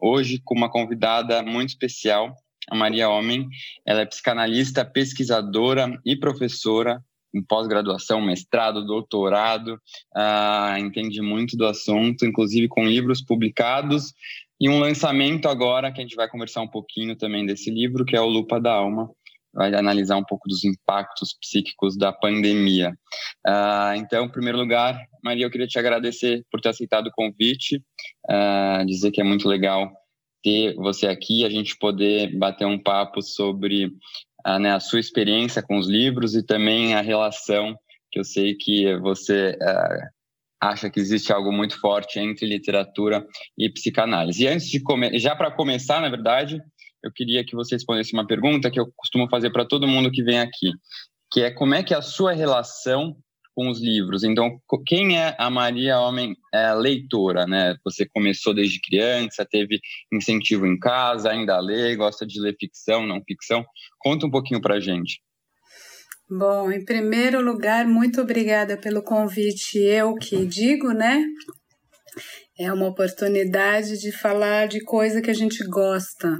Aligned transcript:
Hoje 0.00 0.40
com 0.44 0.54
uma 0.54 0.70
convidada 0.70 1.42
muito 1.42 1.70
especial, 1.70 2.34
a 2.70 2.74
Maria 2.74 3.08
Homem. 3.08 3.48
Ela 3.86 4.02
é 4.02 4.06
psicanalista, 4.06 4.84
pesquisadora 4.84 5.98
e 6.04 6.16
professora 6.16 7.02
em 7.34 7.42
pós-graduação, 7.42 8.20
mestrado, 8.20 8.86
doutorado, 8.86 9.74
uh, 10.16 10.78
entende 10.78 11.20
muito 11.20 11.56
do 11.56 11.66
assunto, 11.66 12.24
inclusive 12.24 12.66
com 12.68 12.84
livros 12.84 13.22
publicados. 13.22 14.14
E 14.58 14.70
um 14.70 14.78
lançamento 14.78 15.48
agora 15.48 15.92
que 15.92 16.00
a 16.00 16.02
gente 16.02 16.16
vai 16.16 16.28
conversar 16.28 16.62
um 16.62 16.68
pouquinho 16.68 17.14
também 17.14 17.44
desse 17.44 17.70
livro, 17.70 18.06
que 18.06 18.16
é 18.16 18.20
o 18.20 18.26
Lupa 18.26 18.58
da 18.58 18.72
Alma, 18.72 19.10
vai 19.56 19.74
analisar 19.74 20.16
um 20.16 20.24
pouco 20.24 20.48
dos 20.48 20.64
impactos 20.64 21.34
psíquicos 21.40 21.96
da 21.96 22.12
pandemia. 22.12 22.90
Uh, 23.46 23.96
então, 23.96 24.26
em 24.26 24.30
primeiro 24.30 24.58
lugar, 24.58 25.00
Maria, 25.24 25.46
eu 25.46 25.50
queria 25.50 25.66
te 25.66 25.78
agradecer 25.78 26.44
por 26.50 26.60
ter 26.60 26.68
aceitado 26.68 27.06
o 27.06 27.12
convite, 27.12 27.82
uh, 28.28 28.84
dizer 28.86 29.10
que 29.10 29.20
é 29.20 29.24
muito 29.24 29.48
legal 29.48 29.90
ter 30.42 30.74
você 30.74 31.06
aqui, 31.06 31.44
a 31.44 31.50
gente 31.50 31.76
poder 31.78 32.36
bater 32.36 32.66
um 32.66 32.78
papo 32.78 33.22
sobre 33.22 33.86
uh, 34.46 34.58
né, 34.60 34.72
a 34.72 34.80
sua 34.80 35.00
experiência 35.00 35.62
com 35.62 35.78
os 35.78 35.88
livros 35.88 36.34
e 36.34 36.44
também 36.44 36.94
a 36.94 37.00
relação 37.00 37.74
que 38.12 38.20
eu 38.20 38.24
sei 38.24 38.54
que 38.54 38.96
você 38.98 39.56
acha 40.60 40.88
que 40.88 41.00
existe 41.00 41.32
algo 41.32 41.52
muito 41.52 41.78
forte 41.78 42.18
entre 42.18 42.46
literatura 42.46 43.26
e 43.58 43.68
psicanálise. 43.68 44.44
E 44.44 44.48
antes 44.48 44.68
de 44.68 44.80
já 45.18 45.36
para 45.36 45.50
começar, 45.50 46.00
na 46.00 46.08
verdade, 46.08 46.62
eu 47.06 47.12
queria 47.12 47.44
que 47.44 47.54
você 47.54 47.76
respondesse 47.76 48.12
uma 48.12 48.26
pergunta 48.26 48.70
que 48.70 48.80
eu 48.80 48.90
costumo 48.96 49.28
fazer 49.28 49.50
para 49.50 49.64
todo 49.64 49.86
mundo 49.86 50.10
que 50.10 50.22
vem 50.22 50.40
aqui, 50.40 50.72
que 51.30 51.42
é 51.42 51.50
como 51.50 51.74
é 51.74 51.82
que 51.82 51.94
é 51.94 51.96
a 51.96 52.02
sua 52.02 52.32
relação 52.32 53.16
com 53.54 53.70
os 53.70 53.80
livros. 53.80 54.22
Então, 54.22 54.60
quem 54.86 55.18
é 55.18 55.34
a 55.38 55.48
Maria 55.48 55.98
Homem 55.98 56.36
é, 56.52 56.74
leitora, 56.74 57.46
né? 57.46 57.74
Você 57.84 58.06
começou 58.06 58.54
desde 58.54 58.80
criança, 58.80 59.46
teve 59.50 59.80
incentivo 60.12 60.66
em 60.66 60.78
casa, 60.78 61.30
ainda 61.30 61.58
lê, 61.58 61.96
gosta 61.96 62.26
de 62.26 62.38
ler 62.38 62.54
ficção, 62.60 63.06
não 63.06 63.22
ficção. 63.26 63.64
Conta 63.98 64.26
um 64.26 64.30
pouquinho 64.30 64.60
para 64.60 64.78
gente. 64.78 65.22
Bom, 66.28 66.70
em 66.70 66.84
primeiro 66.84 67.40
lugar, 67.40 67.86
muito 67.86 68.20
obrigada 68.20 68.76
pelo 68.76 69.02
convite. 69.02 69.78
Eu 69.78 70.14
que 70.16 70.44
digo, 70.44 70.92
né? 70.92 71.24
É 72.58 72.70
uma 72.72 72.88
oportunidade 72.88 73.98
de 73.98 74.12
falar 74.12 74.66
de 74.66 74.82
coisa 74.84 75.22
que 75.22 75.30
a 75.30 75.34
gente 75.34 75.64
gosta. 75.66 76.36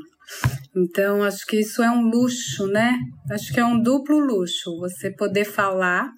Então, 0.77 1.23
acho 1.23 1.47
que 1.47 1.61
isso 1.61 1.83
é 1.83 1.91
um 1.91 2.03
luxo, 2.03 2.67
né? 2.67 2.99
Acho 3.31 3.53
que 3.53 3.61
é 3.61 3.65
um 3.65 3.81
duplo 3.81 4.19
luxo 4.19 4.79
você 4.79 5.11
poder 5.11 5.45
falar 5.45 6.11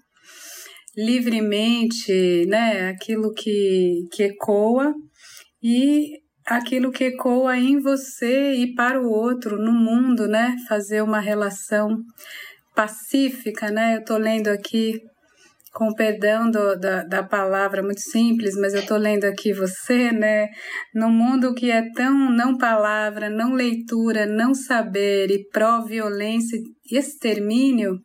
livremente, 0.97 2.47
né? 2.47 2.89
Aquilo 2.89 3.33
que, 3.33 4.07
que 4.13 4.25
ecoa 4.25 4.93
e 5.63 6.19
aquilo 6.45 6.91
que 6.91 7.05
ecoa 7.05 7.57
em 7.57 7.81
você 7.81 8.55
e 8.55 8.75
para 8.75 9.01
o 9.01 9.11
outro, 9.11 9.59
no 9.59 9.73
mundo, 9.73 10.27
né? 10.27 10.57
Fazer 10.69 11.03
uma 11.03 11.21
relação 11.21 11.97
pacífica, 12.75 13.71
né? 13.71 13.97
Eu 13.97 14.01
estou 14.01 14.19
lendo 14.19 14.49
aqui 14.49 15.01
com 15.73 15.93
perdão 15.93 16.51
do, 16.51 16.77
da, 16.79 17.05
da 17.05 17.23
palavra 17.23 17.83
muito 17.83 18.01
simples, 18.01 18.55
mas 18.57 18.75
eu 18.75 18.81
estou 18.81 18.97
lendo 18.97 19.25
aqui 19.25 19.53
você, 19.53 20.11
né? 20.11 20.49
No 20.95 21.11
mundo 21.11 21.55
que 21.55 21.71
é 21.71 21.83
tão 21.93 22.31
não 22.31 22.57
palavra, 22.57 23.29
não 23.29 23.53
leitura, 23.53 24.27
não 24.27 24.55
saber 24.55 25.31
e 25.31 25.49
pró-violência 25.51 26.59
e 26.91 26.97
extermínio, 26.97 27.99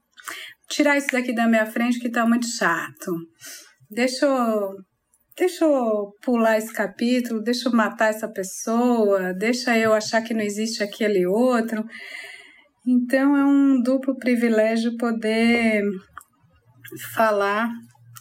tirar 0.70 0.98
isso 0.98 1.12
daqui 1.12 1.34
da 1.34 1.48
minha 1.48 1.66
frente 1.66 2.00
que 2.00 2.08
está 2.08 2.26
muito 2.26 2.48
chato. 2.48 3.12
Deixa 3.90 4.26
eu, 4.26 4.72
deixa 5.38 5.66
eu 5.66 6.12
pular 6.22 6.58
esse 6.58 6.74
capítulo, 6.74 7.42
deixa 7.42 7.70
eu 7.70 7.74
matar 7.74 8.10
essa 8.10 8.28
pessoa, 8.28 9.34
deixa 9.34 9.78
eu 9.78 9.94
achar 9.94 10.22
que 10.22 10.34
não 10.34 10.42
existe 10.42 10.84
aquele 10.84 11.26
outro. 11.26 11.84
Então 12.86 13.38
é 13.38 13.46
um 13.46 13.82
duplo 13.82 14.18
privilégio 14.18 14.98
poder 14.98 15.82
falar 17.14 17.70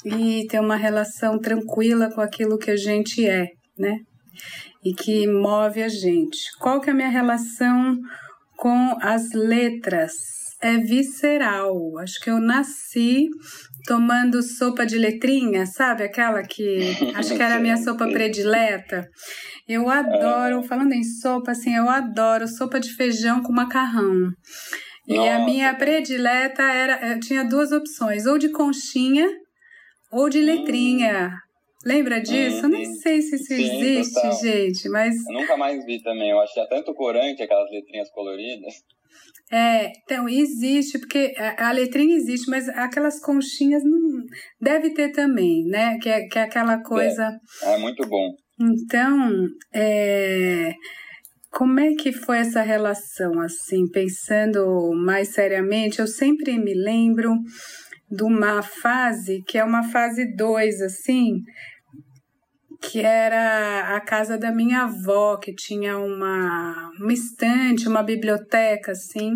e 0.04 0.46
ter 0.48 0.60
uma 0.60 0.76
relação 0.76 1.38
tranquila 1.38 2.10
com 2.12 2.20
aquilo 2.20 2.58
que 2.58 2.70
a 2.70 2.76
gente 2.76 3.28
é, 3.28 3.46
né? 3.78 3.98
E 4.84 4.92
que 4.92 5.26
move 5.26 5.82
a 5.82 5.88
gente. 5.88 6.38
Qual 6.58 6.80
que 6.80 6.90
é 6.90 6.92
a 6.92 6.96
minha 6.96 7.08
relação 7.08 7.96
com 8.56 8.96
as 9.00 9.32
letras? 9.32 10.12
É 10.60 10.78
visceral. 10.78 11.98
Acho 11.98 12.20
que 12.20 12.30
eu 12.30 12.40
nasci 12.40 13.28
tomando 13.86 14.42
sopa 14.42 14.86
de 14.86 14.96
letrinha, 14.96 15.66
sabe? 15.66 16.04
Aquela 16.04 16.42
que 16.42 16.96
acho 17.14 17.34
que 17.34 17.42
era 17.42 17.56
a 17.56 17.60
minha 17.60 17.76
sopa 17.82 18.06
predileta. 18.08 19.08
Eu 19.68 19.88
adoro, 19.88 20.62
falando 20.62 20.92
em 20.92 21.04
sopa, 21.04 21.52
assim, 21.52 21.74
eu 21.74 21.88
adoro 21.88 22.48
sopa 22.48 22.80
de 22.80 22.94
feijão 22.94 23.42
com 23.42 23.52
macarrão. 23.52 24.30
E 25.06 25.14
Nossa. 25.14 25.34
a 25.34 25.44
minha 25.44 25.74
predileta 25.74 26.62
era. 26.62 27.12
Eu 27.12 27.20
tinha 27.20 27.44
duas 27.44 27.72
opções, 27.72 28.26
ou 28.26 28.38
de 28.38 28.50
conchinha 28.50 29.28
ou 30.12 30.28
de 30.28 30.40
letrinha. 30.40 31.28
Hum. 31.28 31.52
Lembra 31.84 32.20
disso? 32.20 32.66
Hum, 32.66 32.70
Nem 32.70 32.84
sei 32.84 33.20
se 33.20 33.34
isso 33.34 33.46
sim, 33.46 33.54
existe, 33.54 34.14
total. 34.14 34.40
gente, 34.40 34.88
mas. 34.88 35.14
Eu 35.26 35.40
nunca 35.40 35.56
mais 35.56 35.84
vi 35.84 36.00
também. 36.00 36.30
Eu 36.30 36.40
achei 36.40 36.64
tanto 36.68 36.94
corante 36.94 37.42
aquelas 37.42 37.70
letrinhas 37.70 38.10
coloridas. 38.10 38.74
É, 39.50 39.92
então 40.02 40.28
existe, 40.28 40.98
porque 40.98 41.34
a, 41.36 41.68
a 41.68 41.72
letrinha 41.72 42.16
existe, 42.16 42.48
mas 42.48 42.68
aquelas 42.70 43.20
conchinhas 43.20 43.82
não 43.84 44.22
deve 44.60 44.94
ter 44.94 45.10
também, 45.10 45.64
né? 45.66 45.98
Que 45.98 46.08
é, 46.08 46.26
que 46.28 46.38
é 46.38 46.42
aquela 46.42 46.82
coisa. 46.82 47.36
É, 47.64 47.74
é 47.74 47.78
muito 47.78 48.06
bom. 48.06 48.30
Então, 48.60 49.46
é, 49.74 50.72
como 51.52 51.78
é 51.78 51.92
que 51.94 52.12
foi 52.12 52.38
essa 52.38 52.62
relação, 52.62 53.38
assim, 53.38 53.86
pensando 53.86 54.90
mais 54.94 55.28
seriamente? 55.28 56.00
Eu 56.00 56.06
sempre 56.06 56.58
me 56.58 56.72
lembro 56.72 57.34
de 58.10 58.22
uma 58.22 58.62
fase, 58.62 59.42
que 59.46 59.58
é 59.58 59.64
uma 59.64 59.82
fase 59.82 60.34
2, 60.34 60.80
assim, 60.80 61.42
que 62.80 63.00
era 63.00 63.94
a 63.94 64.00
casa 64.00 64.38
da 64.38 64.50
minha 64.50 64.84
avó, 64.84 65.36
que 65.36 65.54
tinha 65.54 65.98
uma, 65.98 66.90
uma 66.98 67.12
estante, 67.12 67.86
uma 67.86 68.02
biblioteca, 68.02 68.92
assim. 68.92 69.32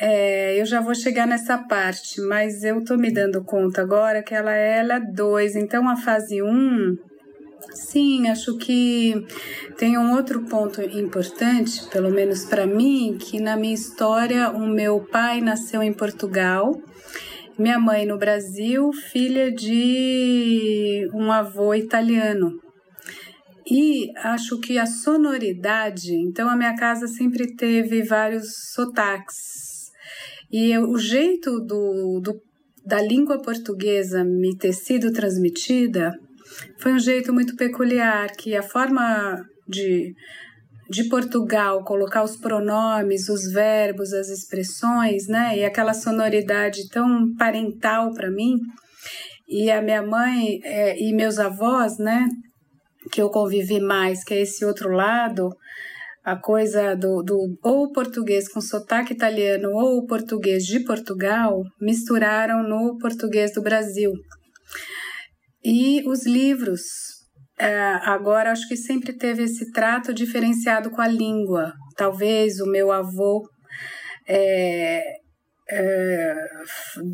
É, 0.00 0.60
eu 0.60 0.66
já 0.66 0.80
vou 0.80 0.96
chegar 0.96 1.28
nessa 1.28 1.58
parte, 1.58 2.20
mas 2.22 2.64
eu 2.64 2.82
tô 2.84 2.96
me 2.96 3.12
dando 3.12 3.44
conta 3.44 3.82
agora 3.82 4.20
que 4.20 4.34
ela 4.34 4.52
é, 4.52 4.78
ela 4.78 4.98
2. 4.98 5.54
Então, 5.54 5.88
a 5.88 5.94
fase 5.94 6.42
1... 6.42 6.46
Um, 6.48 7.11
Sim, 7.70 8.28
acho 8.28 8.56
que 8.58 9.14
tem 9.78 9.96
um 9.96 10.14
outro 10.14 10.42
ponto 10.42 10.82
importante, 10.82 11.88
pelo 11.90 12.10
menos 12.10 12.44
para 12.44 12.66
mim, 12.66 13.16
que 13.18 13.40
na 13.40 13.56
minha 13.56 13.74
história 13.74 14.50
o 14.50 14.66
meu 14.66 15.00
pai 15.00 15.40
nasceu 15.40 15.82
em 15.82 15.92
Portugal, 15.92 16.80
minha 17.58 17.78
mãe 17.78 18.04
no 18.04 18.18
Brasil, 18.18 18.92
filha 18.92 19.50
de 19.52 21.08
um 21.14 21.30
avô 21.30 21.74
italiano. 21.74 22.60
E 23.70 24.10
acho 24.18 24.58
que 24.58 24.78
a 24.78 24.86
sonoridade, 24.86 26.14
então 26.14 26.48
a 26.48 26.56
minha 26.56 26.74
casa 26.74 27.06
sempre 27.06 27.54
teve 27.54 28.02
vários 28.02 28.72
sotaques. 28.72 29.90
E 30.50 30.76
o 30.76 30.98
jeito 30.98 31.60
do, 31.60 32.20
do 32.20 32.40
da 32.84 33.00
língua 33.00 33.40
portuguesa 33.40 34.24
me 34.24 34.56
ter 34.56 34.72
sido 34.72 35.12
transmitida 35.12 36.12
foi 36.78 36.92
um 36.92 36.98
jeito 36.98 37.32
muito 37.32 37.56
peculiar 37.56 38.30
que 38.36 38.56
a 38.56 38.62
forma 38.62 39.42
de 39.68 40.12
de 40.92 41.08
Portugal 41.08 41.82
colocar 41.84 42.22
os 42.22 42.36
pronomes, 42.36 43.28
os 43.30 43.50
verbos, 43.50 44.12
as 44.12 44.28
expressões, 44.28 45.26
né? 45.26 45.56
E 45.56 45.64
aquela 45.64 45.94
sonoridade 45.94 46.86
tão 46.88 47.34
parental 47.38 48.12
para 48.12 48.30
mim. 48.30 48.58
E 49.48 49.70
a 49.70 49.80
minha 49.80 50.02
mãe 50.02 50.60
é, 50.62 51.00
e 51.02 51.14
meus 51.14 51.38
avós, 51.38 51.98
né? 51.98 52.28
Que 53.10 53.22
eu 53.22 53.30
convivi 53.30 53.80
mais, 53.80 54.22
que 54.22 54.34
é 54.34 54.42
esse 54.42 54.66
outro 54.66 54.90
lado, 54.90 55.48
a 56.22 56.36
coisa 56.36 56.94
do, 56.94 57.22
do 57.22 57.58
ou 57.64 57.90
português 57.90 58.48
com 58.48 58.60
sotaque 58.60 59.14
italiano 59.14 59.70
ou 59.72 60.06
português 60.06 60.64
de 60.64 60.80
Portugal 60.80 61.62
misturaram 61.80 62.62
no 62.62 62.98
português 62.98 63.52
do 63.52 63.62
Brasil. 63.62 64.12
E 65.64 66.02
os 66.08 66.26
livros 66.26 66.80
é, 67.58 67.74
agora 68.04 68.50
acho 68.50 68.66
que 68.66 68.76
sempre 68.76 69.12
teve 69.12 69.44
esse 69.44 69.70
trato 69.70 70.12
diferenciado 70.12 70.90
com 70.90 71.00
a 71.00 71.08
língua. 71.08 71.72
Talvez 71.96 72.60
o 72.60 72.66
meu 72.66 72.90
avô 72.90 73.48
é, 74.28 75.02
é, 75.70 76.34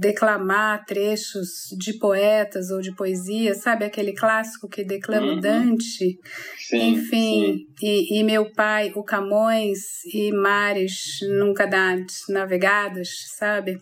declamar 0.00 0.84
trechos 0.84 1.48
de 1.78 1.98
poetas 1.98 2.70
ou 2.70 2.80
de 2.80 2.94
poesia, 2.94 3.54
sabe 3.54 3.84
aquele 3.84 4.12
clássico 4.12 4.68
que 4.68 4.84
declama 4.84 5.34
uhum. 5.34 5.40
Dante? 5.40 6.16
Sim, 6.56 6.92
Enfim, 6.92 7.06
sim. 7.10 7.66
E, 7.82 8.18
e, 8.18 8.24
meu 8.24 8.50
pai, 8.52 8.92
o 8.94 9.04
Camões 9.04 9.78
e 10.12 10.32
mares 10.32 11.18
nunca 11.38 11.66
dantes 11.66 12.22
navegadas, 12.28 13.08
sabe? 13.36 13.78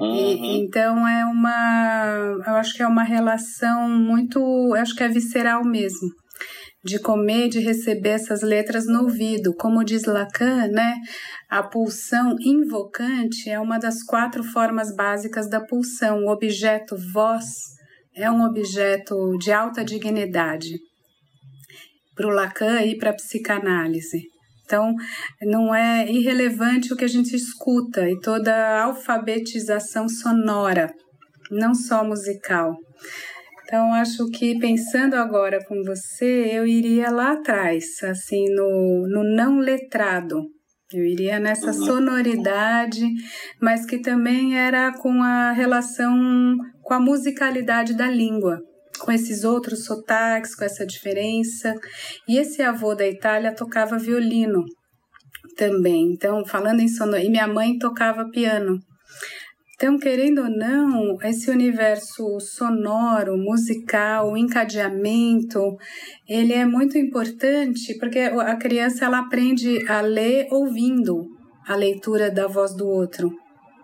Uhum. 0.00 0.14
E, 0.14 0.60
então 0.60 1.06
é 1.06 1.24
uma, 1.24 2.36
eu 2.46 2.54
acho 2.54 2.74
que 2.74 2.82
é 2.82 2.86
uma 2.86 3.02
relação 3.02 3.88
muito, 3.88 4.38
eu 4.38 4.74
acho 4.74 4.94
que 4.94 5.02
é 5.02 5.08
visceral 5.08 5.64
mesmo 5.64 6.08
de 6.84 6.98
comer, 6.98 7.48
de 7.48 7.60
receber 7.60 8.10
essas 8.10 8.42
letras 8.42 8.86
no 8.86 9.02
ouvido. 9.02 9.54
Como 9.54 9.84
diz 9.84 10.04
Lacan, 10.04 10.66
né? 10.68 10.96
A 11.48 11.62
pulsão 11.62 12.36
invocante 12.40 13.48
é 13.48 13.60
uma 13.60 13.78
das 13.78 14.02
quatro 14.02 14.42
formas 14.42 14.94
básicas 14.94 15.48
da 15.48 15.60
pulsão. 15.60 16.24
O 16.24 16.30
objeto 16.30 16.96
voz 17.12 17.46
é 18.14 18.30
um 18.30 18.44
objeto 18.44 19.36
de 19.38 19.52
alta 19.52 19.84
dignidade 19.84 20.78
para 22.14 22.26
o 22.26 22.30
Lacan 22.30 22.82
e 22.82 22.98
para 22.98 23.10
a 23.10 23.14
psicanálise. 23.14 24.31
Então, 24.72 24.94
não 25.42 25.74
é 25.74 26.10
irrelevante 26.10 26.94
o 26.94 26.96
que 26.96 27.04
a 27.04 27.08
gente 27.08 27.36
escuta 27.36 28.08
e 28.08 28.18
toda 28.20 28.54
a 28.54 28.84
alfabetização 28.84 30.08
sonora, 30.08 30.90
não 31.50 31.74
só 31.74 32.02
musical. 32.02 32.74
Então, 33.64 33.92
acho 33.92 34.30
que 34.30 34.58
pensando 34.58 35.12
agora 35.14 35.58
com 35.66 35.82
você, 35.84 36.48
eu 36.54 36.66
iria 36.66 37.10
lá 37.10 37.32
atrás, 37.32 37.84
assim, 38.02 38.48
no, 38.54 39.06
no 39.08 39.22
não 39.22 39.58
letrado. 39.58 40.40
Eu 40.90 41.04
iria 41.04 41.38
nessa 41.38 41.66
uhum. 41.66 41.84
sonoridade, 41.84 43.06
mas 43.60 43.84
que 43.84 43.98
também 43.98 44.56
era 44.58 44.90
com 44.90 45.22
a 45.22 45.52
relação 45.52 46.56
com 46.82 46.94
a 46.94 47.00
musicalidade 47.00 47.94
da 47.94 48.08
língua, 48.08 48.58
com 49.02 49.10
esses 49.10 49.42
outros 49.42 49.84
sotaques, 49.84 50.54
com 50.54 50.64
essa 50.64 50.86
diferença. 50.86 51.74
E 52.28 52.38
esse 52.38 52.62
avô 52.62 52.94
da 52.94 53.06
Itália 53.06 53.54
tocava 53.54 53.98
violino 53.98 54.64
também. 55.56 56.12
Então, 56.12 56.44
falando 56.46 56.80
em 56.80 56.88
sonor, 56.88 57.20
e 57.20 57.28
minha 57.28 57.48
mãe 57.48 57.76
tocava 57.78 58.28
piano. 58.30 58.78
Então, 59.74 59.98
querendo 59.98 60.42
ou 60.42 60.48
não, 60.48 61.18
esse 61.22 61.50
universo 61.50 62.38
sonoro, 62.38 63.36
musical, 63.36 64.30
o 64.30 64.36
encadeamento, 64.36 65.76
ele 66.28 66.52
é 66.52 66.64
muito 66.64 66.96
importante 66.96 67.98
porque 67.98 68.20
a 68.20 68.54
criança 68.56 69.04
ela 69.04 69.18
aprende 69.18 69.84
a 69.90 70.00
ler 70.00 70.46
ouvindo 70.52 71.26
a 71.66 71.74
leitura 71.74 72.30
da 72.30 72.46
voz 72.46 72.76
do 72.76 72.86
outro. 72.86 73.32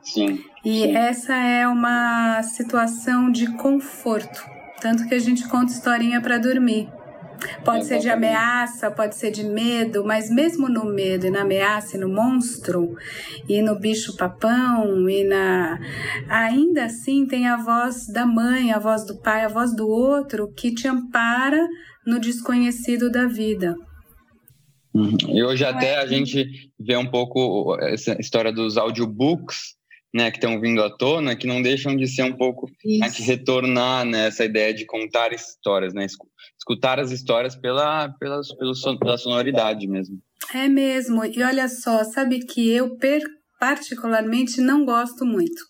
Sim. 0.01 0.39
E 0.65 0.85
essa 0.85 1.35
é 1.35 1.67
uma 1.67 2.45
situação 2.45 3.31
de 3.33 3.53
conforto, 3.57 4.41
tanto 4.81 5.07
que 5.07 5.15
a 5.15 5.19
gente 5.19 5.47
conta 5.49 5.73
historinha 5.73 6.21
para 6.21 6.39
dormir. 6.39 6.89
Pode 7.65 7.85
ser 7.85 7.99
de 8.01 8.11
ameaça, 8.11 8.91
pode 8.91 9.15
ser 9.15 9.31
de 9.31 9.45
medo, 9.45 10.05
mas 10.05 10.29
mesmo 10.29 10.69
no 10.69 10.85
medo 10.85 11.27
e 11.27 11.31
na 11.31 11.43
ameaça 11.43 11.97
e 11.97 12.01
no 12.01 12.09
monstro 12.09 12.97
e 13.49 13.63
no 13.63 13.79
bicho 13.79 14.17
papão 14.17 15.09
e 15.09 15.23
na 15.25 15.79
ainda 16.29 16.87
assim 16.87 17.27
tem 17.27 17.47
a 17.47 17.57
voz 17.57 18.09
da 18.09 18.27
mãe, 18.27 18.73
a 18.73 18.79
voz 18.79 19.07
do 19.07 19.21
pai, 19.21 19.45
a 19.45 19.49
voz 19.49 19.75
do 19.75 19.87
outro 19.87 20.53
que 20.53 20.75
te 20.75 20.89
ampara 20.89 21.65
no 22.05 22.19
desconhecido 22.19 23.11
da 23.11 23.27
vida. 23.27 23.77
Uhum. 24.95 25.17
E 25.29 25.45
hoje 25.45 25.65
então, 25.65 25.77
até 25.77 25.93
é... 25.93 25.99
a 25.99 26.07
gente 26.07 26.45
vê 26.79 26.97
um 26.97 27.09
pouco 27.09 27.77
essa 27.81 28.17
história 28.21 28.53
dos 28.53 28.77
audiobooks, 28.77 29.78
né, 30.15 30.31
que 30.31 30.39
estão 30.39 30.61
vindo 30.61 30.83
à 30.83 30.91
tona, 30.91 31.37
que 31.37 31.47
não 31.47 31.61
deixam 31.61 31.97
de 31.97 32.07
ser 32.07 32.23
um 32.23 32.37
pouco 32.37 32.67
né, 32.85 33.09
de 33.09 33.23
retornar 33.23 34.05
nessa 34.05 34.43
né, 34.43 34.49
ideia 34.49 34.75
de 34.75 34.87
contar 34.87 35.33
histórias, 35.33 35.93
né, 35.93 36.07
escutar 36.59 36.99
as 36.99 37.11
histórias 37.11 37.55
pela, 37.55 38.09
pela, 38.19 38.41
pelo 38.59 38.75
son, 38.75 38.99
pela 38.99 39.19
sonoridade 39.19 39.87
mesmo. 39.87 40.19
É 40.55 40.69
mesmo. 40.69 41.25
E 41.25 41.43
olha 41.43 41.69
só, 41.69 42.05
sabe 42.05 42.41
que 42.41 42.71
eu 42.71 42.97
per, 42.97 43.23
particularmente 43.61 44.61
não 44.61 44.85
gosto 44.85 45.27
muito 45.27 45.63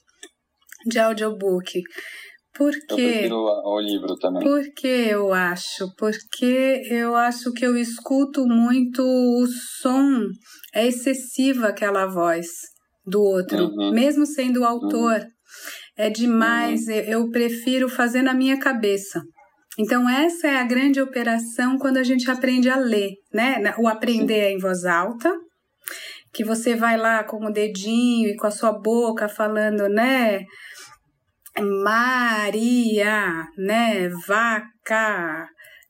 de 0.87 0.99
audiobook. 0.99 1.83
Porque, 2.57 2.93
eu 2.93 2.97
prefiro 2.97 3.37
o 3.37 3.81
livro 3.81 4.17
também. 4.17 4.43
Porque 4.43 4.87
eu 4.87 5.33
acho? 5.33 5.95
Porque 5.97 6.83
eu 6.91 7.15
acho 7.15 7.53
que 7.53 7.65
eu 7.65 7.77
escuto 7.77 8.47
muito 8.47 9.01
o 9.03 9.47
som, 9.81 10.25
é 10.75 10.87
excessiva 10.87 11.69
aquela 11.69 12.07
voz 12.07 12.49
do 13.09 13.23
outro, 13.23 13.65
uhum. 13.67 13.93
mesmo 13.93 14.27
sendo 14.27 14.61
o 14.61 14.65
autor. 14.65 15.21
Uhum. 15.21 15.29
É 15.97 16.11
demais, 16.11 16.87
uhum. 16.87 16.95
eu 16.95 17.31
prefiro 17.31 17.89
fazer 17.89 18.23
na 18.23 18.35
minha 18.35 18.59
cabeça. 18.59 19.21
Então, 19.79 20.09
essa 20.09 20.49
é 20.49 20.57
a 20.57 20.65
grande 20.65 21.01
operação 21.01 21.79
quando 21.79 21.99
a 21.99 22.03
gente 22.03 22.29
aprende 22.31 22.69
a 22.69 22.77
ler, 22.77 23.13
né? 23.33 23.75
O 23.79 23.87
aprender 23.87 24.41
é 24.41 24.53
em 24.53 24.59
voz 24.59 24.85
alta, 24.85 25.33
que 26.33 26.45
você 26.45 26.75
vai 26.75 26.97
lá 26.97 27.23
com 27.23 27.45
o 27.45 27.53
dedinho 27.53 28.29
e 28.29 28.37
com 28.37 28.47
a 28.47 28.51
sua 28.51 28.73
boca 28.73 29.29
falando, 29.29 29.89
né? 29.89 30.45
Maria, 31.85 33.47
né? 33.57 34.09
Vaca, 34.27 35.49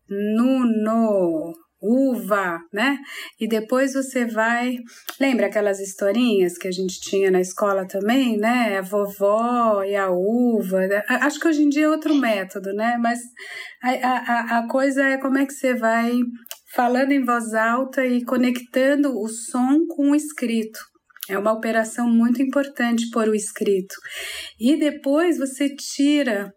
Nuno, 0.09 1.55
uva, 1.81 2.59
né? 2.73 2.99
E 3.41 3.49
depois 3.49 3.95
você 3.95 4.25
vai. 4.25 4.77
Lembra 5.21 5.47
aquelas 5.47 5.81
historinhas 5.81 6.59
que 6.59 6.69
a 6.69 6.73
gente 6.73 7.01
tinha 7.01 7.31
na 7.31 7.41
escola 7.41 7.87
também, 7.87 8.37
né? 8.37 8.79
A 8.79 8.83
vovó 8.83 9.83
e 9.85 9.95
a 9.95 10.11
uva. 10.11 10.81
Acho 11.09 11.41
que 11.41 11.49
hoje 11.49 11.63
em 11.63 11.69
dia 11.69 11.85
é 11.85 11.89
outro 11.89 12.15
método, 12.15 12.73
né? 12.73 12.97
Mas 12.99 13.21
a, 13.83 13.91
a, 13.91 14.59
a 14.59 14.69
coisa 14.69 15.05
é 15.05 15.19
como 15.19 15.39
é 15.39 15.47
que 15.47 15.53
você 15.53 15.75
vai 15.75 16.13
falando 16.75 17.13
em 17.13 17.25
voz 17.25 17.55
alta 17.55 18.05
e 18.05 18.25
conectando 18.25 19.19
o 19.19 19.29
som 19.29 19.87
com 19.89 20.11
o 20.11 20.15
escrito. 20.15 20.79
É 21.29 21.39
uma 21.39 21.53
operação 21.53 22.09
muito 22.09 22.41
importante 22.43 23.11
por 23.11 23.29
o 23.29 23.35
escrito. 23.35 23.95
E 24.59 24.77
depois 24.77 25.39
você 25.39 25.69
tira 25.75 26.51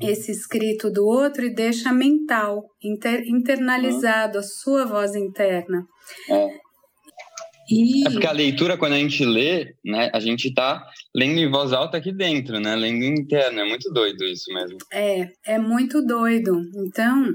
esse 0.00 0.30
escrito 0.30 0.90
do 0.90 1.04
outro 1.06 1.44
e 1.44 1.54
deixa 1.54 1.92
mental, 1.92 2.64
inter, 2.82 3.22
internalizado, 3.26 4.38
a 4.38 4.42
sua 4.42 4.84
voz 4.84 5.14
interna. 5.14 5.84
É. 6.30 6.68
E... 7.70 8.06
É 8.06 8.10
porque 8.10 8.26
a 8.26 8.32
leitura, 8.32 8.78
quando 8.78 8.94
a 8.94 8.98
gente 8.98 9.24
lê, 9.24 9.74
né, 9.84 10.10
a 10.12 10.20
gente 10.20 10.48
está 10.48 10.82
lendo 11.14 11.38
em 11.38 11.50
voz 11.50 11.72
alta 11.72 11.98
aqui 11.98 12.12
dentro, 12.12 12.58
né? 12.58 12.74
Lendo 12.74 13.04
interno. 13.04 13.60
É 13.60 13.64
muito 13.64 13.90
doido 13.92 14.24
isso 14.24 14.52
mesmo. 14.54 14.78
É, 14.90 15.28
é 15.46 15.58
muito 15.58 16.02
doido. 16.02 16.62
Então, 16.76 17.26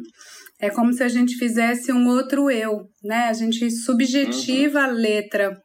é 0.60 0.70
como 0.72 0.92
se 0.92 1.04
a 1.04 1.10
gente 1.10 1.36
fizesse 1.36 1.92
um 1.92 2.08
outro 2.08 2.50
eu, 2.50 2.88
né? 3.04 3.28
A 3.28 3.34
gente 3.34 3.70
subjetiva 3.70 4.80
uhum. 4.80 4.86
a 4.86 4.88
letra 4.88 5.62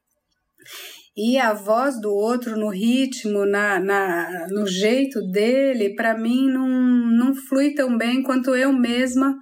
e 1.19 1.37
a 1.37 1.53
voz 1.53 2.01
do 2.01 2.15
outro 2.15 2.57
no 2.57 2.69
ritmo, 2.69 3.45
na, 3.45 3.81
na 3.81 4.47
no 4.51 4.65
jeito 4.69 5.21
dele, 5.33 5.97
para 5.97 6.17
mim 6.17 6.49
não, 6.49 6.69
não 6.69 7.35
flui 7.35 7.75
tão 7.75 7.99
bem 7.99 8.23
quanto 8.23 8.55
eu 8.55 8.73
mesma, 8.73 9.37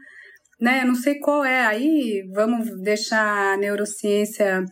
né? 0.58 0.86
Não 0.86 0.94
sei 0.94 1.18
qual 1.18 1.44
é. 1.44 1.66
Aí 1.66 2.26
vamos 2.34 2.66
deixar 2.80 3.52
a 3.52 3.56
neurociência 3.58 4.64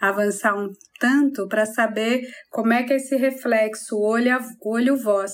avançar 0.00 0.56
um 0.56 0.68
tanto 1.00 1.48
para 1.48 1.66
saber 1.66 2.22
como 2.48 2.72
é 2.72 2.84
que 2.84 2.92
é 2.92 2.96
esse 2.96 3.16
reflexo 3.16 3.98
olho 3.98 4.38
olho 4.64 4.96
voz, 4.96 5.32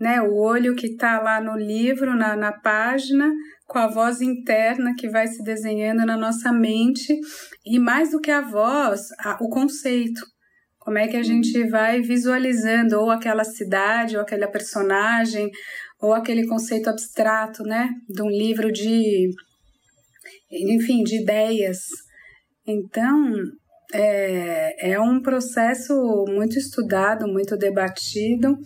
né? 0.00 0.20
O 0.20 0.34
olho 0.34 0.74
que 0.74 0.88
está 0.88 1.20
lá 1.20 1.40
no 1.40 1.56
livro, 1.56 2.16
na, 2.16 2.34
na 2.34 2.50
página, 2.50 3.32
com 3.68 3.78
a 3.78 3.86
voz 3.86 4.22
interna 4.22 4.94
que 4.98 5.08
vai 5.08 5.28
se 5.28 5.42
desenhando 5.44 6.04
na 6.06 6.16
nossa 6.16 6.50
mente 6.50 7.14
e 7.64 7.78
mais 7.78 8.10
do 8.10 8.20
que 8.20 8.30
a 8.30 8.40
voz, 8.40 9.02
a, 9.20 9.36
o 9.42 9.48
conceito. 9.50 10.22
Como 10.78 10.96
é 10.96 11.06
que 11.06 11.16
a 11.18 11.22
gente 11.22 11.68
vai 11.68 12.00
visualizando 12.00 12.98
ou 12.98 13.10
aquela 13.10 13.44
cidade, 13.44 14.16
ou 14.16 14.22
aquela 14.22 14.48
personagem, 14.48 15.50
ou 16.00 16.14
aquele 16.14 16.46
conceito 16.46 16.88
abstrato, 16.88 17.62
né, 17.62 17.90
de 18.08 18.22
um 18.22 18.28
livro 18.28 18.72
de 18.72 19.28
enfim, 20.50 21.02
de 21.02 21.20
ideias. 21.20 21.80
Então, 22.66 23.34
é, 23.92 24.92
é 24.92 25.00
um 25.00 25.20
processo 25.20 25.94
muito 26.28 26.58
estudado, 26.58 27.26
muito 27.26 27.56
debatido 27.56 28.58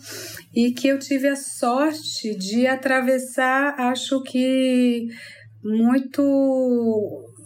e 0.53 0.71
que 0.71 0.87
eu 0.87 0.99
tive 0.99 1.27
a 1.27 1.35
sorte 1.35 2.35
de 2.35 2.67
atravessar, 2.67 3.75
acho 3.79 4.21
que 4.23 5.07
muito 5.63 6.21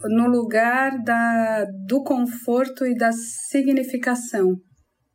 no 0.04 0.28
lugar 0.28 1.02
da, 1.02 1.64
do 1.86 2.02
conforto 2.02 2.84
e 2.84 2.94
da 2.94 3.12
significação. 3.12 4.60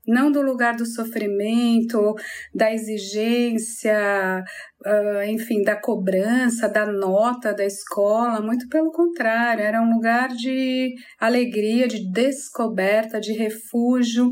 Não 0.08 0.32
do 0.32 0.42
lugar 0.42 0.76
do 0.76 0.86
sofrimento, 0.86 2.14
da 2.54 2.74
exigência, 2.74 4.44
uh, 4.86 5.24
enfim, 5.28 5.62
da 5.64 5.76
cobrança, 5.76 6.68
da 6.68 6.86
nota 6.86 7.54
da 7.54 7.66
escola, 7.66 8.42
muito 8.42 8.68
pelo 8.68 8.92
contrário, 8.92 9.64
era 9.64 9.82
um 9.82 9.94
lugar 9.94 10.30
de 10.30 10.94
alegria, 11.20 11.88
de 11.88 12.12
descoberta, 12.12 13.20
de 13.20 13.34
refúgio. 13.34 14.32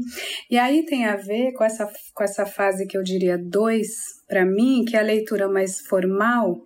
E 0.49 0.57
aí 0.57 0.85
tem 0.85 1.05
a 1.05 1.15
ver 1.15 1.53
com 1.53 1.63
essa, 1.63 1.89
com 2.13 2.23
essa 2.23 2.45
fase 2.45 2.85
que 2.85 2.97
eu 2.97 3.03
diria 3.03 3.37
dois, 3.37 3.87
para 4.27 4.45
mim, 4.45 4.83
que 4.85 4.95
é 4.95 4.99
a 4.99 5.03
leitura 5.03 5.47
mais 5.47 5.79
formal, 5.81 6.65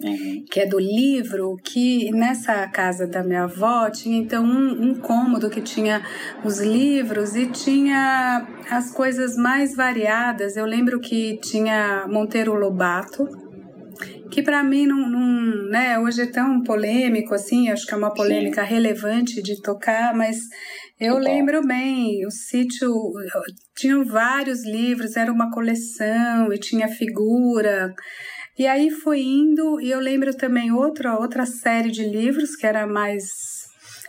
Uhum. 0.00 0.44
que 0.48 0.60
é 0.60 0.66
do 0.66 0.78
livro, 0.78 1.56
que 1.56 2.12
nessa 2.12 2.68
casa 2.68 3.04
da 3.04 3.20
minha 3.24 3.42
avó 3.42 3.90
tinha 3.90 4.16
então 4.16 4.44
um, 4.44 4.90
um 4.90 4.94
cômodo 4.94 5.50
que 5.50 5.60
tinha 5.60 6.00
os 6.44 6.60
livros 6.60 7.34
e 7.34 7.46
tinha 7.46 8.46
as 8.70 8.92
coisas 8.92 9.36
mais 9.36 9.74
variadas. 9.74 10.56
Eu 10.56 10.66
lembro 10.66 11.00
que 11.00 11.36
tinha 11.38 12.06
Monteiro 12.08 12.54
Lobato, 12.54 13.26
que 14.30 14.40
para 14.40 14.62
mim 14.62 14.86
não, 14.86 15.08
não, 15.08 15.68
né, 15.68 15.98
hoje 15.98 16.22
é 16.22 16.26
tão 16.26 16.62
polêmico 16.62 17.34
assim, 17.34 17.68
acho 17.68 17.84
que 17.84 17.92
é 17.92 17.96
uma 17.96 18.14
polêmica 18.14 18.62
Sim. 18.62 18.68
relevante 18.68 19.42
de 19.42 19.60
tocar, 19.60 20.14
mas 20.14 20.38
eu 21.00 21.16
lembro 21.18 21.64
bem, 21.66 22.26
o 22.26 22.30
sítio 22.30 22.92
tinha 23.76 24.02
vários 24.04 24.64
livros, 24.64 25.16
era 25.16 25.32
uma 25.32 25.50
coleção 25.50 26.52
e 26.52 26.58
tinha 26.58 26.88
figura. 26.88 27.94
E 28.58 28.66
aí 28.66 28.90
foi 28.90 29.20
indo, 29.20 29.80
e 29.80 29.90
eu 29.90 30.00
lembro 30.00 30.36
também 30.36 30.72
outra, 30.72 31.16
outra 31.18 31.46
série 31.46 31.90
de 31.90 32.04
livros 32.04 32.56
que 32.56 32.66
era 32.66 32.86
mais, 32.86 33.24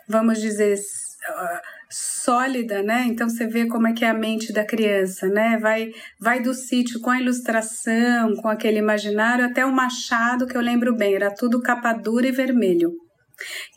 vamos 0.07 0.41
dizer, 0.41 0.75
uh, 0.75 1.59
sólida, 1.89 2.81
né? 2.81 3.05
Então 3.07 3.29
você 3.29 3.45
vê 3.45 3.67
como 3.67 3.87
é 3.87 3.93
que 3.93 4.03
é 4.03 4.09
a 4.09 4.13
mente 4.13 4.51
da 4.51 4.65
criança, 4.65 5.27
né? 5.27 5.57
Vai, 5.59 5.91
vai 6.19 6.41
do 6.41 6.53
sítio 6.53 6.99
com 6.99 7.11
a 7.11 7.21
ilustração, 7.21 8.35
com 8.37 8.47
aquele 8.47 8.79
imaginário, 8.79 9.45
até 9.45 9.63
o 9.65 9.71
machado, 9.71 10.47
que 10.47 10.57
eu 10.57 10.61
lembro 10.61 10.95
bem, 10.95 11.13
era 11.13 11.33
tudo 11.33 11.61
capa 11.61 11.93
dura 11.93 12.27
e 12.27 12.31
vermelho 12.31 12.91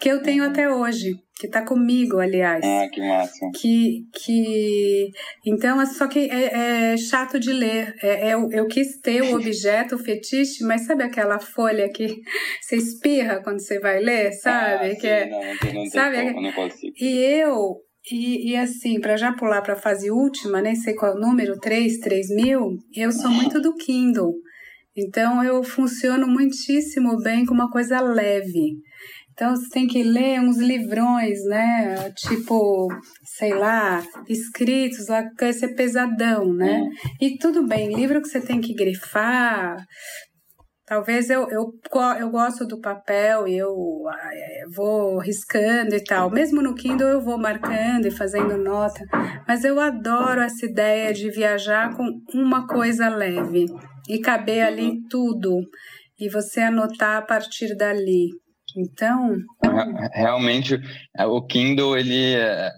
que 0.00 0.08
eu 0.08 0.22
tenho 0.22 0.44
até 0.44 0.68
hoje, 0.68 1.14
que 1.42 1.48
está 1.48 1.64
comigo, 1.64 2.20
aliás. 2.20 2.64
Ah, 2.64 2.88
que 2.88 3.00
massa. 3.00 3.50
Que, 3.60 4.06
que... 4.14 5.10
Então, 5.44 5.82
é 5.82 5.86
só 5.86 6.06
que 6.06 6.20
é, 6.30 6.92
é 6.92 6.96
chato 6.96 7.40
de 7.40 7.52
ler. 7.52 7.96
É, 8.00 8.28
é, 8.28 8.34
eu 8.34 8.68
quis 8.68 9.00
ter 9.00 9.22
o 9.22 9.34
objeto, 9.34 9.96
o 9.96 9.98
fetiche, 9.98 10.62
mas 10.62 10.86
sabe 10.86 11.02
aquela 11.02 11.40
folha 11.40 11.90
que 11.90 12.06
você 12.62 12.76
espirra 12.76 13.42
quando 13.42 13.58
você 13.58 13.80
vai 13.80 13.98
ler, 13.98 14.30
sabe? 14.34 14.92
Ah, 14.92 14.94
que 14.94 15.06
é, 15.08 15.28
não, 15.28 15.74
não 15.74 15.86
sabe? 15.86 16.28
Como, 16.28 16.42
não 16.42 16.52
consigo. 16.52 16.94
E 16.96 17.18
eu... 17.18 17.80
E, 18.10 18.50
e 18.50 18.56
assim, 18.56 19.00
para 19.00 19.16
já 19.16 19.32
pular 19.32 19.62
para 19.62 19.74
a 19.74 19.80
fase 19.80 20.10
última, 20.10 20.60
nem 20.60 20.74
sei 20.76 20.94
qual 20.94 21.12
é 21.12 21.14
o 21.16 21.20
número, 21.20 21.58
3, 21.58 21.98
3 21.98 22.28
mil, 22.34 22.76
eu 22.96 23.12
sou 23.12 23.30
muito 23.30 23.60
do 23.60 23.74
Kindle. 23.76 24.32
Então 24.96 25.42
eu 25.42 25.62
funciono 25.62 26.26
muitíssimo 26.26 27.16
bem 27.22 27.46
com 27.46 27.54
uma 27.54 27.70
coisa 27.70 28.00
leve. 28.00 28.76
Então 29.42 29.56
você 29.56 29.68
tem 29.70 29.88
que 29.88 30.04
ler 30.04 30.38
uns 30.38 30.56
livrões, 30.58 31.44
né? 31.46 32.12
Tipo, 32.12 32.86
sei 33.24 33.52
lá, 33.52 34.00
escritos 34.28 35.08
lá, 35.08 35.28
que 35.28 35.44
vai 35.44 35.52
ser 35.52 35.74
pesadão, 35.74 36.54
né? 36.54 36.80
E 37.20 37.36
tudo 37.38 37.66
bem, 37.66 37.92
livro 37.92 38.22
que 38.22 38.28
você 38.28 38.40
tem 38.40 38.60
que 38.60 38.72
grifar. 38.72 39.84
Talvez 40.86 41.28
eu, 41.28 41.48
eu, 41.50 41.72
eu 42.20 42.30
gosto 42.30 42.64
do 42.64 42.80
papel 42.80 43.48
e 43.48 43.58
eu 43.58 43.74
é, 44.32 44.62
vou 44.76 45.18
riscando 45.18 45.96
e 45.96 46.04
tal. 46.04 46.30
Mesmo 46.30 46.62
no 46.62 46.76
Kindle 46.76 47.08
eu 47.08 47.20
vou 47.20 47.36
marcando 47.36 48.06
e 48.06 48.12
fazendo 48.12 48.56
nota. 48.56 49.04
Mas 49.48 49.64
eu 49.64 49.80
adoro 49.80 50.40
essa 50.40 50.64
ideia 50.64 51.12
de 51.12 51.28
viajar 51.32 51.96
com 51.96 52.04
uma 52.32 52.64
coisa 52.68 53.08
leve 53.08 53.66
e 54.08 54.20
caber 54.20 54.62
ali 54.62 55.00
tudo. 55.10 55.58
E 56.16 56.28
você 56.28 56.60
anotar 56.60 57.16
a 57.16 57.22
partir 57.22 57.76
dali. 57.76 58.28
Então. 58.76 59.36
Realmente, 60.12 60.80
é, 61.16 61.26
o 61.26 61.42
Kindle 61.42 61.96
ele 61.96 62.34
é, 62.34 62.70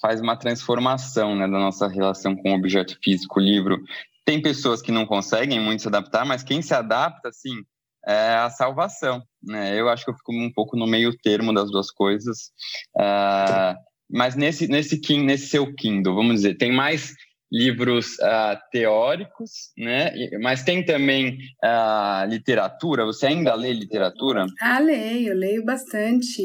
faz 0.00 0.20
uma 0.20 0.36
transformação 0.36 1.34
né, 1.34 1.46
da 1.46 1.58
nossa 1.58 1.88
relação 1.88 2.36
com 2.36 2.52
o 2.52 2.56
objeto 2.56 2.98
físico, 3.02 3.40
o 3.40 3.42
livro. 3.42 3.82
Tem 4.24 4.40
pessoas 4.40 4.80
que 4.80 4.92
não 4.92 5.06
conseguem 5.06 5.60
muito 5.60 5.82
se 5.82 5.88
adaptar, 5.88 6.24
mas 6.24 6.42
quem 6.42 6.62
se 6.62 6.74
adapta, 6.74 7.28
assim, 7.28 7.62
é 8.06 8.34
a 8.34 8.50
salvação. 8.50 9.22
Né? 9.42 9.78
Eu 9.78 9.88
acho 9.88 10.04
que 10.04 10.10
eu 10.10 10.16
fico 10.16 10.32
um 10.32 10.52
pouco 10.52 10.76
no 10.76 10.86
meio 10.86 11.16
termo 11.22 11.52
das 11.52 11.70
duas 11.70 11.90
coisas. 11.90 12.50
Uh, 12.96 13.74
mas 14.10 14.34
nesse, 14.34 14.68
nesse, 14.68 15.00
nesse 15.18 15.48
seu 15.48 15.74
Kindle, 15.74 16.14
vamos 16.14 16.36
dizer, 16.36 16.56
tem 16.56 16.72
mais 16.72 17.14
livros 17.54 18.18
uh, 18.18 18.58
teóricos, 18.72 19.70
né? 19.78 20.12
Mas 20.42 20.64
tem 20.64 20.84
também 20.84 21.38
uh, 21.62 22.28
literatura. 22.28 23.04
Você 23.04 23.26
ainda 23.26 23.54
lê 23.54 23.72
literatura? 23.72 24.44
Ah, 24.60 24.80
leio, 24.80 25.32
leio 25.34 25.64
bastante. 25.64 26.42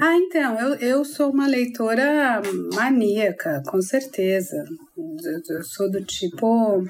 Ah, 0.00 0.16
então, 0.16 0.58
eu, 0.58 0.74
eu 0.76 1.04
sou 1.04 1.30
uma 1.30 1.46
leitora 1.46 2.40
maníaca, 2.72 3.62
com 3.66 3.82
certeza. 3.82 4.56
Eu, 4.96 5.56
eu 5.56 5.62
sou 5.64 5.90
do 5.90 6.02
tipo. 6.02 6.82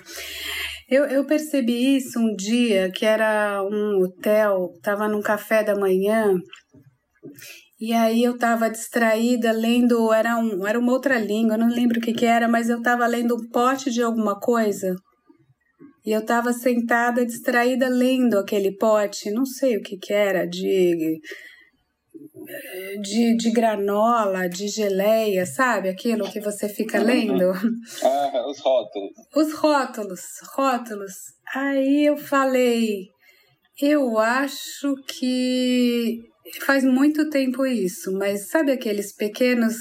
Eu, 0.88 1.04
eu 1.06 1.24
percebi 1.24 1.96
isso 1.96 2.18
um 2.20 2.36
dia 2.36 2.90
que 2.92 3.04
era 3.04 3.62
um 3.64 4.04
hotel, 4.04 4.72
estava 4.76 5.08
num 5.08 5.20
café 5.20 5.64
da 5.64 5.74
manhã 5.74 6.32
e 7.80 7.92
aí 7.92 8.24
eu 8.24 8.34
estava 8.34 8.68
distraída 8.68 9.52
lendo, 9.52 10.12
era, 10.12 10.36
um, 10.36 10.66
era 10.66 10.78
uma 10.78 10.92
outra 10.92 11.16
língua, 11.16 11.54
eu 11.54 11.60
não 11.60 11.68
lembro 11.68 11.98
o 11.98 12.02
que, 12.02 12.12
que 12.12 12.26
era, 12.26 12.48
mas 12.48 12.68
eu 12.68 12.78
estava 12.78 13.06
lendo 13.06 13.36
um 13.36 13.48
pote 13.50 13.90
de 13.90 14.02
alguma 14.02 14.38
coisa. 14.40 14.96
E 16.04 16.10
eu 16.10 16.20
estava 16.20 16.52
sentada, 16.52 17.24
distraída, 17.24 17.88
lendo 17.88 18.38
aquele 18.38 18.76
pote, 18.76 19.30
não 19.30 19.46
sei 19.46 19.76
o 19.76 19.82
que, 19.82 19.96
que 19.96 20.12
era, 20.12 20.44
de, 20.44 21.20
de, 23.00 23.36
de 23.36 23.50
granola, 23.52 24.48
de 24.48 24.66
geleia, 24.66 25.46
sabe? 25.46 25.88
Aquilo 25.88 26.28
que 26.32 26.40
você 26.40 26.68
fica 26.68 26.98
lendo. 26.98 27.52
Ah, 28.02 28.44
os 28.48 28.58
rótulos. 28.58 29.12
Os 29.36 29.52
rótulos, 29.52 30.22
rótulos. 30.56 31.14
Aí 31.54 32.06
eu 32.06 32.16
falei, 32.16 33.06
eu 33.80 34.18
acho 34.18 34.96
que 35.06 36.22
faz 36.64 36.84
muito 36.84 37.28
tempo 37.28 37.66
isso, 37.66 38.12
mas 38.12 38.48
sabe 38.48 38.72
aqueles 38.72 39.14
pequenos 39.14 39.74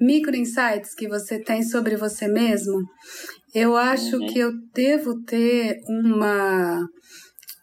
micro 0.00 0.34
insights 0.34 0.94
que 0.94 1.08
você 1.08 1.38
tem 1.38 1.62
sobre 1.62 1.96
você 1.96 2.26
mesmo? 2.28 2.76
Eu 3.54 3.76
acho 3.76 4.16
uhum. 4.16 4.26
que 4.26 4.38
eu 4.38 4.52
devo 4.74 5.22
ter 5.24 5.76
uma, 5.86 6.80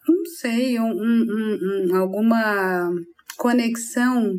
não 0.08 0.24
sei, 0.40 0.78
um, 0.78 0.90
um, 0.90 1.58
um, 1.92 1.96
alguma 1.96 2.90
conexão 3.36 4.32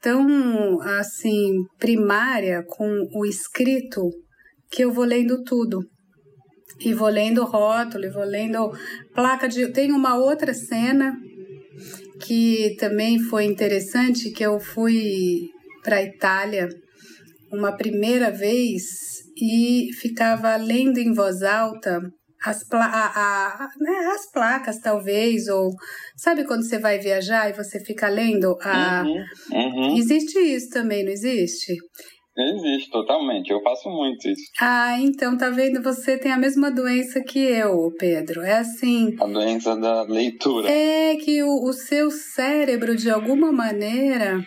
tão 0.00 0.80
assim 0.80 1.62
primária 1.78 2.64
com 2.66 3.08
o 3.14 3.24
escrito 3.24 4.02
que 4.70 4.82
eu 4.82 4.90
vou 4.90 5.04
lendo 5.04 5.42
tudo. 5.44 5.80
E 6.80 6.92
vou 6.94 7.08
lendo 7.08 7.44
rótulo, 7.44 8.04
e 8.04 8.10
vou 8.10 8.24
lendo 8.24 8.72
placa 9.14 9.46
de. 9.46 9.70
Tem 9.70 9.92
uma 9.92 10.16
outra 10.16 10.52
cena 10.52 11.14
que 12.22 12.76
também 12.78 13.18
foi 13.18 13.44
interessante 13.44 14.30
que 14.30 14.44
eu 14.44 14.58
fui 14.60 15.48
para 15.82 15.96
a 15.96 16.02
Itália 16.02 16.68
uma 17.50 17.76
primeira 17.76 18.30
vez 18.30 18.82
e 19.36 19.90
ficava 20.00 20.56
lendo 20.56 20.98
em 20.98 21.12
voz 21.12 21.42
alta 21.42 22.00
as, 22.44 22.66
pla 22.66 22.84
a, 22.84 23.64
a, 23.64 23.68
né, 23.78 24.10
as 24.14 24.30
placas, 24.30 24.80
talvez, 24.80 25.46
ou 25.46 25.70
sabe 26.16 26.44
quando 26.44 26.64
você 26.64 26.78
vai 26.78 26.98
viajar 26.98 27.48
e 27.48 27.52
você 27.52 27.78
fica 27.78 28.08
lendo? 28.08 28.58
A... 28.60 29.04
Uhum, 29.04 29.24
uhum. 29.52 29.96
Existe 29.96 30.38
isso 30.38 30.68
também, 30.70 31.04
não 31.04 31.12
existe? 31.12 31.76
Existe, 32.36 32.90
totalmente. 32.90 33.50
Eu 33.50 33.60
faço 33.62 33.90
muito 33.90 34.26
isso. 34.28 34.42
Ah, 34.60 34.98
então 34.98 35.36
tá 35.36 35.50
vendo? 35.50 35.82
Você 35.82 36.16
tem 36.16 36.32
a 36.32 36.38
mesma 36.38 36.70
doença 36.70 37.20
que 37.20 37.38
eu, 37.38 37.92
Pedro. 37.98 38.40
É 38.42 38.58
assim. 38.58 39.14
A 39.20 39.26
doença 39.26 39.76
da 39.76 40.02
leitura. 40.02 40.70
É 40.70 41.16
que 41.16 41.42
o, 41.42 41.62
o 41.64 41.72
seu 41.72 42.10
cérebro, 42.10 42.96
de 42.96 43.10
alguma 43.10 43.52
maneira, 43.52 44.42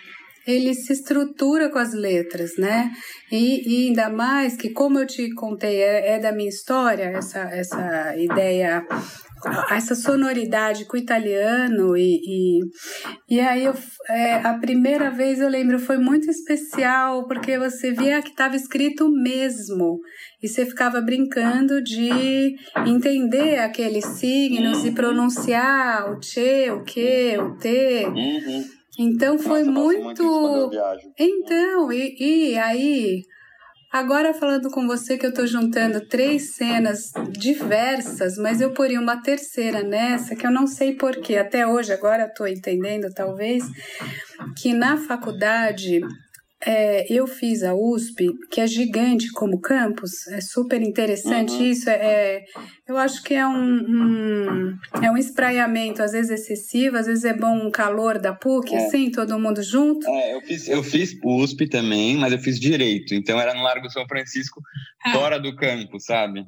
ele 0.48 0.74
se 0.74 0.94
estrutura 0.94 1.70
com 1.70 1.78
as 1.78 1.94
letras, 1.94 2.58
né? 2.58 2.92
E, 3.32 3.62
e, 3.68 3.88
ainda 3.88 4.10
mais 4.10 4.56
que, 4.56 4.70
como 4.70 5.00
eu 5.00 5.06
te 5.06 5.34
contei, 5.34 5.82
é, 5.82 6.16
é 6.16 6.20
da 6.20 6.32
minha 6.32 6.50
história, 6.50 7.04
essa, 7.04 7.42
essa 7.42 8.16
ideia 8.18 8.86
essa 9.70 9.96
sonoridade 9.96 10.86
com 10.86 10.98
o 10.98 11.00
italiano 11.00 11.96
e, 11.96 12.20
e, 12.26 12.60
e 13.30 13.40
aí 13.40 13.66
eu, 13.66 13.74
é, 14.10 14.36
a 14.36 14.58
primeira 14.58 15.12
vez 15.12 15.40
eu 15.40 15.50
lembro 15.50 15.78
foi 15.78 15.98
muito 15.98 16.30
especial 16.30 17.28
porque 17.28 17.58
você 17.58 17.92
via 17.92 18.22
que 18.22 18.30
estava 18.30 18.56
escrito 18.56 19.10
mesmo 19.10 20.00
e 20.42 20.48
você 20.48 20.66
ficava 20.66 21.02
brincando 21.02 21.82
de 21.84 22.56
entender 22.88 23.60
aqueles 23.60 24.06
signos 24.06 24.86
e 24.86 24.92
pronunciar 24.92 26.12
o 26.12 26.20
che, 26.22 26.70
o 26.72 26.84
que, 26.84 27.38
o 27.38 27.58
te. 27.58 28.06
Uhum. 28.06 28.64
Então 28.98 29.38
foi 29.38 29.64
Nossa, 29.64 29.72
muito. 29.72 30.24
muito 30.24 30.72
então, 31.20 31.92
e, 31.92 32.16
e 32.52 32.58
aí 32.58 33.22
Agora 33.96 34.34
falando 34.34 34.70
com 34.70 34.86
você 34.86 35.18
que 35.18 35.26
eu 35.26 35.30
estou 35.30 35.48
juntando 35.48 36.02
três 36.02 36.54
cenas 36.54 37.14
diversas, 37.30 38.38
mas 38.38 38.60
eu 38.60 38.74
poria 38.74 39.00
uma 39.00 39.22
terceira 39.22 39.84
nessa 39.84 40.36
que 40.36 40.46
eu 40.46 40.52
não 40.52 40.68
sei 40.68 40.96
porquê. 40.96 41.38
Até 41.38 41.66
hoje, 41.66 41.94
agora 41.94 42.26
estou 42.26 42.46
entendendo, 42.46 43.10
talvez, 43.14 43.64
que 44.58 44.74
na 44.74 44.98
faculdade 44.98 46.02
é, 46.66 47.06
eu 47.14 47.28
fiz 47.28 47.62
a 47.62 47.76
USP, 47.76 48.28
que 48.50 48.60
é 48.60 48.66
gigante 48.66 49.32
como 49.32 49.62
campus, 49.62 50.28
é 50.28 50.42
super 50.42 50.82
interessante 50.82 51.54
uhum. 51.54 51.66
isso. 51.66 51.90
É, 51.90 51.96
é, 51.96 52.46
eu 52.88 52.98
acho 52.98 53.24
que 53.24 53.36
é 53.36 53.48
um, 53.48 53.54
um, 53.54 54.78
é 55.02 55.12
um 55.12 55.18
espraiamento, 55.18 56.02
às 56.02 56.12
vezes 56.12 56.32
excessivo, 56.32 56.98
às 56.98 57.06
vezes 57.06 57.24
é 57.24 57.34
bom 57.34 57.68
um 57.68 57.70
calor 57.70 58.20
da 58.20 58.34
PUC, 58.34 58.74
é. 58.74 58.86
assim, 58.86 59.12
todo 59.12 59.40
mundo 59.40 59.62
junto. 59.62 60.08
É, 60.08 60.36
eu 60.36 60.42
fiz, 60.42 60.68
eu 60.68 60.84
fiz 60.84 61.16
USP 61.24 61.70
também, 61.70 62.18
mas 62.18 62.34
eu 62.34 62.40
fiz 62.40 62.60
direito, 62.60 63.14
então 63.14 63.40
era 63.40 63.54
no 63.54 63.62
Largo 63.62 63.90
São 63.90 64.08
Francisco, 64.08 64.60
ah. 65.06 65.12
fora 65.12 65.40
do 65.40 65.56
campus, 65.56 66.06
sabe? 66.06 66.46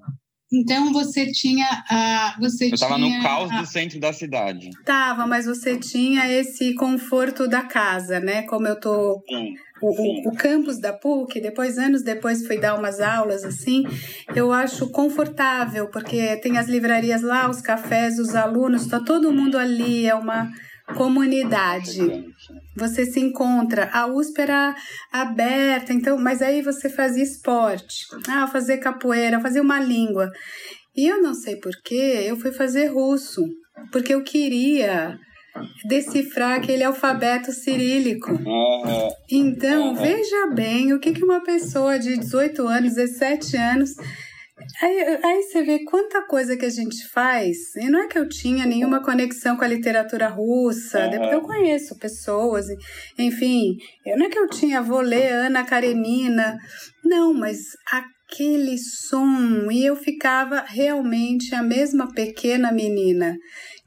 Então 0.51 0.93
você 0.93 1.29
tinha 1.31 1.67
a. 1.89 2.35
Você 2.39 2.67
eu 2.67 2.73
estava 2.73 2.97
no 2.97 3.21
caos 3.21 3.51
a... 3.51 3.59
do 3.59 3.65
centro 3.65 3.99
da 3.99 4.13
cidade. 4.13 4.69
Tava, 4.85 5.27
mas 5.27 5.45
você 5.45 5.77
tinha 5.77 6.31
esse 6.31 6.73
conforto 6.75 7.47
da 7.47 7.63
casa, 7.63 8.19
né? 8.19 8.43
Como 8.43 8.65
eu 8.65 8.79
tô. 8.79 9.21
Sim. 9.27 9.55
O, 9.81 10.29
o, 10.29 10.35
campus 10.35 10.79
da 10.79 10.91
PUC, 10.91 11.39
depois, 11.39 11.77
anos 11.77 12.01
depois, 12.01 12.45
fui 12.45 12.57
dar 12.57 12.75
umas 12.75 12.99
aulas 12.99 13.43
assim. 13.43 13.83
Eu 14.35 14.51
acho 14.51 14.89
confortável, 14.89 15.87
porque 15.89 16.37
tem 16.37 16.57
as 16.57 16.67
livrarias 16.67 17.21
lá, 17.21 17.49
os 17.49 17.61
cafés, 17.61 18.17
os 18.17 18.35
alunos, 18.35 18.87
tá 18.87 18.99
todo 18.99 19.31
mundo 19.31 19.57
ali, 19.57 20.07
é 20.07 20.15
uma 20.15 20.49
comunidade. 20.95 22.25
Você 22.75 23.05
se 23.05 23.19
encontra. 23.19 23.89
A 23.91 24.07
USP 24.07 24.41
era 24.41 24.75
aberta, 25.11 25.93
então, 25.93 26.17
mas 26.17 26.41
aí 26.41 26.61
você 26.61 26.89
fazia 26.89 27.23
esporte. 27.23 28.05
Ah, 28.27 28.47
fazer 28.47 28.77
capoeira, 28.77 29.39
fazer 29.39 29.61
uma 29.61 29.79
língua. 29.79 30.31
E 30.95 31.07
eu 31.07 31.21
não 31.21 31.33
sei 31.33 31.57
porquê, 31.57 32.25
eu 32.25 32.35
fui 32.37 32.51
fazer 32.51 32.87
russo, 32.87 33.43
porque 33.91 34.13
eu 34.13 34.23
queria 34.23 35.19
decifrar 35.85 36.57
aquele 36.57 36.83
alfabeto 36.83 37.51
cirílico. 37.51 38.31
Então, 39.29 39.95
veja 39.95 40.47
bem 40.53 40.93
o 40.93 40.99
que, 40.99 41.13
que 41.13 41.23
uma 41.23 41.43
pessoa 41.43 41.99
de 41.99 42.17
18 42.17 42.67
anos, 42.67 42.95
17 42.95 43.57
anos 43.57 43.91
Aí, 44.81 45.19
aí 45.23 45.43
você 45.43 45.61
vê 45.61 45.83
quanta 45.83 46.25
coisa 46.25 46.57
que 46.57 46.65
a 46.65 46.69
gente 46.69 47.07
faz, 47.09 47.75
e 47.75 47.89
não 47.89 48.01
é 48.01 48.07
que 48.07 48.17
eu 48.17 48.27
tinha 48.27 48.65
nenhuma 48.65 49.03
conexão 49.03 49.55
com 49.55 49.63
a 49.63 49.67
literatura 49.67 50.27
russa, 50.27 51.07
uhum. 51.07 51.31
eu 51.31 51.41
conheço 51.41 51.97
pessoas, 51.97 52.65
enfim, 53.19 53.77
não 54.05 54.25
é 54.25 54.29
que 54.29 54.39
eu 54.39 54.47
tinha, 54.49 54.81
vou 54.81 55.01
ler 55.01 55.31
Ana 55.31 55.63
Karenina, 55.63 56.57
não, 57.05 57.33
mas 57.35 57.59
aquele 57.91 58.77
som, 58.79 59.69
e 59.71 59.85
eu 59.85 59.95
ficava 59.95 60.65
realmente 60.67 61.53
a 61.53 61.61
mesma 61.61 62.11
pequena 62.11 62.71
menina 62.71 63.35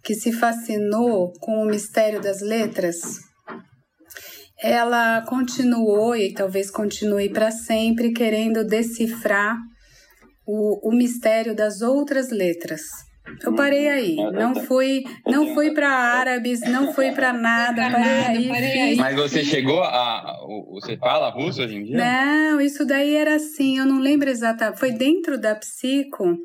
que 0.02 0.14
se 0.14 0.33
fascinou 0.33 1.33
com 1.40 1.62
o 1.62 1.66
mistério 1.66 2.21
das 2.21 2.40
letras, 2.40 2.97
ela 4.62 5.23
continuou 5.23 6.14
e 6.14 6.35
talvez 6.35 6.71
continue 6.71 7.30
para 7.30 7.50
sempre 7.50 8.12
querendo 8.12 8.64
decifrar 8.64 9.57
o, 10.47 10.90
o 10.90 10.92
mistério 10.92 11.54
das 11.54 11.80
outras 11.80 12.30
letras. 12.30 12.83
Eu 13.45 13.54
parei 13.54 13.88
aí, 13.88 14.16
não 14.16 14.54
fui, 14.54 15.04
não 15.26 15.54
fui 15.54 15.73
para 15.73 15.88
árabes, 15.88 16.61
não 16.62 16.92
fui 16.92 17.12
para 17.12 17.33
nada, 17.33 17.90
parei 17.90 18.80
aí. 18.80 18.97
Mas 18.97 19.14
você 19.14 19.45
chegou 19.45 19.83
a, 19.83 20.37
você 20.71 20.97
fala 20.97 21.30
russo 21.30 21.62
hoje 21.62 21.76
em 21.76 21.85
dia? 21.85 21.97
Não, 21.97 22.61
isso 22.61 22.85
daí 22.85 23.14
era 23.14 23.37
assim, 23.37 23.78
eu 23.78 23.87
não 23.87 24.00
lembro 24.00 24.28
exatamente. 24.28 24.78
Foi 24.78 24.90
dentro 24.90 25.38
da 25.38 25.54
psico, 25.54 26.37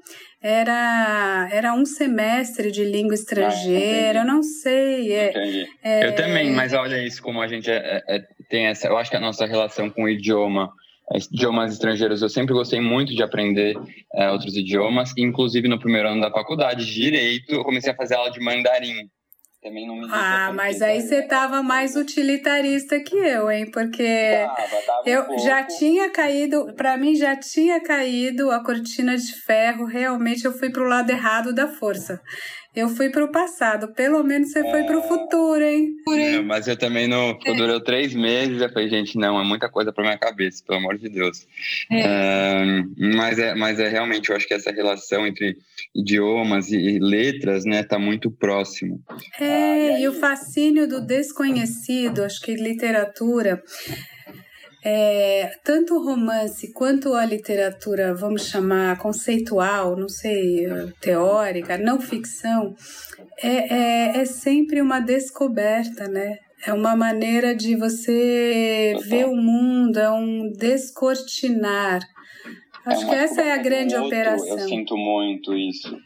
era 0.47 1.49
era 1.51 1.73
um 1.73 1.85
semestre 1.85 2.71
de 2.71 2.83
língua 2.83 3.15
estrangeira, 3.15 4.19
ah, 4.19 4.23
eu 4.23 4.27
não 4.27 4.43
sei. 4.43 5.11
É, 5.11 5.65
é, 5.83 6.07
eu 6.07 6.15
também, 6.15 6.51
mas 6.51 6.71
olha 6.71 7.01
isso 7.01 7.21
como 7.23 7.41
a 7.41 7.47
gente 7.47 7.69
é, 7.71 8.03
é, 8.07 8.23
tem 8.47 8.67
essa. 8.67 8.87
Eu 8.87 8.95
acho 8.95 9.09
que 9.09 9.17
a 9.17 9.19
nossa 9.19 9.45
relação 9.47 9.89
com 9.89 10.03
o 10.03 10.09
idioma 10.09 10.71
idiomas 11.31 11.73
estrangeiros. 11.73 12.21
Eu 12.21 12.29
sempre 12.29 12.53
gostei 12.53 12.79
muito 12.79 13.13
de 13.13 13.21
aprender 13.23 13.75
é, 14.13 14.29
outros 14.31 14.55
idiomas, 14.55 15.13
inclusive 15.17 15.67
no 15.67 15.79
primeiro 15.79 16.09
ano 16.09 16.21
da 16.21 16.31
faculdade 16.31 16.85
de 16.85 16.93
Direito, 16.93 17.51
eu 17.53 17.63
comecei 17.63 17.91
a 17.91 17.95
fazer 17.95 18.15
aula 18.15 18.31
de 18.31 18.39
mandarim. 18.39 19.09
Também 19.65 19.87
não 19.87 19.95
me 19.95 20.07
Ah, 20.11 20.51
mas 20.53 20.79
aí 20.79 21.01
você 21.01 21.23
tava 21.23 21.63
mais 21.63 21.95
utilitarista 21.95 22.99
que 22.99 23.15
eu, 23.15 23.49
hein? 23.49 23.65
Porque 23.71 24.45
tava, 24.45 24.81
tava 24.85 25.09
eu 25.09 25.23
um 25.27 25.39
já 25.39 25.63
tinha 25.63 26.07
caído, 26.11 26.71
para 26.75 26.95
mim 26.95 27.15
já 27.15 27.35
tinha 27.35 27.81
caído 27.81 28.51
a 28.51 28.63
cortina 28.63 29.17
de 29.17 29.33
ferro, 29.33 29.85
realmente 29.85 30.45
eu 30.45 30.53
fui 30.55 30.69
pro 30.69 30.87
lado 30.87 31.09
errado 31.09 31.51
da 31.51 31.67
força. 31.67 32.21
Eu 32.75 32.89
fui 32.89 33.09
para 33.09 33.23
o 33.23 33.31
passado, 33.31 33.93
pelo 33.93 34.23
menos 34.23 34.51
você 34.51 34.59
é... 34.59 34.69
foi 34.69 34.83
para 34.83 34.97
o 34.97 35.01
futuro, 35.01 35.63
hein? 35.63 35.95
É, 36.09 36.41
mas 36.41 36.67
eu 36.67 36.77
também 36.77 37.07
não. 37.07 37.37
É. 37.45 37.53
Durou 37.53 37.79
três 37.79 38.13
meses, 38.13 38.61
eu 38.61 38.69
falei, 38.69 38.89
gente, 38.89 39.17
não, 39.17 39.39
é 39.39 39.43
muita 39.43 39.69
coisa 39.69 39.93
para 39.93 40.03
minha 40.03 40.17
cabeça, 40.17 40.63
pelo 40.65 40.79
amor 40.79 40.97
de 40.97 41.07
Deus. 41.09 41.47
É, 41.91 42.83
mas, 42.97 43.39
é, 43.39 43.55
mas 43.55 43.79
é 43.79 43.87
realmente, 43.87 44.29
eu 44.29 44.35
acho 44.35 44.47
que 44.47 44.53
essa 44.53 44.71
relação 44.71 45.25
entre 45.25 45.57
idiomas 45.95 46.71
e 46.71 46.99
letras, 46.99 47.63
né, 47.63 47.83
tá 47.83 47.97
muito 47.97 48.29
próximo. 48.29 49.01
É, 49.39 49.45
ah, 49.45 49.99
e, 49.99 50.03
e 50.03 50.07
o 50.07 50.13
fascínio 50.13 50.87
do 50.87 50.99
desconhecido, 50.99 52.23
acho 52.23 52.41
que 52.41 52.55
literatura 52.55 53.63
é, 54.87 55.57
tanto 55.63 55.95
o 55.95 56.05
romance 56.05 56.71
quanto 56.71 57.15
a 57.15 57.25
literatura, 57.25 58.13
vamos 58.13 58.47
chamar 58.47 58.99
conceitual, 58.99 59.97
não 59.97 60.07
sei, 60.07 60.67
teórica, 61.01 61.75
não 61.75 61.99
ficção, 61.99 62.75
é, 63.41 63.73
é, 63.73 64.17
é 64.17 64.25
sempre 64.25 64.79
uma 64.81 64.99
descoberta, 64.99 66.07
né? 66.07 66.37
É 66.67 66.71
uma 66.71 66.95
maneira 66.95 67.55
de 67.55 67.75
você 67.75 68.95
ver 69.07 69.25
o 69.25 69.35
mundo, 69.35 69.97
é 69.97 70.11
um 70.11 70.51
descortinar. 70.51 72.01
Acho 72.85 73.05
é 73.05 73.09
que 73.09 73.15
essa 73.15 73.41
é 73.41 73.53
a 73.53 73.57
grande 73.57 73.95
outro, 73.95 74.07
operação. 74.07 74.59
Eu 74.59 74.67
sinto 74.67 74.95
muito 74.95 75.55
isso. 75.55 75.97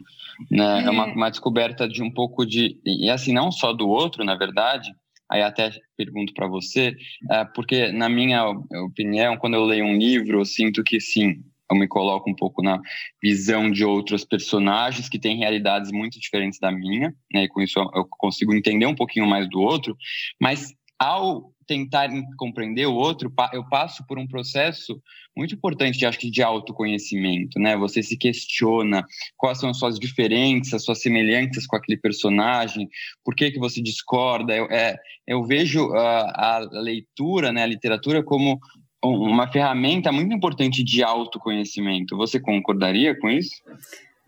Né? 0.49 0.83
É, 0.83 0.85
é 0.85 0.89
uma, 0.89 1.05
uma 1.07 1.29
descoberta 1.29 1.85
de 1.85 2.01
um 2.01 2.11
pouco 2.11 2.45
de. 2.45 2.79
E 2.85 3.09
assim, 3.09 3.33
não 3.33 3.51
só 3.51 3.73
do 3.73 3.89
outro, 3.89 4.23
na 4.23 4.35
verdade, 4.35 4.89
aí 5.29 5.41
até 5.41 5.71
pergunto 5.95 6.33
para 6.33 6.47
você, 6.47 6.95
é, 7.31 7.45
porque 7.45 7.91
na 7.91 8.09
minha 8.09 8.49
opinião, 8.85 9.37
quando 9.37 9.55
eu 9.55 9.63
leio 9.63 9.85
um 9.85 9.97
livro, 9.97 10.39
eu 10.39 10.45
sinto 10.45 10.83
que 10.83 10.99
sim, 10.99 11.43
eu 11.71 11.77
me 11.77 11.87
coloco 11.87 12.29
um 12.29 12.35
pouco 12.35 12.63
na 12.63 12.81
visão 13.21 13.69
de 13.69 13.85
outros 13.85 14.25
personagens 14.25 15.07
que 15.07 15.19
têm 15.19 15.37
realidades 15.37 15.91
muito 15.91 16.19
diferentes 16.19 16.59
da 16.59 16.71
minha, 16.71 17.13
né? 17.31 17.43
E 17.43 17.47
com 17.47 17.61
isso 17.61 17.79
eu 17.79 18.05
consigo 18.09 18.53
entender 18.53 18.87
um 18.87 18.95
pouquinho 18.95 19.27
mais 19.27 19.47
do 19.47 19.59
outro, 19.59 19.95
mas 20.41 20.73
ao 20.97 21.51
tentar 21.69 22.09
compreender 22.35 22.87
o 22.87 22.95
outro, 22.95 23.31
eu 23.53 23.63
passo 23.69 24.03
por 24.07 24.17
um 24.17 24.27
processo 24.27 24.99
muito 25.37 25.53
importante, 25.53 26.03
acho 26.03 26.17
que 26.17 26.31
de 26.31 26.41
autoconhecimento, 26.41 27.59
né? 27.59 27.77
Você 27.77 28.01
se 28.01 28.17
questiona 28.17 29.05
quais 29.37 29.59
são 29.59 29.69
as 29.69 29.77
suas 29.77 29.99
diferenças, 29.99 30.73
as 30.73 30.83
suas 30.83 30.99
semelhanças 30.99 31.67
com 31.67 31.75
aquele 31.75 31.99
personagem, 31.99 32.89
por 33.23 33.35
que 33.35 33.51
que 33.51 33.59
você 33.59 33.83
discorda. 33.83 34.55
Eu, 34.55 34.65
é, 34.65 34.97
eu 35.27 35.43
vejo 35.43 35.93
a, 35.93 36.55
a 36.55 36.69
leitura, 36.71 37.53
né, 37.53 37.61
a 37.61 37.67
literatura 37.67 38.23
como 38.23 38.59
uma 39.03 39.47
ferramenta 39.49 40.11
muito 40.11 40.33
importante 40.33 40.83
de 40.83 41.03
autoconhecimento. 41.03 42.17
Você 42.17 42.39
concordaria 42.39 43.17
com 43.17 43.29
isso? 43.29 43.51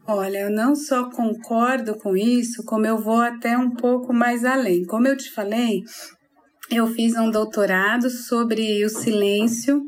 Olha, 0.08 0.38
eu 0.39 0.51
não 0.51 0.75
só 0.75 1.10
concordo 1.10 1.97
com 1.97 2.15
isso, 2.15 2.63
como 2.65 2.86
eu 2.86 2.99
vou 2.99 3.19
até 3.19 3.58
um 3.58 3.71
pouco 3.71 4.13
mais 4.13 4.45
além. 4.45 4.86
Como 4.86 5.08
eu 5.08 5.17
te 5.17 5.30
falei, 5.32 5.84
eu 6.71 6.88
fiz 6.88 7.15
um 7.17 7.29
doutorado 7.29 8.10
sobre 8.10 8.84
o 8.86 8.89
silêncio 8.89 9.81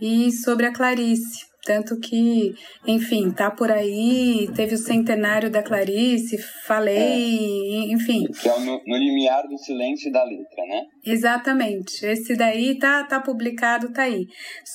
e 0.00 0.32
sobre 0.32 0.66
a 0.66 0.72
Clarice. 0.72 1.50
Tanto 1.62 2.00
que, 2.00 2.54
enfim, 2.86 3.30
tá 3.30 3.50
por 3.50 3.70
aí, 3.70 4.48
teve 4.56 4.74
o 4.74 4.78
centenário 4.78 5.50
da 5.50 5.62
Clarice, 5.62 6.38
falei, 6.66 6.96
é. 6.96 7.92
enfim. 7.92 8.24
Que 8.40 8.48
é 8.48 8.58
no, 8.60 8.80
no 8.86 8.96
limiar 8.96 9.46
do 9.46 9.58
silêncio 9.58 10.08
e 10.08 10.12
da 10.12 10.24
letra, 10.24 10.64
né? 10.66 10.82
Exatamente. 11.04 12.06
Esse 12.06 12.34
daí 12.34 12.78
tá, 12.78 13.04
tá 13.04 13.20
publicado, 13.20 13.92
tá 13.92 14.04
aí. 14.04 14.26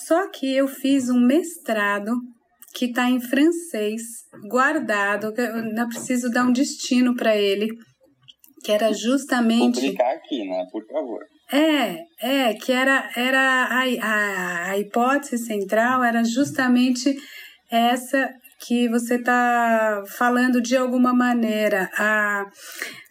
Só 0.06 0.30
que 0.30 0.56
eu 0.56 0.68
fiz 0.68 1.10
um 1.10 1.20
mestrado 1.20 2.12
que 2.76 2.92
tá 2.92 3.10
em 3.10 3.20
francês, 3.20 4.02
guardado, 4.48 5.34
eu 5.38 5.74
não 5.74 5.88
preciso 5.88 6.30
dar 6.30 6.46
um 6.46 6.52
destino 6.52 7.16
para 7.16 7.36
ele 7.36 7.68
que 8.66 8.72
era 8.72 8.92
justamente. 8.92 9.80
Publicar 9.80 10.12
aqui, 10.16 10.44
né? 10.44 10.66
Por 10.72 10.84
favor. 10.88 11.24
É, 11.52 12.06
é, 12.20 12.54
que 12.56 12.72
era, 12.72 13.10
era 13.16 13.40
a, 13.40 13.84
a, 14.02 14.70
a 14.72 14.78
hipótese 14.80 15.38
central 15.46 16.04
era 16.04 16.24
justamente 16.24 17.16
essa 17.70 18.34
que 18.66 18.90
você 18.90 19.16
está 19.16 20.04
falando 20.18 20.60
de 20.60 20.76
alguma 20.76 21.14
maneira, 21.14 21.90
a, 21.96 22.46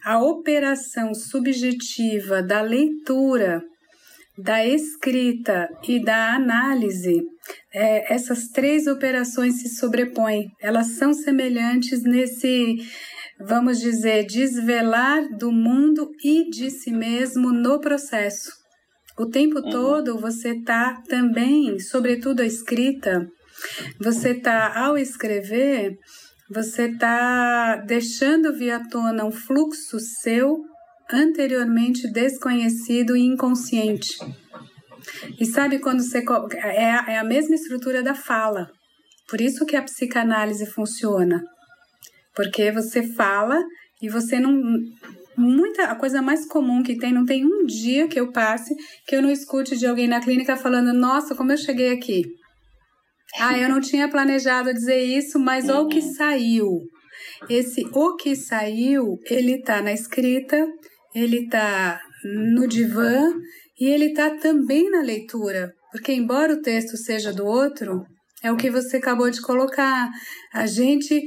a 0.04 0.18
operação 0.20 1.14
subjetiva 1.14 2.42
da 2.42 2.60
leitura 2.60 3.62
da 4.36 4.66
escrita 4.66 5.68
e 5.86 6.02
da 6.02 6.34
análise, 6.34 7.22
é, 7.72 8.12
essas 8.12 8.48
três 8.48 8.86
operações 8.86 9.60
se 9.60 9.76
sobrepõem. 9.76 10.50
Elas 10.60 10.96
são 10.98 11.12
semelhantes 11.12 12.02
nesse, 12.02 12.78
vamos 13.40 13.80
dizer, 13.80 14.26
desvelar 14.26 15.28
do 15.36 15.50
mundo 15.50 16.10
e 16.22 16.48
de 16.50 16.70
si 16.70 16.90
mesmo 16.90 17.52
no 17.52 17.80
processo. 17.80 18.50
O 19.18 19.26
tempo 19.26 19.60
uhum. 19.60 19.70
todo 19.70 20.18
você 20.18 20.50
está 20.50 21.00
também, 21.08 21.78
sobretudo 21.78 22.40
a 22.40 22.46
escrita, 22.46 23.28
você 24.00 24.30
está, 24.30 24.76
ao 24.76 24.98
escrever, 24.98 25.96
você 26.50 26.86
está 26.86 27.76
deixando 27.76 28.52
vir 28.52 28.72
à 28.72 28.80
tona 28.88 29.24
um 29.24 29.30
fluxo 29.30 29.98
seu 29.98 30.58
anteriormente 31.10 32.10
desconhecido 32.10 33.16
e 33.16 33.22
inconsciente. 33.22 34.18
E 35.38 35.46
sabe 35.46 35.78
quando 35.78 36.00
você. 36.02 36.24
É 36.54 36.90
a, 36.90 37.04
é 37.08 37.18
a 37.18 37.24
mesma 37.24 37.54
estrutura 37.54 38.02
da 38.02 38.14
fala. 38.14 38.70
Por 39.28 39.40
isso 39.40 39.64
que 39.64 39.76
a 39.76 39.82
psicanálise 39.82 40.66
funciona. 40.66 41.42
Porque 42.34 42.70
você 42.72 43.02
fala 43.02 43.62
e 44.02 44.08
você 44.08 44.38
não. 44.38 44.60
Muita, 45.36 45.86
a 45.86 45.96
coisa 45.96 46.22
mais 46.22 46.46
comum 46.46 46.82
que 46.82 46.96
tem, 46.96 47.12
não 47.12 47.24
tem 47.24 47.44
um 47.44 47.66
dia 47.66 48.06
que 48.06 48.20
eu 48.20 48.30
passe 48.30 48.72
que 49.04 49.16
eu 49.16 49.22
não 49.22 49.30
escute 49.30 49.76
de 49.76 49.86
alguém 49.86 50.06
na 50.06 50.20
clínica 50.20 50.56
falando: 50.56 50.92
Nossa, 50.92 51.34
como 51.34 51.52
eu 51.52 51.56
cheguei 51.56 51.92
aqui. 51.92 52.22
Ah, 53.38 53.58
eu 53.58 53.68
não 53.68 53.80
tinha 53.80 54.08
planejado 54.08 54.72
dizer 54.72 55.02
isso, 55.02 55.40
mas 55.40 55.68
o 55.68 55.88
que 55.88 56.00
saiu. 56.00 56.82
Esse 57.48 57.84
o 57.92 58.14
que 58.16 58.36
saiu, 58.36 59.18
ele 59.28 59.60
tá 59.60 59.82
na 59.82 59.92
escrita, 59.92 60.66
ele 61.14 61.48
tá 61.48 62.00
no 62.24 62.66
divã 62.66 63.32
e 63.78 63.88
ele 63.88 64.12
tá 64.12 64.30
também 64.30 64.88
na 64.88 65.02
leitura. 65.02 65.72
Porque 65.90 66.12
embora 66.12 66.54
o 66.54 66.62
texto 66.62 66.96
seja 66.96 67.32
do 67.32 67.44
outro, 67.44 68.04
é 68.42 68.52
o 68.52 68.56
que 68.56 68.70
você 68.70 68.98
acabou 68.98 69.30
de 69.30 69.40
colocar. 69.40 70.10
A 70.52 70.66
gente 70.66 71.20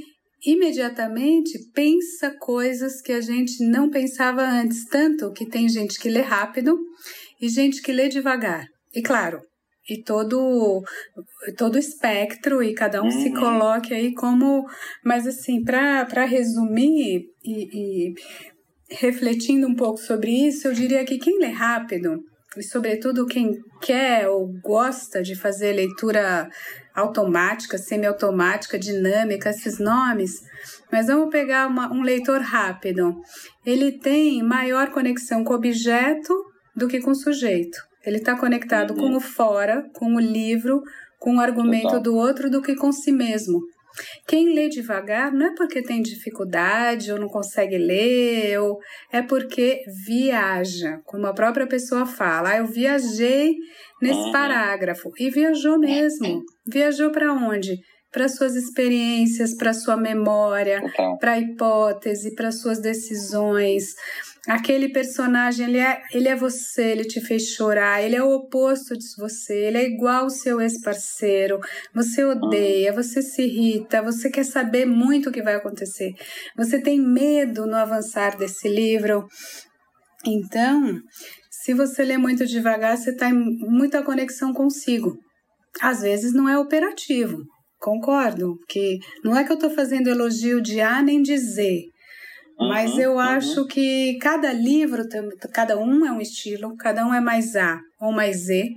imediatamente 0.45 1.57
pensa 1.73 2.35
coisas 2.39 3.01
que 3.01 3.11
a 3.11 3.21
gente 3.21 3.63
não 3.63 3.89
pensava 3.89 4.43
antes, 4.43 4.85
tanto 4.85 5.31
que 5.31 5.45
tem 5.45 5.67
gente 5.67 5.99
que 5.99 6.09
lê 6.09 6.21
rápido 6.21 6.77
e 7.41 7.49
gente 7.49 7.81
que 7.81 7.91
lê 7.91 8.07
devagar. 8.07 8.65
E 8.93 9.01
claro, 9.01 9.41
e 9.89 10.03
todo 10.03 10.83
todo 11.57 11.77
espectro 11.77 12.61
e 12.61 12.73
cada 12.73 13.01
um 13.01 13.05
uhum. 13.05 13.11
se 13.11 13.33
coloque 13.33 13.93
aí 13.93 14.13
como 14.13 14.65
mas 15.03 15.25
assim 15.25 15.63
para 15.63 16.25
resumir 16.25 17.25
e, 17.43 18.09
e 18.09 18.13
refletindo 18.89 19.67
um 19.67 19.75
pouco 19.75 19.97
sobre 19.97 20.31
isso 20.31 20.67
eu 20.67 20.73
diria 20.73 21.05
que 21.05 21.17
quem 21.17 21.39
lê 21.39 21.47
rápido 21.47 22.21
e 22.57 22.63
sobretudo 22.63 23.25
quem 23.25 23.51
quer 23.81 24.27
ou 24.27 24.47
gosta 24.61 25.21
de 25.21 25.35
fazer 25.35 25.73
leitura 25.73 26.49
automática, 26.97 27.77
semiautomática, 27.77 28.77
dinâmica, 28.77 29.51
esses 29.51 29.77
nomes, 29.77 30.41
mas 30.91 31.07
vamos 31.07 31.29
pegar 31.29 31.67
uma, 31.67 31.93
um 31.93 32.01
leitor 32.01 32.41
rápido. 32.41 33.15
Ele 33.63 33.91
tem 33.91 34.41
maior 34.41 34.89
conexão 34.89 35.43
com 35.43 35.53
o 35.53 35.55
objeto 35.55 36.33
do 36.75 36.87
que 36.87 36.99
com 36.99 37.11
o 37.11 37.15
sujeito. 37.15 37.77
Ele 38.03 38.17
está 38.17 38.35
conectado 38.35 38.91
uhum. 38.91 38.97
com 38.97 39.15
o 39.17 39.19
fora, 39.19 39.87
com 39.93 40.15
o 40.15 40.19
livro, 40.19 40.81
com 41.19 41.37
o 41.37 41.39
argumento 41.39 41.83
Total. 41.83 42.01
do 42.01 42.15
outro 42.15 42.49
do 42.49 42.61
que 42.61 42.75
com 42.75 42.91
si 42.91 43.11
mesmo. 43.11 43.61
Quem 44.27 44.53
lê 44.53 44.69
devagar 44.69 45.31
não 45.31 45.47
é 45.47 45.55
porque 45.55 45.81
tem 45.81 46.01
dificuldade 46.01 47.11
ou 47.11 47.19
não 47.19 47.27
consegue 47.27 47.77
ler, 47.77 48.59
ou 48.59 48.77
é 49.11 49.21
porque 49.21 49.81
viaja, 50.05 50.99
como 51.05 51.27
a 51.27 51.33
própria 51.33 51.67
pessoa 51.67 52.05
fala. 52.05 52.51
Ah, 52.51 52.57
eu 52.57 52.65
viajei 52.65 53.55
nesse 54.01 54.19
uhum. 54.19 54.31
parágrafo 54.31 55.11
e 55.19 55.29
viajou 55.29 55.79
mesmo. 55.79 56.41
Viajou 56.65 57.11
para 57.11 57.33
onde? 57.33 57.77
Para 58.11 58.29
suas 58.29 58.55
experiências, 58.55 59.53
para 59.55 59.73
sua 59.73 59.97
memória, 59.97 60.81
para 61.19 61.33
a 61.33 61.39
hipótese, 61.39 62.33
para 62.33 62.51
suas 62.51 62.79
decisões, 62.79 63.95
Aquele 64.47 64.87
personagem, 64.87 65.67
ele 65.67 65.77
é, 65.77 66.01
ele 66.13 66.29
é 66.29 66.35
você, 66.35 66.91
ele 66.91 67.03
te 67.03 67.19
fez 67.19 67.49
chorar, 67.49 68.01
ele 68.01 68.15
é 68.15 68.23
o 68.23 68.31
oposto 68.31 68.97
de 68.97 69.05
você, 69.17 69.53
ele 69.53 69.77
é 69.77 69.85
igual 69.85 70.23
ao 70.23 70.29
seu 70.29 70.61
ex-parceiro. 70.61 71.59
Você 71.93 72.23
odeia, 72.23 72.93
você 72.93 73.21
se 73.21 73.41
irrita, 73.41 74.01
você 74.01 74.29
quer 74.29 74.45
saber 74.45 74.85
muito 74.85 75.27
o 75.27 75.33
que 75.33 75.43
vai 75.43 75.55
acontecer. 75.55 76.13
Você 76.55 76.81
tem 76.81 76.97
medo 76.97 77.67
no 77.67 77.75
avançar 77.75 78.37
desse 78.37 78.69
livro. 78.69 79.27
Então, 80.25 80.97
se 81.51 81.73
você 81.73 82.05
lê 82.05 82.17
muito 82.17 82.45
devagar, 82.45 82.97
você 82.97 83.09
está 83.09 83.29
em 83.29 83.33
muita 83.33 84.01
conexão 84.01 84.53
consigo. 84.53 85.19
Às 85.81 86.03
vezes 86.03 86.31
não 86.31 86.47
é 86.47 86.57
operativo, 86.57 87.43
concordo, 87.79 88.59
que 88.67 88.99
não 89.23 89.35
é 89.35 89.43
que 89.43 89.51
eu 89.51 89.55
estou 89.55 89.69
fazendo 89.69 90.09
elogio 90.09 90.61
de 90.61 90.81
A 90.81 91.01
nem 91.01 91.21
de 91.21 91.37
Z. 91.37 91.89
Mas 92.59 92.93
uhum, 92.93 92.99
eu 92.99 93.11
uhum. 93.13 93.19
acho 93.19 93.67
que 93.67 94.17
cada 94.19 94.51
livro, 94.51 95.03
cada 95.53 95.77
um 95.77 96.05
é 96.05 96.11
um 96.11 96.19
estilo, 96.19 96.75
cada 96.75 97.05
um 97.05 97.13
é 97.13 97.21
mais 97.21 97.55
A 97.55 97.79
ou 98.01 98.11
mais 98.11 98.45
Z, 98.45 98.71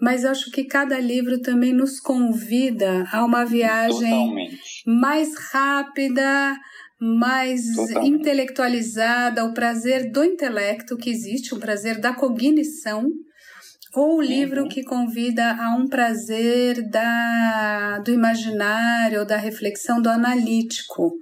mas 0.00 0.24
eu 0.24 0.30
acho 0.30 0.50
que 0.50 0.64
cada 0.64 0.98
livro 0.98 1.40
também 1.40 1.72
nos 1.72 2.00
convida 2.00 3.06
a 3.12 3.22
uma 3.24 3.44
viagem 3.44 4.10
Totalmente. 4.10 4.82
mais 4.86 5.34
rápida, 5.52 6.56
mais 6.98 7.74
Totalmente. 7.74 8.08
intelectualizada, 8.08 9.44
o 9.44 9.52
prazer 9.52 10.10
do 10.10 10.24
intelecto 10.24 10.96
que 10.96 11.10
existe, 11.10 11.54
o 11.54 11.58
prazer 11.58 12.00
da 12.00 12.14
cognição, 12.14 13.06
ou 13.94 14.18
o 14.18 14.22
livro 14.22 14.62
uhum. 14.62 14.68
que 14.68 14.84
convida 14.84 15.52
a 15.52 15.74
um 15.74 15.88
prazer 15.88 16.88
da, 16.88 17.98
do 17.98 18.12
imaginário, 18.12 19.24
da 19.24 19.36
reflexão 19.36 20.00
do 20.00 20.08
analítico. 20.08 21.12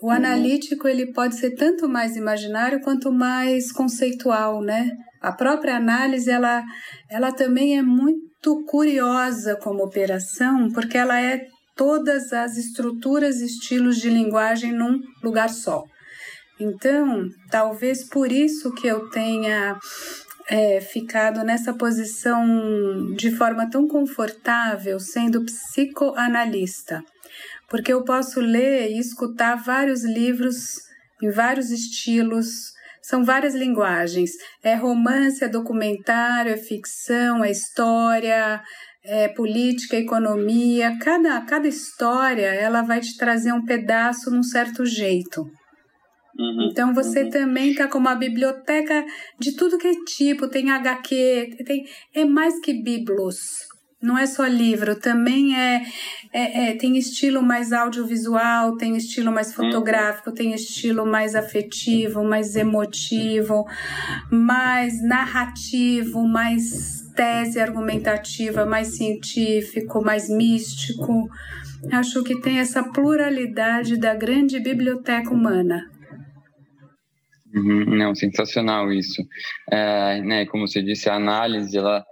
O 0.00 0.10
analítico 0.10 0.86
ele 0.86 1.12
pode 1.12 1.36
ser 1.36 1.54
tanto 1.54 1.88
mais 1.88 2.16
imaginário 2.16 2.80
quanto 2.80 3.10
mais 3.12 3.72
conceitual, 3.72 4.60
né? 4.60 4.90
A 5.20 5.32
própria 5.32 5.76
análise 5.76 6.30
ela, 6.30 6.62
ela 7.10 7.32
também 7.32 7.78
é 7.78 7.82
muito 7.82 8.64
curiosa 8.66 9.56
como 9.56 9.82
operação, 9.82 10.70
porque 10.72 10.98
ela 10.98 11.20
é 11.20 11.46
todas 11.74 12.32
as 12.32 12.56
estruturas 12.56 13.40
e 13.40 13.46
estilos 13.46 13.96
de 13.96 14.10
linguagem 14.10 14.72
num 14.72 15.00
lugar 15.22 15.48
só. 15.48 15.82
Então, 16.60 17.26
talvez 17.50 18.04
por 18.08 18.30
isso 18.30 18.72
que 18.74 18.86
eu 18.86 19.08
tenha 19.08 19.76
é, 20.48 20.80
ficado 20.80 21.42
nessa 21.42 21.72
posição 21.72 23.12
de 23.14 23.30
forma 23.30 23.68
tão 23.68 23.88
confortável, 23.88 24.98
sendo 25.00 25.44
psicoanalista 25.44 27.02
porque 27.68 27.92
eu 27.92 28.04
posso 28.04 28.40
ler 28.40 28.90
e 28.90 28.98
escutar 28.98 29.56
vários 29.56 30.04
livros 30.04 30.76
em 31.22 31.30
vários 31.30 31.70
estilos, 31.70 32.72
são 33.02 33.24
várias 33.24 33.54
linguagens. 33.54 34.30
É 34.62 34.74
romance, 34.74 35.42
é 35.42 35.48
documentário, 35.48 36.52
é 36.52 36.56
ficção, 36.56 37.44
é 37.44 37.50
história, 37.50 38.62
é 39.02 39.28
política, 39.28 39.96
economia. 39.96 40.96
Cada, 41.00 41.40
cada 41.42 41.66
história 41.66 42.46
ela 42.46 42.82
vai 42.82 43.00
te 43.00 43.16
trazer 43.16 43.52
um 43.52 43.64
pedaço 43.64 44.30
num 44.30 44.42
certo 44.42 44.86
jeito. 44.86 45.44
Uhum, 46.38 46.68
então 46.70 46.92
você 46.92 47.24
uhum. 47.24 47.30
também 47.30 47.70
está 47.70 47.86
com 47.86 47.98
uma 47.98 48.14
biblioteca 48.14 49.04
de 49.38 49.52
tudo 49.52 49.78
que 49.78 49.86
é 49.86 49.94
tipo, 50.04 50.48
tem 50.48 50.70
HQ, 50.70 51.64
tem, 51.64 51.86
é 52.14 52.24
mais 52.24 52.58
que 52.60 52.72
biblos. 52.72 53.38
Não 54.02 54.18
é 54.18 54.26
só 54.26 54.44
livro, 54.46 54.96
também 54.96 55.56
é, 55.56 55.82
é, 56.30 56.68
é, 56.68 56.76
tem 56.76 56.98
estilo 56.98 57.42
mais 57.42 57.72
audiovisual, 57.72 58.76
tem 58.76 58.94
estilo 58.98 59.32
mais 59.32 59.48
uhum. 59.48 59.64
fotográfico, 59.64 60.30
tem 60.30 60.52
estilo 60.52 61.06
mais 61.06 61.34
afetivo, 61.34 62.22
mais 62.22 62.54
emotivo, 62.54 63.64
mais 64.30 65.02
narrativo, 65.02 66.28
mais 66.28 67.02
tese 67.16 67.58
argumentativa, 67.58 68.66
mais 68.66 68.96
científico, 68.96 70.04
mais 70.04 70.28
místico. 70.28 71.26
Acho 71.90 72.22
que 72.22 72.38
tem 72.42 72.58
essa 72.58 72.82
pluralidade 72.82 73.96
da 73.96 74.14
grande 74.14 74.60
biblioteca 74.60 75.30
humana. 75.30 75.93
Uhum, 77.54 77.84
não, 77.96 78.14
sensacional 78.14 78.92
isso. 78.92 79.22
É, 79.70 80.20
né, 80.22 80.46
como 80.46 80.66
você 80.66 80.82
disse, 80.82 81.08
a 81.08 81.14
análise 81.14 81.76
ela 81.76 82.04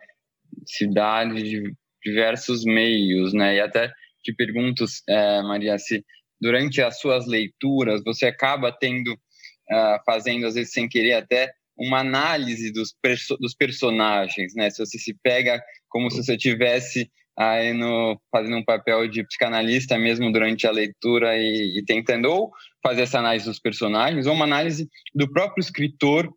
se 0.66 0.86
dá 0.92 1.24
de 1.24 1.72
diversos 2.04 2.64
meios, 2.64 3.32
né? 3.32 3.56
E 3.56 3.60
até 3.60 3.90
te 4.22 4.32
pergunto, 4.34 4.84
é, 5.08 5.42
Maria, 5.42 5.78
se 5.78 6.04
durante 6.40 6.80
as 6.82 7.00
suas 7.00 7.26
leituras 7.26 8.02
você 8.04 8.26
acaba 8.26 8.72
tendo, 8.72 9.12
uh, 9.12 9.98
fazendo 10.04 10.46
às 10.46 10.54
vezes 10.54 10.72
sem 10.72 10.88
querer 10.88 11.14
até 11.14 11.52
uma 11.76 12.00
análise 12.00 12.72
dos, 12.72 12.94
perso 13.00 13.36
dos 13.38 13.54
personagens, 13.54 14.54
né? 14.54 14.70
Se 14.70 14.84
você 14.84 14.98
se 14.98 15.14
pega 15.22 15.60
como 15.88 16.10
se 16.10 16.22
você 16.22 16.36
tivesse 16.36 17.10
aí 17.36 17.72
no 17.72 18.20
fazendo 18.30 18.56
um 18.56 18.64
papel 18.64 19.08
de 19.08 19.24
psicanalista 19.24 19.98
mesmo 19.98 20.30
durante 20.30 20.66
a 20.66 20.70
leitura 20.70 21.36
e, 21.36 21.78
e 21.78 21.84
tentando 21.84 22.26
ou 22.30 22.52
fazer 22.82 23.02
essa 23.02 23.18
análise 23.18 23.46
dos 23.46 23.58
personagens 23.58 24.26
ou 24.26 24.34
uma 24.34 24.44
análise 24.44 24.88
do 25.14 25.30
próprio 25.30 25.62
escritor 25.62 26.32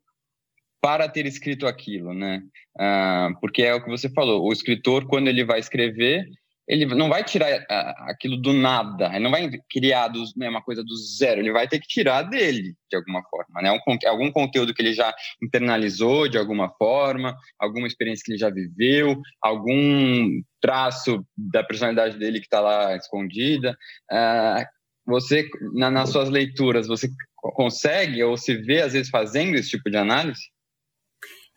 para 0.81 1.10
ter 1.10 1.25
escrito 1.25 1.65
aquilo, 1.65 2.13
né? 2.13 2.41
Ah, 2.79 3.29
porque 3.41 3.63
é 3.63 3.73
o 3.73 3.84
que 3.84 3.89
você 3.89 4.10
falou, 4.10 4.43
o 4.43 4.53
escritor, 4.53 5.08
quando 5.08 5.27
ele 5.27 5.43
vai 5.43 5.60
escrever, 5.60 6.25
ele 6.67 6.86
não 6.86 7.10
vai 7.10 7.23
tirar 7.23 7.63
aquilo 8.10 8.38
do 8.38 8.51
nada, 8.51 9.08
ele 9.08 9.23
não 9.23 9.31
vai 9.31 9.49
criar 9.69 10.08
do, 10.08 10.23
né, 10.36 10.49
uma 10.49 10.63
coisa 10.63 10.84
do 10.84 10.95
zero, 10.95 11.39
ele 11.39 11.51
vai 11.51 11.67
ter 11.67 11.79
que 11.79 11.88
tirar 11.88 12.23
dele, 12.23 12.75
de 12.89 12.97
alguma 12.97 13.21
forma, 13.29 13.62
né? 13.62 13.71
Um, 13.71 13.79
algum 14.08 14.31
conteúdo 14.31 14.73
que 14.73 14.81
ele 14.81 14.93
já 14.93 15.13
internalizou 15.41 16.27
de 16.27 16.38
alguma 16.38 16.69
forma, 16.77 17.36
alguma 17.60 17.88
experiência 17.88 18.23
que 18.25 18.31
ele 18.31 18.39
já 18.39 18.49
viveu, 18.49 19.21
algum 19.41 20.41
traço 20.60 21.23
da 21.38 21.63
personalidade 21.63 22.17
dele 22.17 22.39
que 22.39 22.47
está 22.47 22.60
lá 22.60 22.95
escondida. 22.95 23.77
Uh, 24.12 24.74
você, 25.05 25.47
na, 25.73 25.91
nas 25.91 26.09
suas 26.09 26.29
leituras, 26.29 26.87
você 26.87 27.07
consegue 27.53 28.23
ou 28.23 28.37
se 28.37 28.55
vê, 28.55 28.81
às 28.81 28.93
vezes, 28.93 29.09
fazendo 29.09 29.55
esse 29.55 29.69
tipo 29.69 29.89
de 29.89 29.97
análise? 29.97 30.41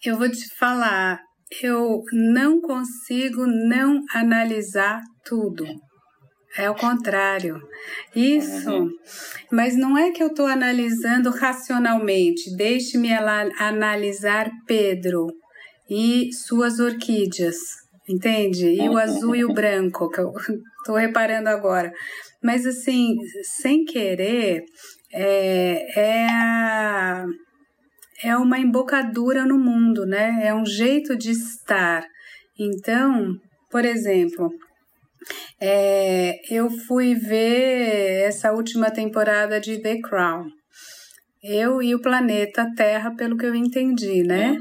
Eu 0.04 0.16
vou 0.18 0.30
te 0.30 0.54
falar, 0.56 1.18
eu 1.62 2.02
não 2.12 2.60
consigo 2.60 3.46
não 3.46 4.02
analisar 4.14 5.00
tudo. 5.24 5.64
É 6.56 6.68
o 6.70 6.74
contrário. 6.74 7.60
Isso, 8.14 8.70
uhum. 8.70 8.90
mas 9.52 9.76
não 9.76 9.96
é 9.96 10.10
que 10.10 10.22
eu 10.22 10.28
estou 10.28 10.46
analisando 10.46 11.30
racionalmente. 11.30 12.54
Deixe-me 12.56 13.10
analisar 13.12 14.50
Pedro 14.66 15.26
e 15.90 16.30
suas 16.32 16.80
orquídeas, 16.80 17.56
entende? 18.08 18.66
E 18.66 18.88
o 18.88 18.96
azul 18.96 19.36
e 19.36 19.44
o 19.44 19.52
branco, 19.52 20.08
que 20.10 20.20
eu 20.20 20.32
estou 20.80 20.96
reparando 20.96 21.48
agora. 21.48 21.92
Mas 22.42 22.66
assim, 22.66 23.16
sem 23.42 23.84
querer, 23.84 24.64
é, 25.12 26.00
é 26.00 26.26
a 26.30 27.26
é 28.22 28.36
uma 28.36 28.58
embocadura 28.58 29.44
no 29.44 29.58
mundo, 29.58 30.04
né? 30.04 30.40
É 30.42 30.54
um 30.54 30.66
jeito 30.66 31.16
de 31.16 31.30
estar. 31.30 32.04
Então, 32.58 33.36
por 33.70 33.84
exemplo, 33.84 34.50
é, 35.60 36.34
eu 36.50 36.68
fui 36.68 37.14
ver 37.14 38.22
essa 38.26 38.52
última 38.52 38.90
temporada 38.90 39.60
de 39.60 39.80
The 39.80 40.00
Crown. 40.00 40.46
Eu 41.42 41.80
e 41.80 41.94
o 41.94 42.00
planeta 42.00 42.66
Terra, 42.76 43.14
pelo 43.14 43.36
que 43.36 43.46
eu 43.46 43.54
entendi, 43.54 44.24
né? 44.24 44.56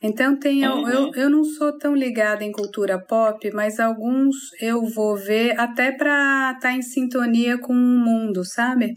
Então 0.00 0.38
tem 0.38 0.62
eu, 0.62 0.88
eu, 0.88 1.00
uhum. 1.02 1.10
eu 1.14 1.30
não 1.30 1.42
sou 1.42 1.76
tão 1.76 1.94
ligada 1.94 2.44
em 2.44 2.52
cultura 2.52 3.04
pop, 3.04 3.50
mas 3.52 3.80
alguns 3.80 4.36
eu 4.60 4.84
vou 4.86 5.16
ver 5.16 5.58
até 5.58 5.90
para 5.90 6.52
estar 6.54 6.60
tá 6.60 6.72
em 6.72 6.82
sintonia 6.82 7.58
com 7.58 7.72
o 7.72 7.76
mundo, 7.76 8.44
sabe? 8.44 8.92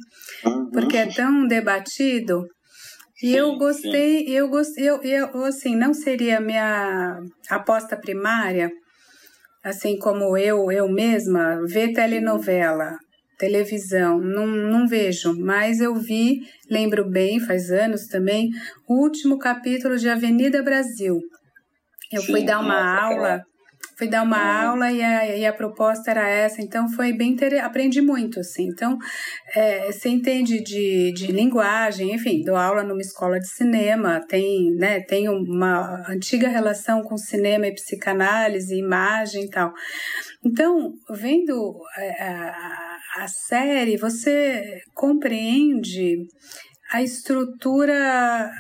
Uhum. 0.46 0.70
Porque 0.70 0.98
é 0.98 1.08
tão 1.08 1.48
debatido. 1.48 2.46
E 3.24 3.36
eu 3.36 3.56
gostei, 3.56 4.26
sim. 4.26 4.32
eu 4.32 4.50
gostei, 4.50 4.90
eu, 4.90 5.02
eu 5.04 5.44
assim, 5.46 5.76
não 5.76 5.94
seria 5.94 6.40
minha 6.40 7.20
aposta 7.50 7.96
primária, 7.96 8.72
assim 9.64 9.98
como 9.98 10.36
eu, 10.38 10.72
eu 10.72 10.88
mesma, 10.88 11.60
ver 11.68 11.94
telenovela, 11.94 12.98
televisão, 13.42 14.20
não, 14.20 14.46
não 14.46 14.88
vejo, 14.88 15.34
mas 15.40 15.82
eu 15.82 15.96
vi, 15.96 16.42
lembro 16.70 17.10
bem, 17.10 17.40
faz 17.40 17.72
anos 17.72 18.06
também, 18.06 18.52
o 18.88 19.02
último 19.02 19.40
capítulo 19.40 19.98
de 19.98 20.08
Avenida 20.08 20.62
Brasil. 20.62 21.20
Eu 22.12 22.22
sim, 22.22 22.32
fui 22.32 22.46
dar 22.46 22.60
uma 22.60 22.84
nossa, 22.84 23.04
aula 23.04 23.46
fui 24.02 24.08
dar 24.08 24.24
uma 24.24 24.38
uhum. 24.38 24.70
aula 24.70 24.92
e 24.92 25.04
a, 25.04 25.38
e 25.38 25.46
a 25.46 25.54
proposta 25.54 26.10
era 26.10 26.28
essa, 26.28 26.60
então 26.60 26.90
foi 26.90 27.14
bem 27.14 27.34
interessante, 27.34 27.68
aprendi 27.68 28.02
muito, 28.02 28.40
assim. 28.40 28.64
Então, 28.68 28.98
é, 29.56 29.92
você 29.92 30.10
entende 30.10 30.60
de, 30.64 31.14
de 31.14 31.32
linguagem, 31.32 32.12
enfim, 32.12 32.42
dou 32.44 32.56
aula 32.56 32.82
numa 32.82 33.00
escola 33.00 33.40
de 33.40 33.48
cinema, 33.48 34.20
tem, 34.28 34.72
né, 34.76 35.02
tem 35.02 35.30
uma 35.30 36.04
antiga 36.10 36.48
relação 36.48 37.04
com 37.04 37.16
cinema 37.16 37.68
e 37.68 37.76
psicanálise, 37.76 38.76
imagem 38.76 39.44
e 39.44 39.50
tal. 39.52 39.72
Então, 40.44 40.94
vendo 41.12 41.78
é, 41.96 42.24
a, 42.24 42.91
a 43.18 43.28
série, 43.28 43.98
você 43.98 44.82
compreende 44.94 46.26
a 46.92 47.02
estrutura 47.02 48.52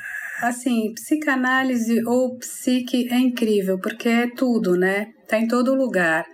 assim, 0.41 0.91
psicanálise 0.93 2.03
ou 2.05 2.37
psique 2.37 3.07
é 3.11 3.17
incrível, 3.17 3.79
porque 3.79 4.09
é 4.09 4.27
tudo, 4.27 4.75
né? 4.75 5.07
Tá 5.27 5.37
em 5.37 5.47
todo 5.47 5.75
lugar. 5.75 6.25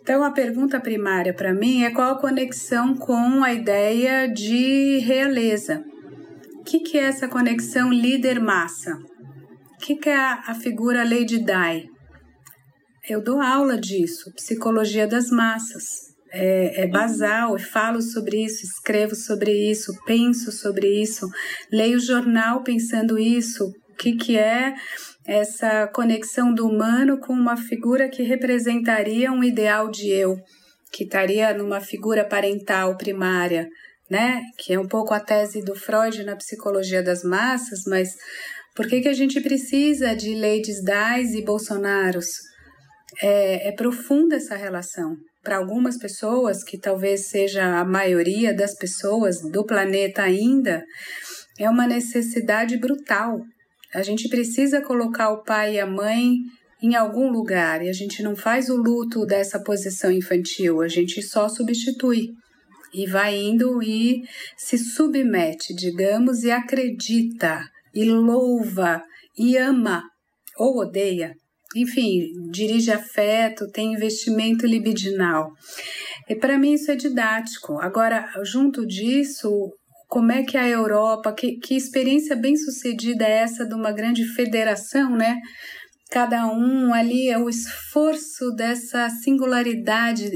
Então, 0.00 0.24
a 0.24 0.32
pergunta 0.32 0.80
primária 0.80 1.32
para 1.32 1.54
mim 1.54 1.84
é 1.84 1.90
qual 1.90 2.12
a 2.12 2.20
conexão 2.20 2.96
com 2.96 3.44
a 3.44 3.52
ideia 3.52 4.26
de 4.26 4.98
realeza? 4.98 5.84
O 6.58 6.64
que, 6.64 6.80
que 6.80 6.98
é 6.98 7.04
essa 7.04 7.28
conexão 7.28 7.92
líder-massa? 7.92 8.96
O 9.74 9.78
que, 9.78 9.96
que 9.96 10.08
é 10.08 10.16
a, 10.16 10.54
figura 10.54 11.04
Lady 11.04 11.38
Di? 11.38 11.88
Eu 13.08 13.22
dou 13.22 13.40
aula 13.40 13.78
disso, 13.78 14.32
psicologia 14.34 15.06
das 15.06 15.28
massas 15.28 16.11
é, 16.32 16.84
é 16.84 16.86
basal, 16.86 17.52
eu 17.52 17.58
falo 17.58 18.00
sobre 18.00 18.44
isso, 18.44 18.64
escrevo 18.64 19.14
sobre 19.14 19.52
isso, 19.70 19.92
penso 20.06 20.50
sobre 20.50 20.88
isso, 21.02 21.28
leio 21.70 22.00
jornal 22.00 22.62
pensando 22.62 23.18
isso, 23.18 23.66
o 23.66 23.94
que, 23.94 24.16
que 24.16 24.38
é 24.38 24.74
essa 25.26 25.86
conexão 25.88 26.52
do 26.54 26.66
humano 26.66 27.18
com 27.18 27.34
uma 27.34 27.56
figura 27.56 28.08
que 28.08 28.22
representaria 28.22 29.30
um 29.30 29.44
ideal 29.44 29.90
de 29.90 30.08
eu, 30.08 30.36
que 30.90 31.04
estaria 31.04 31.52
numa 31.52 31.80
figura 31.80 32.24
parental 32.24 32.96
primária, 32.96 33.68
né? 34.10 34.42
Que 34.58 34.74
é 34.74 34.80
um 34.80 34.88
pouco 34.88 35.14
a 35.14 35.20
tese 35.20 35.62
do 35.62 35.74
Freud 35.74 36.24
na 36.24 36.34
psicologia 36.36 37.02
das 37.02 37.22
massas, 37.22 37.84
mas 37.86 38.08
por 38.74 38.88
que, 38.88 39.00
que 39.00 39.08
a 39.08 39.14
gente 39.14 39.40
precisa 39.40 40.14
de 40.14 40.34
Ladies 40.34 40.82
Dais 40.82 41.34
e 41.34 41.44
Bolsonaros? 41.44 42.26
É, 43.22 43.68
é 43.68 43.72
profunda 43.72 44.36
essa 44.36 44.56
relação 44.56 45.14
para 45.42 45.56
algumas 45.56 45.98
pessoas, 45.98 46.62
que 46.62 46.78
talvez 46.78 47.26
seja 47.26 47.80
a 47.80 47.84
maioria 47.84 48.54
das 48.54 48.74
pessoas 48.74 49.40
do 49.40 49.64
planeta 49.64 50.22
ainda, 50.22 50.84
é 51.58 51.68
uma 51.68 51.86
necessidade 51.86 52.76
brutal. 52.78 53.40
A 53.94 54.02
gente 54.02 54.28
precisa 54.28 54.80
colocar 54.80 55.30
o 55.30 55.42
pai 55.42 55.74
e 55.74 55.80
a 55.80 55.86
mãe 55.86 56.36
em 56.82 56.94
algum 56.94 57.30
lugar 57.30 57.82
e 57.82 57.88
a 57.88 57.92
gente 57.92 58.22
não 58.22 58.34
faz 58.34 58.68
o 58.68 58.76
luto 58.76 59.24
dessa 59.24 59.62
posição 59.62 60.10
infantil, 60.10 60.80
a 60.80 60.88
gente 60.88 61.22
só 61.22 61.48
substitui 61.48 62.30
e 62.92 63.06
vai 63.06 63.38
indo 63.38 63.82
e 63.82 64.22
se 64.56 64.76
submete, 64.76 65.74
digamos, 65.74 66.42
e 66.42 66.50
acredita, 66.50 67.64
e 67.94 68.04
louva, 68.04 69.02
e 69.38 69.56
ama 69.56 70.02
ou 70.58 70.78
odeia 70.78 71.32
enfim, 71.74 72.32
dirige 72.50 72.90
afeto, 72.90 73.70
tem 73.70 73.94
investimento 73.94 74.66
libidinal. 74.66 75.50
E 76.28 76.34
para 76.34 76.58
mim 76.58 76.74
isso 76.74 76.90
é 76.90 76.96
didático. 76.96 77.78
Agora, 77.80 78.28
junto 78.44 78.86
disso, 78.86 79.50
como 80.08 80.30
é 80.30 80.42
que 80.42 80.58
a 80.58 80.68
Europa, 80.68 81.32
que, 81.32 81.58
que 81.58 81.74
experiência 81.74 82.36
bem 82.36 82.56
sucedida 82.56 83.24
é 83.24 83.38
essa 83.38 83.66
de 83.66 83.74
uma 83.74 83.92
grande 83.92 84.24
federação, 84.34 85.16
né? 85.16 85.38
Cada 86.10 86.46
um 86.46 86.92
ali 86.92 87.30
é 87.30 87.38
o 87.38 87.48
esforço 87.48 88.50
dessa 88.54 89.08
singularidade 89.08 90.30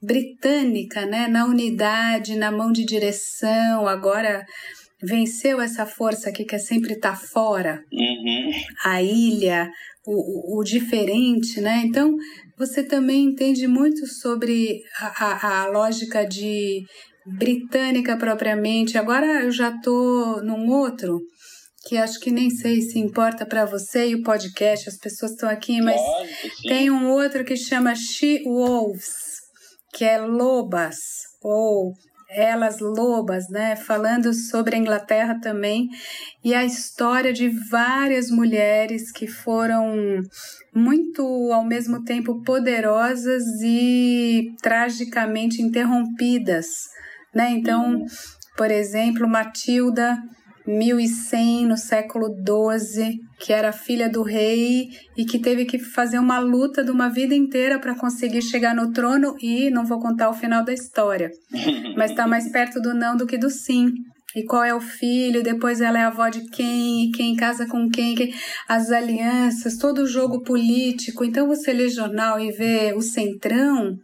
britânica, 0.00 1.04
né? 1.04 1.26
Na 1.26 1.44
unidade, 1.44 2.36
na 2.36 2.52
mão 2.52 2.70
de 2.70 2.84
direção, 2.84 3.88
agora 3.88 4.46
venceu 5.02 5.60
essa 5.60 5.86
força 5.86 6.30
que 6.30 6.44
quer 6.44 6.58
sempre 6.58 6.92
estar 6.92 7.12
tá 7.12 7.16
fora, 7.16 7.82
uhum. 7.92 8.50
a 8.84 9.02
ilha, 9.02 9.68
o, 10.06 10.58
o, 10.58 10.64
diferente, 10.64 11.60
né? 11.60 11.82
Então, 11.84 12.14
você 12.58 12.82
também 12.82 13.24
entende 13.24 13.66
muito 13.66 14.06
sobre 14.06 14.80
a, 14.98 15.24
a, 15.24 15.62
a 15.62 15.66
lógica 15.66 16.24
de 16.26 16.82
britânica 17.38 18.16
propriamente. 18.16 18.98
Agora 18.98 19.44
eu 19.44 19.50
já 19.50 19.72
tô 19.80 20.40
num 20.42 20.68
outro 20.70 21.20
que 21.86 21.96
acho 21.96 22.20
que 22.20 22.30
nem 22.30 22.50
sei 22.50 22.80
se 22.82 22.98
importa 22.98 23.46
para 23.46 23.64
você 23.64 24.08
e 24.08 24.14
o 24.14 24.22
podcast, 24.22 24.88
as 24.88 24.98
pessoas 24.98 25.32
estão 25.32 25.48
aqui, 25.48 25.80
mas 25.80 26.00
tem 26.64 26.90
um 26.90 27.10
outro 27.10 27.44
que 27.44 27.56
chama 27.56 27.94
She 27.94 28.42
Wolves, 28.44 29.38
que 29.94 30.04
é 30.04 30.18
lobas 30.18 30.98
ou 31.42 31.92
elas 32.30 32.78
lobas, 32.78 33.48
né, 33.48 33.74
falando 33.74 34.32
sobre 34.32 34.76
a 34.76 34.78
Inglaterra 34.78 35.38
também 35.40 35.88
e 36.44 36.54
a 36.54 36.64
história 36.64 37.32
de 37.32 37.48
várias 37.68 38.30
mulheres 38.30 39.10
que 39.10 39.26
foram 39.26 40.20
muito 40.74 41.22
ao 41.52 41.64
mesmo 41.64 42.04
tempo 42.04 42.42
poderosas 42.42 43.42
e 43.62 44.54
tragicamente 44.62 45.60
interrompidas, 45.60 46.66
né? 47.34 47.50
Então, 47.50 47.94
uhum. 47.94 48.06
por 48.56 48.70
exemplo, 48.70 49.28
Matilda 49.28 50.16
1100 50.70 51.66
no 51.66 51.76
século 51.76 52.28
XII, 52.28 53.18
que 53.38 53.52
era 53.52 53.72
filha 53.72 54.08
do 54.08 54.22
rei 54.22 54.88
e 55.16 55.24
que 55.24 55.38
teve 55.38 55.64
que 55.64 55.78
fazer 55.78 56.18
uma 56.18 56.38
luta 56.38 56.84
de 56.84 56.90
uma 56.90 57.08
vida 57.08 57.34
inteira 57.34 57.78
para 57.78 57.94
conseguir 57.94 58.42
chegar 58.42 58.74
no 58.74 58.92
trono 58.92 59.36
e 59.40 59.70
não 59.70 59.84
vou 59.84 60.00
contar 60.00 60.30
o 60.30 60.34
final 60.34 60.64
da 60.64 60.72
história, 60.72 61.30
mas 61.96 62.10
está 62.10 62.26
mais 62.26 62.50
perto 62.50 62.80
do 62.80 62.94
não 62.94 63.16
do 63.16 63.26
que 63.26 63.38
do 63.38 63.50
sim. 63.50 63.92
E 64.34 64.44
qual 64.44 64.62
é 64.62 64.74
o 64.74 64.80
filho, 64.80 65.42
depois 65.42 65.80
ela 65.80 65.98
é 65.98 66.02
avó 66.02 66.28
de 66.28 66.44
quem, 66.50 67.04
e 67.04 67.10
quem 67.10 67.34
casa 67.34 67.66
com 67.66 67.88
quem, 67.88 68.14
quem, 68.14 68.32
as 68.68 68.90
alianças, 68.90 69.76
todo 69.76 70.02
o 70.02 70.06
jogo 70.06 70.42
político. 70.42 71.24
Então 71.24 71.46
você 71.46 71.72
lê 71.72 71.88
jornal 71.88 72.38
e 72.38 72.52
vê 72.52 72.92
o 72.94 73.02
centrão, 73.02 73.96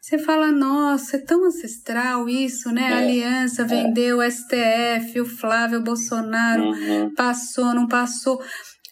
você 0.00 0.18
fala, 0.18 0.50
nossa, 0.50 1.16
é 1.16 1.20
tão 1.20 1.44
ancestral 1.46 2.28
isso, 2.28 2.70
né? 2.72 2.92
A 2.92 3.00
é, 3.00 3.04
aliança 3.04 3.62
é. 3.62 3.64
vendeu 3.64 4.18
o 4.18 4.30
STF, 4.30 5.20
o 5.20 5.24
Flávio 5.24 5.82
Bolsonaro, 5.82 6.64
uhum. 6.64 7.14
passou, 7.14 7.72
não 7.74 7.86
passou. 7.86 8.42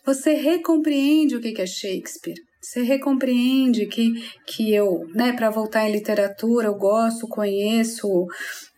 Você 0.07 0.33
recompreende 0.35 1.37
o 1.37 1.41
que 1.41 1.61
é 1.61 1.67
Shakespeare. 1.67 2.48
Você 2.69 2.83
recompreende 2.83 3.87
que, 3.87 4.13
que 4.47 4.75
eu, 4.75 5.07
né, 5.15 5.33
para 5.33 5.49
voltar 5.49 5.89
em 5.89 5.93
literatura, 5.93 6.67
eu 6.67 6.75
gosto, 6.75 7.27
conheço, 7.27 8.27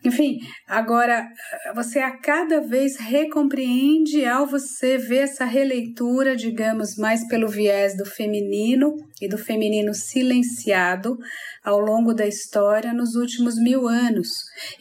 enfim, 0.01 0.39
agora 0.65 1.27
você 1.75 1.99
a 1.99 2.17
cada 2.17 2.61
vez 2.61 2.95
recompreende 2.95 4.25
ao 4.25 4.47
você 4.47 4.97
ver 4.97 5.23
essa 5.23 5.43
releitura, 5.43 6.37
digamos, 6.37 6.95
mais 6.95 7.27
pelo 7.27 7.49
viés 7.49 7.97
do 7.97 8.05
feminino 8.05 8.95
e 9.21 9.29
do 9.29 9.37
feminino 9.37 9.93
silenciado 9.93 11.17
ao 11.63 11.79
longo 11.79 12.13
da 12.13 12.25
história 12.25 12.91
nos 12.91 13.15
últimos 13.15 13.55
mil 13.55 13.87
anos. 13.87 14.29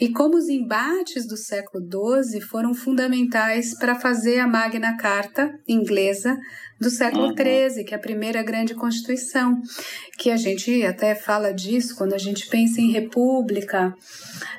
E 0.00 0.08
como 0.08 0.36
os 0.36 0.48
embates 0.48 1.26
do 1.26 1.36
século 1.36 1.84
XII 1.84 2.40
foram 2.40 2.72
fundamentais 2.72 3.76
para 3.78 3.94
fazer 3.94 4.38
a 4.38 4.46
Magna 4.46 4.96
Carta 4.96 5.52
inglesa 5.68 6.38
do 6.80 6.88
século 6.88 7.34
XIII, 7.36 7.80
uhum. 7.80 7.84
que 7.84 7.92
é 7.92 7.96
a 7.96 8.00
primeira 8.00 8.42
grande 8.42 8.74
constituição, 8.74 9.60
que 10.16 10.30
a 10.30 10.36
gente 10.36 10.82
até 10.84 11.14
fala 11.14 11.52
disso 11.52 11.94
quando 11.94 12.14
a 12.14 12.18
gente 12.18 12.48
pensa 12.48 12.80
em 12.80 12.90
república. 12.90 13.94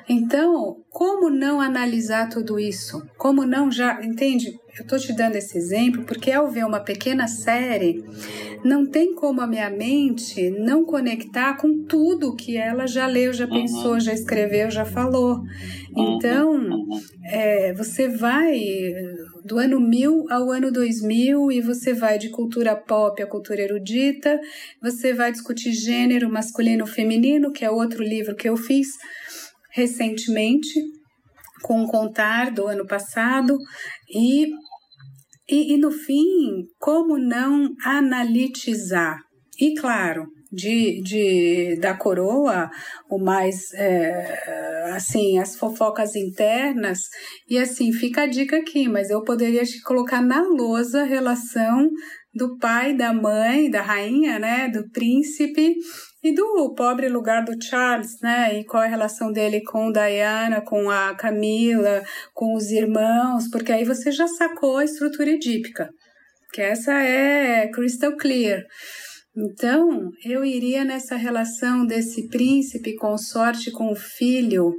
Então, 0.08 0.76
como 0.88 1.28
não 1.28 1.60
analisar 1.60 2.28
tudo 2.28 2.60
isso? 2.60 3.02
Como 3.18 3.44
não 3.44 3.70
já, 3.70 4.00
entende? 4.04 4.52
Eu 4.74 4.84
estou 4.84 4.98
te 4.98 5.12
dando 5.12 5.36
esse 5.36 5.58
exemplo 5.58 6.02
porque 6.04 6.32
ao 6.32 6.50
ver 6.50 6.64
uma 6.64 6.80
pequena 6.80 7.28
série, 7.28 8.02
não 8.64 8.86
tem 8.86 9.14
como 9.14 9.42
a 9.42 9.46
minha 9.46 9.68
mente 9.68 10.48
não 10.50 10.82
conectar 10.84 11.58
com 11.58 11.84
tudo 11.84 12.34
que 12.34 12.56
ela 12.56 12.86
já 12.86 13.06
leu, 13.06 13.34
já 13.34 13.46
pensou, 13.46 13.92
uhum. 13.92 14.00
já 14.00 14.14
escreveu, 14.14 14.70
já 14.70 14.86
falou. 14.86 15.40
Uhum. 15.94 16.16
Então, 16.16 16.86
é, 17.26 17.74
você 17.74 18.08
vai 18.08 18.58
do 19.44 19.58
ano 19.58 19.78
1000 19.78 20.24
ao 20.30 20.50
ano 20.50 20.72
2000 20.72 21.52
e 21.52 21.60
você 21.60 21.92
vai 21.92 22.18
de 22.18 22.30
cultura 22.30 22.74
pop 22.74 23.22
a 23.22 23.26
cultura 23.26 23.60
erudita, 23.60 24.40
você 24.80 25.12
vai 25.12 25.32
discutir 25.32 25.72
gênero 25.72 26.30
masculino 26.30 26.86
feminino, 26.86 27.52
que 27.52 27.64
é 27.64 27.70
outro 27.70 28.02
livro 28.02 28.34
que 28.34 28.48
eu 28.48 28.56
fiz 28.56 28.88
recentemente 29.70 30.80
com 31.62 31.82
o 31.82 31.88
Contar 31.88 32.50
do 32.50 32.66
ano 32.66 32.86
passado 32.86 33.56
e, 34.12 34.52
e, 35.52 35.74
e 35.74 35.76
no 35.76 35.90
fim, 35.90 36.66
como 36.78 37.18
não 37.18 37.74
analitizar? 37.84 39.18
E 39.60 39.74
claro, 39.74 40.26
de, 40.50 41.02
de 41.02 41.76
da 41.78 41.94
coroa, 41.94 42.70
o 43.10 43.18
mais 43.18 43.72
é, 43.74 44.90
assim, 44.94 45.38
as 45.38 45.54
fofocas 45.54 46.16
internas, 46.16 47.00
e 47.46 47.58
assim, 47.58 47.92
fica 47.92 48.22
a 48.22 48.26
dica 48.26 48.56
aqui, 48.56 48.88
mas 48.88 49.10
eu 49.10 49.22
poderia 49.22 49.62
te 49.62 49.82
colocar 49.82 50.22
na 50.22 50.40
lousa 50.40 51.02
a 51.02 51.06
relação 51.06 51.90
do 52.34 52.56
pai, 52.56 52.96
da 52.96 53.12
mãe, 53.12 53.68
da 53.68 53.82
rainha, 53.82 54.38
né, 54.38 54.70
do 54.70 54.88
príncipe 54.88 55.74
e 56.22 56.32
do 56.32 56.72
pobre 56.74 57.08
lugar 57.08 57.44
do 57.44 57.60
Charles, 57.62 58.20
né? 58.20 58.58
E 58.58 58.64
qual 58.64 58.82
é 58.82 58.86
a 58.86 58.90
relação 58.90 59.32
dele 59.32 59.62
com 59.62 59.90
Diana, 59.90 60.60
com 60.60 60.88
a 60.88 61.14
Camila, 61.14 62.02
com 62.32 62.54
os 62.54 62.70
irmãos, 62.70 63.48
porque 63.50 63.72
aí 63.72 63.84
você 63.84 64.12
já 64.12 64.28
sacou 64.28 64.76
a 64.76 64.84
estrutura 64.84 65.30
edípica, 65.30 65.90
que 66.52 66.60
essa 66.60 66.92
é 66.92 67.68
crystal 67.68 68.16
clear. 68.16 68.62
Então, 69.36 70.10
eu 70.24 70.44
iria 70.44 70.84
nessa 70.84 71.16
relação 71.16 71.86
desse 71.86 72.28
príncipe 72.28 72.94
consorte 72.96 73.70
com 73.70 73.90
o 73.90 73.96
filho, 73.96 74.74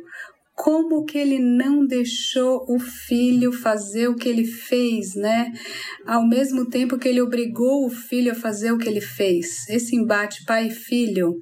como 0.56 1.04
que 1.04 1.18
ele 1.18 1.40
não 1.40 1.86
deixou 1.86 2.64
o 2.70 2.80
filho 2.80 3.52
fazer 3.52 4.08
o 4.08 4.16
que 4.16 4.30
ele 4.30 4.46
fez, 4.46 5.16
né? 5.16 5.52
Ao 6.06 6.26
mesmo 6.28 6.70
tempo 6.70 6.98
que 6.98 7.08
ele 7.08 7.22
obrigou 7.22 7.86
o 7.86 7.90
filho 7.90 8.32
a 8.32 8.36
fazer 8.36 8.72
o 8.72 8.78
que 8.78 8.88
ele 8.88 9.02
fez. 9.02 9.68
Esse 9.68 9.96
embate 9.96 10.46
pai 10.46 10.68
e 10.68 10.72
filho, 10.72 11.34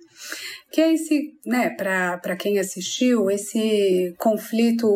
que 0.71 0.79
é 0.79 0.93
esse, 0.93 1.33
né, 1.45 1.69
para 1.69 2.35
quem 2.37 2.57
assistiu, 2.57 3.29
esse 3.29 4.13
conflito 4.17 4.87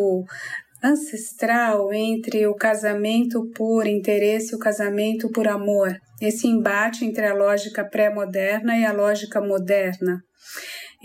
ancestral 0.81 1.91
entre 1.91 2.45
o 2.47 2.55
casamento 2.55 3.49
por 3.55 3.87
interesse 3.87 4.53
e 4.53 4.55
o 4.55 4.59
casamento 4.59 5.29
por 5.29 5.47
amor. 5.47 5.97
Esse 6.21 6.47
embate 6.47 7.03
entre 7.03 7.25
a 7.25 7.33
lógica 7.33 7.83
pré-moderna 7.83 8.77
e 8.77 8.85
a 8.85 8.93
lógica 8.93 9.41
moderna. 9.41 10.21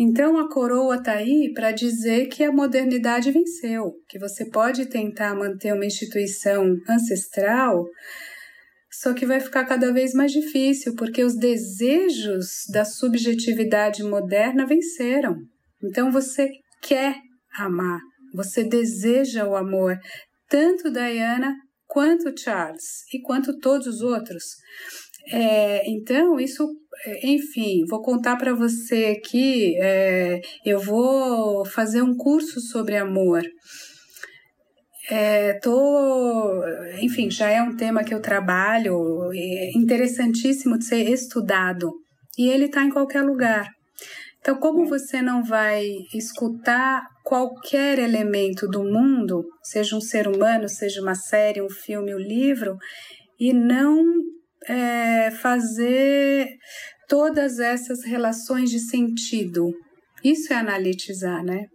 Então 0.02 0.38
a 0.38 0.48
coroa 0.48 0.94
está 0.94 1.12
aí 1.12 1.52
para 1.54 1.72
dizer 1.72 2.28
que 2.28 2.42
a 2.42 2.50
modernidade 2.50 3.30
venceu, 3.30 3.92
que 4.08 4.18
você 4.18 4.46
pode 4.46 4.86
tentar 4.86 5.34
manter 5.34 5.74
uma 5.74 5.84
instituição 5.84 6.74
ancestral, 6.88 7.84
só 8.90 9.12
que 9.12 9.26
vai 9.26 9.40
ficar 9.40 9.66
cada 9.66 9.92
vez 9.92 10.14
mais 10.14 10.32
difícil, 10.32 10.94
porque 10.96 11.22
os 11.22 11.36
desejos 11.36 12.64
da 12.72 12.82
subjetividade 12.82 14.02
moderna 14.02 14.64
venceram. 14.64 15.36
Então 15.84 16.10
você 16.10 16.48
quer 16.80 17.16
amar, 17.58 18.00
você 18.32 18.64
deseja 18.64 19.46
o 19.46 19.54
amor, 19.54 19.98
tanto 20.48 20.90
Diana 20.90 21.54
quanto 21.86 22.32
Charles 22.40 23.04
e 23.12 23.20
quanto 23.20 23.58
todos 23.58 23.86
os 23.86 24.00
outros. 24.00 24.44
É, 25.28 25.88
então, 25.90 26.38
isso, 26.40 26.68
é, 27.06 27.26
enfim, 27.28 27.84
vou 27.88 28.02
contar 28.02 28.36
para 28.36 28.54
você 28.54 29.16
aqui. 29.18 29.76
É, 29.80 30.40
eu 30.64 30.80
vou 30.80 31.64
fazer 31.64 32.02
um 32.02 32.16
curso 32.16 32.60
sobre 32.60 32.96
amor. 32.96 33.42
É, 35.10 35.54
tô, 35.54 36.62
enfim, 37.00 37.30
já 37.30 37.50
é 37.50 37.60
um 37.60 37.74
tema 37.74 38.04
que 38.04 38.14
eu 38.14 38.20
trabalho, 38.20 39.32
é 39.34 39.70
interessantíssimo 39.76 40.78
de 40.78 40.84
ser 40.84 41.10
estudado 41.10 41.90
e 42.38 42.48
ele 42.48 42.66
está 42.66 42.84
em 42.84 42.90
qualquer 42.90 43.22
lugar. 43.22 43.68
Então, 44.40 44.56
como 44.56 44.86
você 44.86 45.20
não 45.20 45.42
vai 45.42 45.84
escutar 46.14 47.02
qualquer 47.24 47.98
elemento 47.98 48.66
do 48.68 48.82
mundo, 48.82 49.44
seja 49.62 49.96
um 49.96 50.00
ser 50.00 50.26
humano, 50.26 50.68
seja 50.68 51.02
uma 51.02 51.14
série, 51.14 51.60
um 51.60 51.68
filme, 51.68 52.14
um 52.14 52.18
livro, 52.18 52.76
e 53.38 53.52
não 53.52 54.02
é, 54.68 55.30
fazer 55.30 56.58
todas 57.08 57.58
essas 57.58 58.04
relações 58.04 58.70
de 58.70 58.78
sentido. 58.78 59.74
Isso 60.22 60.52
é 60.52 60.56
analitizar, 60.56 61.42
né? 61.42 61.66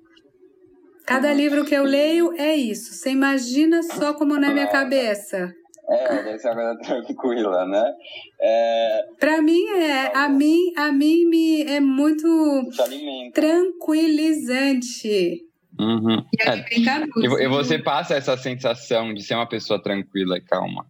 Cada 1.05 1.33
livro 1.33 1.65
que 1.65 1.75
eu 1.75 1.83
leio 1.83 2.33
é 2.33 2.55
isso. 2.55 2.93
Você 2.93 3.11
imagina 3.11 3.83
só 3.83 4.13
como 4.13 4.39
na 4.39 4.51
minha 4.51 4.67
cabeça. 4.67 5.53
É, 5.87 6.23
deve 6.23 6.39
ser 6.39 6.49
uma 6.49 6.55
coisa 6.55 6.79
tranquila, 7.05 7.67
né? 7.67 7.93
É... 8.41 9.05
Para 9.19 9.39
mim 9.41 9.65
é, 9.67 10.11
a 10.15 10.27
mim, 10.27 10.73
a 10.75 10.91
mim 10.91 11.25
me 11.25 11.61
é 11.63 11.79
muito 11.79 12.67
tranquilizante. 13.33 15.45
Uhum. 15.79 16.25
É, 16.39 16.65
e, 17.43 17.47
você 17.49 17.77
passa 17.77 18.15
essa 18.15 18.35
sensação 18.37 19.13
de 19.13 19.21
ser 19.21 19.35
uma 19.35 19.47
pessoa 19.47 19.79
tranquila 19.81 20.37
e 20.37 20.41
calma. 20.41 20.87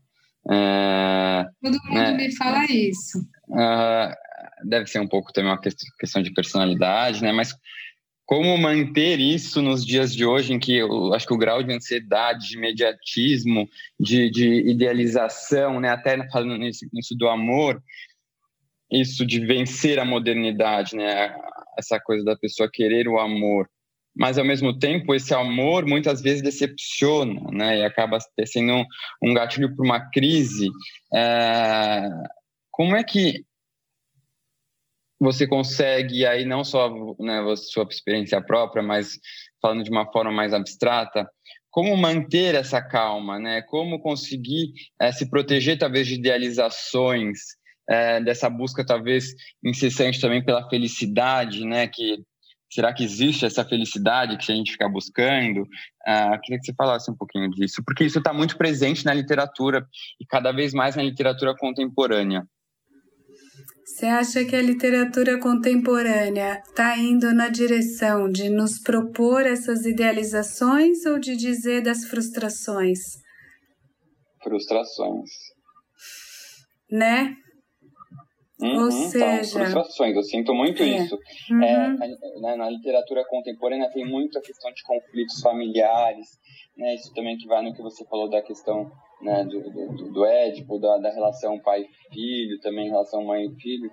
É, 0.52 1.46
Todo 1.62 1.80
mundo 1.86 1.94
né? 1.94 2.12
me 2.14 2.36
fala 2.36 2.66
isso. 2.66 3.20
Uh, 3.50 4.14
deve 4.68 4.88
ser 4.88 5.00
um 5.00 5.08
pouco 5.08 5.34
também 5.34 5.52
uma 5.52 5.60
questão 5.60 6.22
de 6.22 6.34
personalidade, 6.34 7.22
né? 7.22 7.32
Mas 7.32 7.54
como 8.26 8.58
manter 8.58 9.20
isso 9.20 9.62
nos 9.62 9.86
dias 9.86 10.16
de 10.16 10.26
hoje, 10.26 10.54
em 10.54 10.60
que 10.60 10.78
eu 10.78 11.14
acho 11.14 11.28
que 11.28 11.34
o 11.34 11.38
grau 11.38 11.62
de 11.62 11.74
ansiedade, 11.74 12.50
de 12.50 12.58
imediatismo, 12.58 13.70
de, 14.00 14.30
de 14.32 14.70
idealização, 14.70 15.80
né? 15.80 15.90
Até 15.90 16.28
falando 16.30 16.58
nisso, 16.58 16.86
nisso 16.92 17.16
do 17.16 17.28
amor, 17.28 17.82
isso 18.92 19.26
de 19.26 19.40
vencer 19.46 20.00
a 20.00 20.06
modernidade, 20.06 20.96
né? 20.96 21.36
Essa 21.78 22.00
coisa 22.00 22.24
da 22.24 22.36
pessoa 22.36 22.70
querer 22.72 23.08
o 23.08 23.20
amor 23.20 23.70
mas 24.16 24.38
ao 24.38 24.46
mesmo 24.46 24.78
tempo 24.78 25.14
esse 25.14 25.34
amor 25.34 25.86
muitas 25.86 26.22
vezes 26.22 26.42
decepciona, 26.42 27.42
né? 27.52 27.80
E 27.80 27.84
acaba 27.84 28.18
sendo 28.46 28.74
um, 28.74 28.86
um 29.22 29.34
gatilho 29.34 29.76
para 29.76 29.86
uma 29.86 30.10
crise. 30.12 30.70
É... 31.14 32.10
Como 32.72 32.96
é 32.96 33.04
que 33.04 33.44
você 35.20 35.48
consegue 35.48 36.26
aí 36.26 36.46
não 36.46 36.64
só 36.64 36.90
né, 37.20 37.42
sua 37.56 37.88
experiência 37.90 38.42
própria, 38.42 38.84
mas 38.84 39.18
falando 39.62 39.84
de 39.84 39.90
uma 39.90 40.10
forma 40.12 40.32
mais 40.32 40.54
abstrata, 40.54 41.28
como 41.70 41.96
manter 41.98 42.56
essa 42.56 42.82
calma, 42.82 43.38
né? 43.38 43.62
Como 43.64 44.00
conseguir 44.00 44.72
é, 45.02 45.12
se 45.12 45.30
proteger 45.30 45.78
talvez 45.78 46.08
de 46.08 46.16
idealizações, 46.16 47.40
é, 47.90 48.22
dessa 48.22 48.50
busca 48.50 48.86
talvez 48.86 49.34
incessante 49.64 50.22
também 50.22 50.44
pela 50.44 50.70
felicidade, 50.70 51.66
né? 51.66 51.88
Que 51.88 52.24
Será 52.72 52.94
que 52.94 53.04
existe 53.04 53.46
essa 53.46 53.64
felicidade 53.64 54.38
que 54.38 54.52
a 54.52 54.56
gente 54.56 54.72
fica 54.72 54.90
buscando? 54.90 55.62
Uh, 55.62 56.40
queria 56.42 56.60
que 56.60 56.66
você 56.66 56.74
falasse 56.76 57.10
um 57.10 57.16
pouquinho 57.16 57.50
disso, 57.52 57.82
porque 57.86 58.04
isso 58.04 58.20
está 58.20 58.34
muito 58.34 58.58
presente 58.58 59.06
na 59.06 59.14
literatura 59.14 59.88
e 60.20 60.26
cada 60.26 60.52
vez 60.52 60.74
mais 60.74 60.96
na 60.96 61.04
literatura 61.04 61.56
contemporânea. 61.56 62.46
Você 63.86 64.08
acha 64.08 64.44
que 64.44 64.56
a 64.56 64.62
literatura 64.62 65.40
contemporânea 65.40 66.62
está 66.68 66.98
indo 66.98 67.32
na 67.34 67.50
direção 67.50 68.30
de 68.30 68.50
nos 68.50 68.80
propor 68.82 69.46
essas 69.46 69.86
idealizações 69.86 71.06
ou 71.06 71.20
de 71.20 71.36
dizer 71.38 71.84
das 71.84 72.04
frustrações? 72.06 73.00
Frustrações. 74.44 75.30
Né? 76.92 77.36
Uhum, 78.62 78.86
Ou 78.86 78.92
seja, 78.92 79.60
frustrações, 79.60 80.16
eu 80.16 80.24
sinto 80.24 80.54
muito 80.54 80.82
é. 80.82 80.86
isso. 80.86 81.20
Uhum. 81.52 81.64
É, 81.64 81.98
na, 82.40 82.56
na, 82.56 82.70
literatura 82.70 83.26
contemporânea 83.26 83.92
tem 83.92 84.06
muito 84.06 84.38
a 84.38 84.42
questão 84.42 84.72
de 84.72 84.82
conflitos 84.84 85.42
familiares, 85.42 86.40
né? 86.78 86.96
Isso 86.96 87.14
também 87.14 87.38
que 87.38 87.48
vai 87.48 87.62
no 87.62 87.74
que 87.74 87.82
você 87.82 88.06
falou 88.06 88.30
da 88.30 88.42
questão 88.42 88.90
né, 89.22 89.44
do, 89.44 89.62
do, 89.70 90.12
do 90.12 90.26
Édipo, 90.26 90.80
da, 90.80 90.98
da 90.98 91.10
relação 91.10 91.60
pai-filho, 91.60 92.60
também 92.62 92.90
relação 92.90 93.26
mãe-filho. 93.26 93.90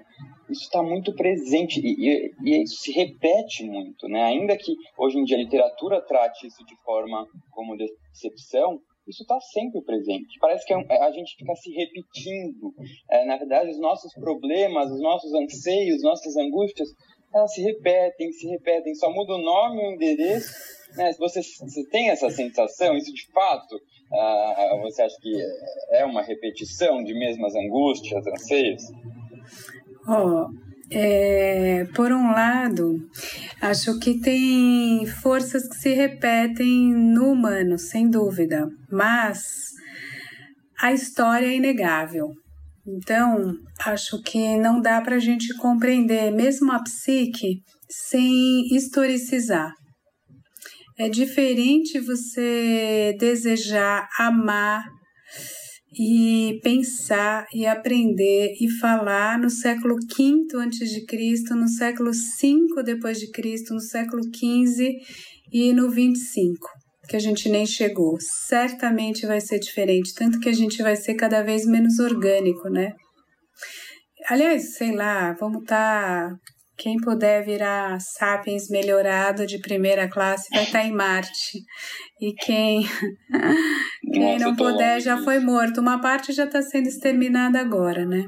Isso 0.49 0.63
está 0.63 0.83
muito 0.83 1.15
presente 1.15 1.81
e, 1.81 2.09
e, 2.09 2.35
e, 2.45 2.63
isso 2.63 2.83
se 2.83 2.93
repete 2.93 3.65
muito, 3.65 4.09
né? 4.09 4.23
Ainda 4.23 4.57
que 4.57 4.75
hoje 4.97 5.19
em 5.19 5.25
dia 5.25 5.37
a 5.37 5.41
literatura 5.41 6.01
trate 6.01 6.47
isso 6.47 6.65
de 6.65 6.77
forma 6.85 7.27
como 7.51 7.77
decepção, 7.77 8.81
isso 9.07 9.23
está 9.23 9.41
sempre 9.41 9.81
presente. 9.83 10.39
Parece 10.41 10.67
que 10.67 10.73
é 10.73 10.77
é, 10.89 11.03
a 11.03 11.11
gente 11.11 11.37
fica 11.37 11.55
se 11.57 11.71
repetindo. 11.71 12.73
É, 13.11 13.25
na 13.25 13.37
verdade, 13.37 13.71
os 13.71 13.81
nossos 13.81 14.13
problemas, 14.15 14.91
os 14.91 15.01
nossos 15.01 15.33
anseios, 15.35 16.03
nossas 16.03 16.37
angústias, 16.37 16.89
elas 17.35 17.53
se 17.53 17.63
repetem, 17.63 18.33
se 18.33 18.47
repetem. 18.49 18.95
Só 18.95 19.11
muda 19.11 19.35
o 19.35 19.43
nome 19.43 19.83
e 19.83 19.87
o 19.87 19.95
endereço. 19.95 20.53
Né? 20.97 21.13
Você, 21.19 21.41
você 21.43 21.89
tem 21.89 22.11
essa 22.11 22.31
sensação, 22.31 22.97
isso 22.97 23.13
de 23.13 23.27
fato, 23.33 23.81
ah, 24.13 24.79
você 24.83 25.03
acha 25.03 25.17
que 25.21 25.33
é 25.91 26.05
uma 26.05 26.23
repetição 26.23 27.03
de 27.03 27.15
mesmas 27.15 27.55
angústias, 27.55 28.27
anseios? 28.27 28.83
Oh, 30.07 30.49
é, 30.95 31.85
por 31.95 32.13
um 32.13 32.33
lado, 32.33 32.97
acho 33.61 33.99
que 33.99 34.21
tem 34.21 35.07
forças 35.07 35.69
que 35.69 35.77
se 35.77 35.95
repetem 35.95 36.95
no 36.95 37.33
humano, 37.33 37.79
sem 37.79 38.09
dúvida, 38.09 38.69
mas 38.91 39.71
a 40.81 40.93
história 40.93 41.47
é 41.47 41.57
inegável. 41.57 42.31
Então, 42.87 43.55
acho 43.87 44.21
que 44.23 44.57
não 44.57 44.81
dá 44.81 45.01
para 45.01 45.17
a 45.17 45.21
gente 45.21 45.57
compreender 45.57 46.31
mesmo 46.33 46.73
a 46.73 46.83
psique 46.83 47.63
sem 47.89 48.67
historicizar. 48.75 49.73
É 50.99 51.09
diferente 51.09 52.01
você 52.01 53.17
desejar 53.19 54.09
amar 54.19 54.85
e 55.95 56.59
pensar 56.63 57.47
e 57.53 57.67
aprender 57.67 58.55
e 58.61 58.69
falar 58.71 59.39
no 59.39 59.51
século 59.51 59.97
V 59.97 60.57
antes 60.57 60.91
de 60.91 61.05
Cristo, 61.05 61.55
no 61.55 61.69
século 61.69 62.11
V 62.13 62.83
depois 62.83 63.19
de 63.19 63.31
Cristo, 63.31 63.75
no 63.75 63.81
século 63.81 64.23
XV 64.25 64.97
e 65.53 65.73
no 65.73 65.91
25, 65.91 66.67
que 67.09 67.17
a 67.17 67.21
gente 67.21 67.49
nem 67.49 67.67
chegou. 67.67 68.17
Certamente 68.21 69.27
vai 69.27 69.41
ser 69.41 69.59
diferente, 69.59 70.15
tanto 70.15 70.41
que 70.41 70.49
a 70.49 70.55
gente 70.55 70.83
vai 70.83 70.97
ser 70.97 71.15
cada 71.15 71.43
vez 71.43 71.67
menos 71.67 71.99
orgânico, 71.99 72.69
né? 72.69 72.95
Aliás, 74.29 74.77
sei 74.77 74.93
lá, 74.93 75.33
vamos 75.33 75.63
estar 75.63 76.31
tá 76.31 76.37
quem 76.83 76.97
puder 76.97 77.45
virar 77.45 78.01
Sapiens 78.01 78.69
melhorado 78.69 79.47
de 79.47 79.59
primeira 79.59 80.09
classe 80.09 80.49
vai 80.51 80.65
estar 80.65 80.81
tá 80.81 80.85
em 80.85 80.93
Marte. 80.93 81.61
E 82.21 82.33
quem, 82.35 82.83
quem 84.13 84.33
Nossa, 84.35 84.45
não 84.45 84.57
puder 84.57 85.01
já 85.01 85.17
foi 85.19 85.39
morto. 85.39 85.81
Uma 85.81 86.01
parte 86.01 86.33
já 86.33 86.45
está 86.45 86.63
sendo 86.63 86.89
exterminada 86.89 87.59
agora, 87.59 88.05
né? 88.05 88.25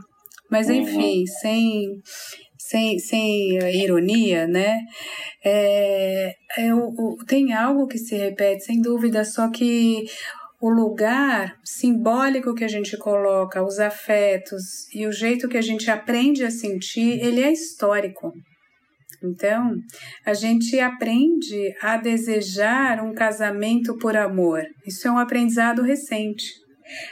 Mas 0.51 0.69
uhum. 0.69 0.75
enfim, 0.75 1.21
uhum. 1.21 1.27
sem, 1.27 2.03
sem, 2.59 2.99
sem 2.99 3.59
ironia, 3.83 4.47
né? 4.47 4.81
É, 5.45 6.35
é, 6.59 6.75
o, 6.75 7.17
tem 7.27 7.53
algo 7.53 7.87
que 7.87 7.99
se 7.99 8.17
repete, 8.17 8.65
sem 8.65 8.81
dúvida, 8.81 9.25
só 9.25 9.51
que 9.51 10.05
o 10.61 10.71
lugar 10.71 11.57
simbólico 11.63 12.55
que 12.55 12.65
a 12.65 12.69
gente 12.69 12.97
coloca, 12.97 13.63
os 13.63 13.79
afetos 13.79 14.89
e 14.95 15.07
o 15.07 15.13
jeito 15.13 15.49
que 15.49 15.59
a 15.59 15.63
gente 15.63 15.91
aprende 15.91 16.43
a 16.45 16.51
sentir, 16.51 17.21
ele 17.21 17.43
é 17.43 17.53
histórico. 17.53 18.33
Então, 19.25 19.75
a 20.25 20.35
gente 20.35 20.79
aprende 20.79 21.75
a 21.81 21.97
desejar 21.97 23.03
um 23.03 23.15
casamento 23.15 23.97
por 23.99 24.17
amor. 24.17 24.63
Isso 24.87 25.09
é 25.09 25.11
um 25.11 25.19
aprendizado 25.19 25.83
recente. 25.83 26.45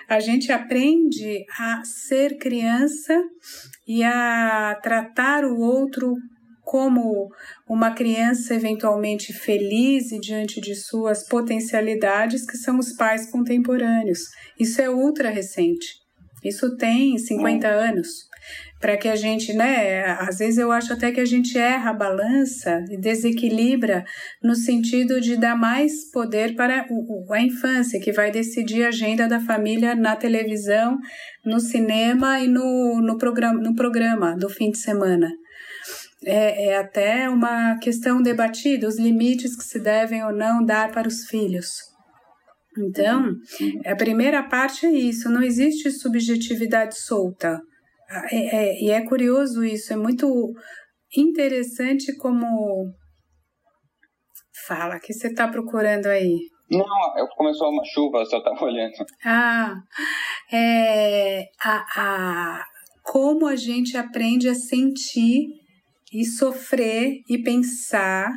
A 0.08 0.20
gente 0.20 0.52
aprende 0.52 1.44
a 1.58 1.82
ser 1.84 2.36
criança 2.36 3.18
e 3.88 4.04
a 4.04 4.78
tratar 4.82 5.44
o 5.44 5.58
outro 5.58 6.14
como 6.62 7.28
uma 7.68 7.90
criança 7.90 8.54
eventualmente 8.54 9.32
feliz 9.32 10.12
e 10.12 10.20
diante 10.20 10.60
de 10.60 10.74
suas 10.74 11.26
potencialidades, 11.26 12.46
que 12.46 12.56
são 12.56 12.78
os 12.78 12.92
pais 12.92 13.30
contemporâneos. 13.30 14.20
Isso 14.60 14.80
é 14.80 14.88
ultra 14.88 15.30
recente. 15.30 15.86
Isso 16.44 16.76
tem 16.76 17.18
50 17.18 17.66
anos 17.66 18.08
para 18.80 18.96
que 18.96 19.08
a 19.08 19.14
gente, 19.14 19.52
né? 19.52 20.04
Às 20.18 20.38
vezes 20.38 20.58
eu 20.58 20.72
acho 20.72 20.92
até 20.92 21.12
que 21.12 21.20
a 21.20 21.24
gente 21.24 21.56
erra 21.56 21.90
a 21.90 21.94
balança 21.94 22.84
e 22.90 22.98
desequilibra 22.98 24.04
no 24.42 24.54
sentido 24.54 25.20
de 25.20 25.36
dar 25.36 25.56
mais 25.56 26.10
poder 26.10 26.54
para 26.56 26.86
o, 26.90 27.32
a 27.32 27.40
infância, 27.40 28.00
que 28.00 28.12
vai 28.12 28.30
decidir 28.30 28.84
a 28.84 28.88
agenda 28.88 29.28
da 29.28 29.40
família 29.40 29.94
na 29.94 30.16
televisão, 30.16 30.98
no 31.44 31.60
cinema 31.60 32.40
e 32.40 32.48
no, 32.48 33.00
no, 33.00 33.16
programa, 33.16 33.60
no 33.60 33.74
programa 33.74 34.36
do 34.36 34.48
fim 34.48 34.70
de 34.70 34.78
semana. 34.78 35.30
É, 36.24 36.68
é 36.68 36.76
até 36.78 37.28
uma 37.28 37.78
questão 37.78 38.22
debatida, 38.22 38.86
os 38.86 38.98
limites 38.98 39.56
que 39.56 39.64
se 39.64 39.80
devem 39.80 40.24
ou 40.24 40.32
não 40.32 40.64
dar 40.64 40.90
para 40.90 41.08
os 41.08 41.24
filhos. 41.26 41.68
Então, 42.78 43.34
a 43.84 43.94
primeira 43.94 44.42
parte 44.42 44.86
é 44.86 44.90
isso, 44.90 45.28
não 45.28 45.42
existe 45.42 45.90
subjetividade 45.90 46.98
solta. 46.98 47.60
É, 48.30 48.36
é, 48.36 48.82
e 48.82 48.90
é 48.90 49.04
curioso 49.04 49.64
isso, 49.64 49.92
é 49.92 49.96
muito 49.96 50.26
interessante 51.16 52.16
como. 52.16 52.92
Fala, 54.66 55.00
que 55.00 55.12
você 55.12 55.28
está 55.28 55.48
procurando 55.48 56.06
aí? 56.06 56.38
Não, 56.70 57.18
eu 57.18 57.26
começou 57.28 57.68
uma 57.70 57.84
chuva, 57.84 58.18
eu 58.18 58.26
só 58.26 58.38
estava 58.38 58.64
olhando. 58.64 58.94
Ah, 59.24 59.74
é, 60.50 61.44
a, 61.62 61.84
a, 61.96 62.64
como 63.02 63.46
a 63.46 63.56
gente 63.56 63.96
aprende 63.96 64.48
a 64.48 64.54
sentir 64.54 65.48
e 66.12 66.24
sofrer 66.24 67.20
e 67.28 67.42
pensar 67.42 68.30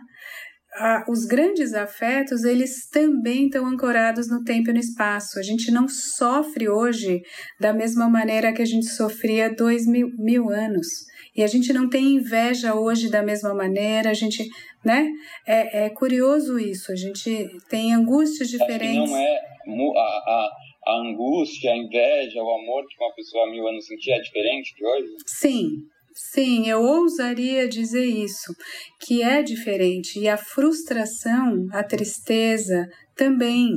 ah, 0.77 1.05
os 1.07 1.25
grandes 1.25 1.73
afetos, 1.73 2.43
eles 2.43 2.87
também 2.89 3.45
estão 3.45 3.65
ancorados 3.65 4.29
no 4.29 4.43
tempo 4.43 4.69
e 4.69 4.73
no 4.73 4.79
espaço. 4.79 5.39
A 5.39 5.41
gente 5.41 5.71
não 5.71 5.87
sofre 5.87 6.67
hoje 6.67 7.21
da 7.59 7.73
mesma 7.73 8.09
maneira 8.09 8.53
que 8.53 8.61
a 8.61 8.65
gente 8.65 8.85
sofria 8.87 9.53
dois 9.53 9.87
mil, 9.87 10.09
mil 10.17 10.49
anos. 10.49 10.87
E 11.35 11.43
a 11.43 11.47
gente 11.47 11.71
não 11.73 11.89
tem 11.89 12.15
inveja 12.15 12.75
hoje 12.75 13.09
da 13.09 13.23
mesma 13.23 13.53
maneira, 13.53 14.09
a 14.09 14.13
gente, 14.13 14.47
né? 14.83 15.07
É, 15.47 15.85
é 15.85 15.89
curioso 15.89 16.59
isso, 16.59 16.91
a 16.91 16.95
gente 16.95 17.47
tem 17.69 17.93
angústias 17.93 18.49
diferentes. 18.49 19.09
não 19.09 19.17
é 19.17 19.55
a, 19.97 20.01
a, 20.01 20.49
a 20.87 21.01
angústia, 21.01 21.71
a 21.71 21.77
inveja, 21.77 22.41
o 22.41 22.55
amor 22.55 22.85
que 22.87 22.95
uma 23.03 23.13
pessoa 23.13 23.45
há 23.45 23.51
mil 23.51 23.67
anos 23.67 23.85
sentia 23.85 24.15
é 24.15 24.21
diferente 24.21 24.75
de 24.75 24.85
hoje? 24.85 25.09
Sim, 25.25 25.69
Sim, 26.17 26.65
eu 26.69 26.81
ousaria 26.81 27.67
dizer 27.67 28.05
isso, 28.05 28.55
que 29.01 29.21
é 29.21 29.43
diferente. 29.43 30.17
E 30.17 30.29
a 30.29 30.37
frustração, 30.37 31.67
a 31.73 31.83
tristeza 31.83 32.87
também. 33.17 33.69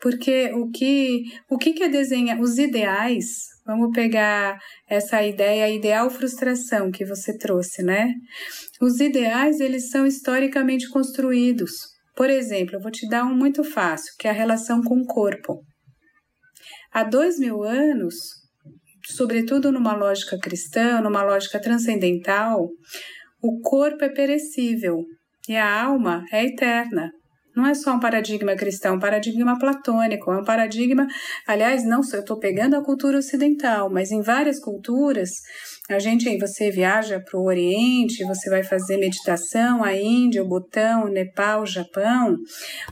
Porque 0.00 0.50
o 0.54 0.70
que, 0.70 1.24
o 1.50 1.58
que, 1.58 1.74
que 1.74 1.82
é 1.82 1.88
desenhar? 1.88 2.40
Os 2.40 2.56
ideais, 2.56 3.26
vamos 3.66 3.90
pegar 3.94 4.58
essa 4.88 5.22
ideia, 5.22 5.68
ideal 5.68 6.08
frustração 6.08 6.90
que 6.90 7.04
você 7.04 7.36
trouxe, 7.36 7.82
né? 7.82 8.14
Os 8.80 8.98
ideais, 9.00 9.60
eles 9.60 9.90
são 9.90 10.06
historicamente 10.06 10.88
construídos. 10.88 11.72
Por 12.16 12.30
exemplo, 12.30 12.76
eu 12.76 12.80
vou 12.80 12.90
te 12.90 13.06
dar 13.08 13.24
um 13.24 13.36
muito 13.36 13.62
fácil, 13.62 14.14
que 14.18 14.26
é 14.26 14.30
a 14.30 14.34
relação 14.34 14.80
com 14.82 15.00
o 15.00 15.06
corpo. 15.06 15.60
Há 16.90 17.04
dois 17.04 17.38
mil 17.38 17.62
anos, 17.62 18.14
sobretudo 19.06 19.70
numa 19.70 19.94
lógica 19.94 20.38
cristã, 20.38 21.00
numa 21.00 21.22
lógica 21.22 21.60
transcendental, 21.60 22.68
o 23.42 23.60
corpo 23.60 24.04
é 24.04 24.08
perecível 24.08 25.04
e 25.48 25.56
a 25.56 25.82
alma 25.82 26.24
é 26.32 26.44
eterna. 26.44 27.10
Não 27.54 27.64
é 27.64 27.74
só 27.74 27.94
um 27.94 28.00
paradigma 28.00 28.56
cristão, 28.56 28.94
é 28.94 28.96
um 28.96 29.00
paradigma 29.00 29.56
platônico, 29.56 30.32
é 30.32 30.40
um 30.40 30.44
paradigma, 30.44 31.06
aliás, 31.46 31.84
não 31.84 32.02
só 32.02 32.16
eu 32.16 32.20
estou 32.20 32.36
pegando 32.36 32.74
a 32.74 32.82
cultura 32.82 33.18
ocidental, 33.18 33.88
mas 33.88 34.10
em 34.10 34.20
várias 34.20 34.58
culturas, 34.58 35.30
a 35.88 36.00
gente, 36.00 36.36
você 36.36 36.70
viaja 36.70 37.20
para 37.20 37.38
o 37.38 37.44
Oriente, 37.44 38.24
você 38.24 38.50
vai 38.50 38.64
fazer 38.64 38.96
meditação, 38.96 39.84
a 39.84 39.94
Índia, 39.94 40.42
o 40.42 40.48
Butão, 40.48 41.04
o 41.04 41.08
Nepal, 41.08 41.62
o 41.62 41.66
Japão, 41.66 42.36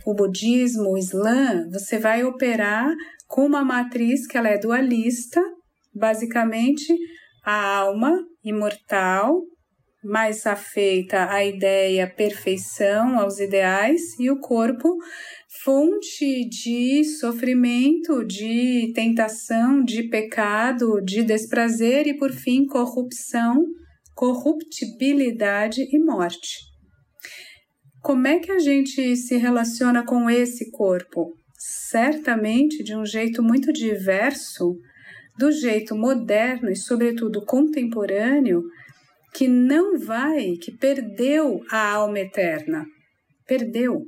o 0.06 0.14
budismo, 0.14 0.92
o 0.92 0.98
Islã, 0.98 1.66
você 1.72 1.98
vai 1.98 2.22
operar 2.22 2.92
com 3.26 3.46
uma 3.46 3.64
matriz 3.64 4.28
que 4.28 4.38
ela 4.38 4.48
é 4.48 4.58
dualista, 4.58 5.40
basicamente 5.94 6.96
a 7.44 7.76
alma 7.78 8.24
imortal 8.44 9.42
mais 10.02 10.46
afeita 10.46 11.30
à 11.30 11.44
ideia 11.44 12.08
perfeição, 12.08 13.18
aos 13.18 13.38
ideais, 13.38 14.00
e 14.18 14.30
o 14.30 14.40
corpo 14.40 14.88
fonte 15.64 16.48
de 16.48 17.04
sofrimento, 17.04 18.24
de 18.24 18.92
tentação, 18.94 19.84
de 19.84 20.08
pecado, 20.08 21.00
de 21.04 21.22
desprazer 21.22 22.08
e, 22.08 22.16
por 22.16 22.32
fim, 22.32 22.66
corrupção, 22.66 23.64
corruptibilidade 24.14 25.82
e 25.82 25.98
morte. 25.98 26.58
Como 28.02 28.26
é 28.26 28.40
que 28.40 28.50
a 28.50 28.58
gente 28.58 29.16
se 29.16 29.36
relaciona 29.36 30.04
com 30.04 30.28
esse 30.28 30.70
corpo? 30.72 31.32
Certamente 31.56 32.82
de 32.82 32.96
um 32.96 33.06
jeito 33.06 33.40
muito 33.40 33.72
diverso 33.72 34.76
do 35.38 35.50
jeito 35.50 35.96
moderno 35.96 36.70
e, 36.70 36.76
sobretudo, 36.76 37.44
contemporâneo 37.44 38.62
que 39.32 39.48
não 39.48 39.98
vai, 39.98 40.56
que 40.60 40.70
perdeu 40.70 41.60
a 41.70 41.92
alma 41.92 42.20
eterna. 42.20 42.84
Perdeu. 43.46 44.02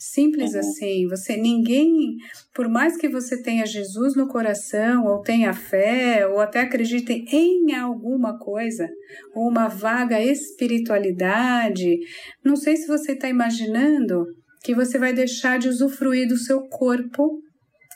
Simples 0.00 0.54
uhum. 0.54 0.60
assim. 0.60 1.08
Você 1.08 1.36
ninguém, 1.36 2.16
por 2.54 2.68
mais 2.68 2.96
que 2.96 3.08
você 3.08 3.42
tenha 3.42 3.66
Jesus 3.66 4.14
no 4.14 4.28
coração, 4.28 5.04
ou 5.04 5.20
tenha 5.20 5.52
fé, 5.52 6.26
ou 6.26 6.40
até 6.40 6.60
acredite 6.60 7.12
em 7.32 7.74
alguma 7.74 8.38
coisa, 8.38 8.88
ou 9.34 9.48
uma 9.48 9.68
vaga 9.68 10.22
espiritualidade, 10.22 11.98
não 12.44 12.56
sei 12.56 12.76
se 12.76 12.86
você 12.86 13.12
está 13.12 13.28
imaginando 13.28 14.24
que 14.62 14.74
você 14.74 14.98
vai 14.98 15.12
deixar 15.12 15.58
de 15.58 15.68
usufruir 15.68 16.28
do 16.28 16.36
seu 16.36 16.62
corpo 16.68 17.40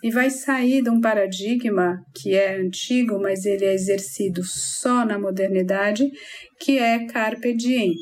e 0.02 0.10
vai 0.10 0.30
sair 0.30 0.82
de 0.82 0.90
um 0.90 1.00
paradigma 1.00 2.04
que 2.12 2.34
é 2.34 2.56
antigo, 2.56 3.20
mas 3.20 3.44
ele 3.44 3.64
é 3.64 3.72
exercido 3.72 4.42
só 4.42 5.04
na 5.04 5.18
modernidade, 5.18 6.10
que 6.58 6.78
é 6.78 7.06
carpe 7.06 7.54
diem. 7.54 7.94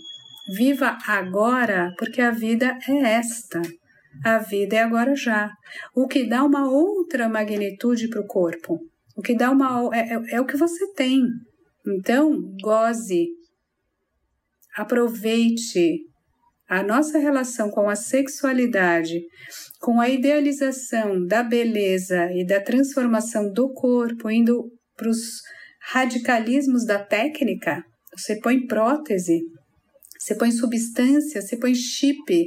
Viva 0.57 0.97
agora, 1.07 1.93
porque 1.99 2.21
a 2.21 2.31
vida 2.31 2.79
é 2.89 3.15
esta. 3.15 3.61
A 4.25 4.39
vida 4.39 4.77
é 4.77 4.83
agora 4.83 5.15
já. 5.15 5.53
O 5.95 6.09
que 6.09 6.25
dá 6.25 6.43
uma 6.43 6.69
outra 6.69 7.29
magnitude 7.29 8.09
para 8.09 8.21
o 8.21 8.27
corpo. 8.27 8.81
O 9.17 9.23
que 9.23 9.35
dá 9.35 9.51
uma 9.51 9.91
é, 9.95 10.15
é, 10.15 10.37
é 10.37 10.41
o 10.41 10.47
que 10.47 10.57
você 10.57 10.93
tem. 10.95 11.23
Então, 11.87 12.41
goze, 12.63 13.29
aproveite 14.77 16.01
a 16.69 16.83
nossa 16.83 17.19
relação 17.19 17.71
com 17.71 17.89
a 17.89 17.97
sexualidade 17.97 19.21
com 19.81 19.99
a 19.99 20.09
idealização 20.09 21.25
da 21.25 21.43
beleza 21.43 22.31
e 22.33 22.45
da 22.45 22.61
transformação 22.61 23.51
do 23.51 23.73
corpo, 23.73 24.31
indo 24.31 24.71
para 24.95 25.09
os 25.09 25.41
radicalismos 25.91 26.85
da 26.85 26.99
técnica, 26.99 27.83
você 28.15 28.39
põe 28.39 28.67
prótese, 28.67 29.41
você 30.19 30.35
põe 30.35 30.53
substância, 30.53 31.41
você 31.41 31.57
põe 31.57 31.75
chip. 31.75 32.47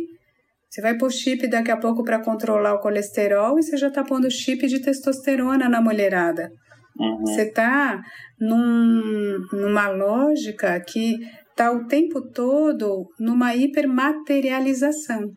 Você 0.69 0.81
vai 0.81 0.95
pôr 0.95 1.11
chip 1.11 1.47
daqui 1.47 1.71
a 1.71 1.77
pouco 1.77 2.03
para 2.03 2.23
controlar 2.23 2.75
o 2.75 2.79
colesterol 2.79 3.57
e 3.57 3.63
você 3.63 3.77
já 3.77 3.87
está 3.87 4.03
pondo 4.03 4.29
chip 4.29 4.67
de 4.67 4.79
testosterona 4.79 5.67
na 5.67 5.81
mulherada. 5.81 6.51
Uhum. 6.99 7.25
Você 7.25 7.43
está 7.43 7.99
num, 8.39 9.39
numa 9.51 9.89
lógica 9.89 10.79
que 10.81 11.15
está 11.49 11.71
o 11.71 11.87
tempo 11.87 12.21
todo 12.21 13.07
numa 13.19 13.55
hipermaterialização. 13.55 15.31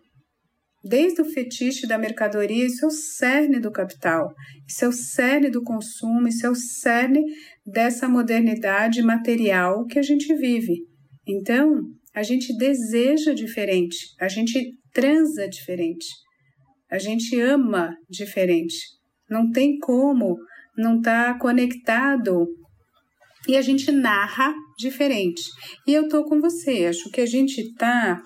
Desde 0.89 1.21
o 1.21 1.25
fetiche 1.25 1.85
da 1.85 1.99
mercadoria, 1.99 2.65
isso 2.65 2.85
é 2.85 2.89
o 2.89 2.93
cerne 2.93 3.59
do 3.59 3.73
capital, 3.73 4.33
isso 4.69 4.85
é 4.85 4.89
o 4.89 4.93
cerne 4.93 5.51
do 5.51 5.61
consumo, 5.65 6.29
isso 6.29 6.47
é 6.47 6.51
o 6.51 6.55
cerne 6.55 7.25
dessa 7.67 8.09
modernidade 8.09 9.03
material 9.03 9.85
que 9.87 9.99
a 9.99 10.03
gente 10.03 10.33
vive. 10.37 10.87
Então, 11.27 11.81
a 12.15 12.23
gente 12.23 12.57
deseja 12.57 13.35
diferente, 13.35 13.97
a 14.21 14.29
gente 14.29 14.75
transa 14.93 15.49
diferente, 15.49 16.07
a 16.89 16.99
gente 16.99 17.37
ama 17.41 17.93
diferente. 18.09 18.77
Não 19.29 19.51
tem 19.51 19.81
como 19.81 20.37
não 20.79 20.99
estar 20.99 21.33
tá 21.33 21.39
conectado 21.41 22.47
e 23.49 23.57
a 23.57 23.63
gente 23.63 23.91
narra 23.91 24.55
diferente. 24.77 25.43
E 25.87 25.95
eu 25.95 26.09
tô 26.09 26.25
com 26.25 26.41
você, 26.41 26.87
acho 26.87 27.11
que 27.11 27.21
a 27.21 27.27
gente 27.27 27.75
tá 27.75 28.23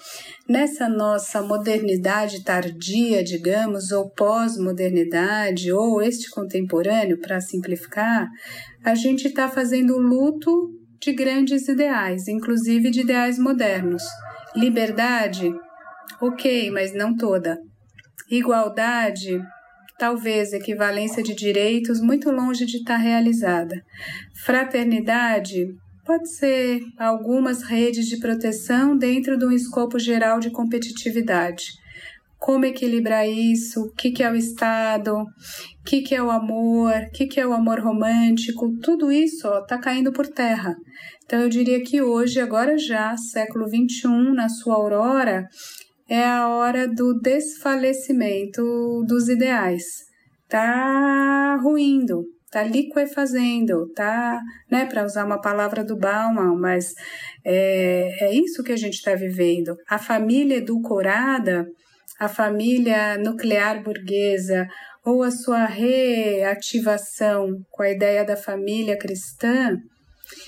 nessa 0.48 0.88
nossa 0.88 1.40
modernidade 1.42 2.42
tardia, 2.42 3.22
digamos, 3.22 3.92
ou 3.92 4.10
pós-modernidade, 4.10 5.72
ou 5.72 6.02
este 6.02 6.30
contemporâneo, 6.30 7.20
para 7.20 7.40
simplificar, 7.40 8.28
a 8.84 8.94
gente 8.94 9.28
está 9.28 9.48
fazendo 9.48 9.96
luto 9.96 10.70
de 11.00 11.12
grandes 11.12 11.68
ideais, 11.68 12.28
inclusive 12.28 12.90
de 12.90 13.00
ideais 13.02 13.38
modernos. 13.38 14.02
Liberdade? 14.56 15.52
Ok, 16.20 16.70
mas 16.70 16.92
não 16.92 17.16
toda. 17.16 17.58
Igualdade? 18.28 19.40
talvez 20.00 20.54
equivalência 20.54 21.22
de 21.22 21.34
direitos 21.34 22.00
muito 22.00 22.30
longe 22.30 22.64
de 22.64 22.78
estar 22.78 22.96
realizada. 22.96 23.82
Fraternidade 24.46 25.66
pode 26.10 26.28
ser 26.28 26.80
algumas 26.98 27.62
redes 27.62 28.06
de 28.06 28.18
proteção 28.18 28.96
dentro 28.96 29.38
de 29.38 29.44
um 29.44 29.52
escopo 29.52 29.96
geral 29.96 30.40
de 30.40 30.50
competitividade. 30.50 31.66
Como 32.36 32.64
equilibrar 32.64 33.28
isso? 33.28 33.82
O 33.82 33.92
que, 33.92 34.20
é 34.20 34.28
o 34.28 34.34
Estado? 34.34 35.14
O 35.14 35.84
que, 35.84 36.12
é 36.12 36.20
o 36.20 36.28
amor? 36.28 36.94
O 36.94 37.10
que, 37.12 37.38
é 37.38 37.46
o 37.46 37.52
amor 37.52 37.78
romântico? 37.78 38.76
Tudo 38.82 39.12
isso 39.12 39.46
está 39.58 39.78
caindo 39.78 40.10
por 40.10 40.26
terra. 40.26 40.74
Então, 41.24 41.42
eu 41.42 41.48
diria 41.48 41.80
que 41.80 42.02
hoje, 42.02 42.40
agora 42.40 42.76
já, 42.76 43.16
século 43.16 43.66
XXI, 43.68 44.34
na 44.34 44.48
sua 44.48 44.74
aurora, 44.74 45.46
é 46.08 46.24
a 46.24 46.48
hora 46.48 46.88
do 46.88 47.20
desfalecimento 47.20 48.60
dos 49.06 49.28
ideais. 49.28 49.84
Tá 50.48 51.56
ruindo, 51.62 52.24
tá 52.50 52.62
liquefazendo, 52.64 53.88
tá, 53.94 54.40
né, 54.70 54.84
para 54.84 55.04
usar 55.04 55.24
uma 55.24 55.40
palavra 55.40 55.84
do 55.84 55.96
Bauman, 55.96 56.56
mas 56.58 56.94
é, 57.44 58.26
é 58.26 58.34
isso 58.34 58.64
que 58.64 58.72
a 58.72 58.76
gente 58.76 58.94
está 58.94 59.14
vivendo. 59.14 59.76
A 59.88 59.98
família 59.98 60.56
edulcorada, 60.56 61.66
a 62.18 62.28
família 62.28 63.16
nuclear 63.18 63.82
burguesa, 63.82 64.66
ou 65.04 65.22
a 65.22 65.30
sua 65.30 65.64
reativação 65.64 67.48
com 67.70 67.82
a 67.82 67.90
ideia 67.90 68.24
da 68.24 68.36
família 68.36 68.98
cristã, 68.98 69.76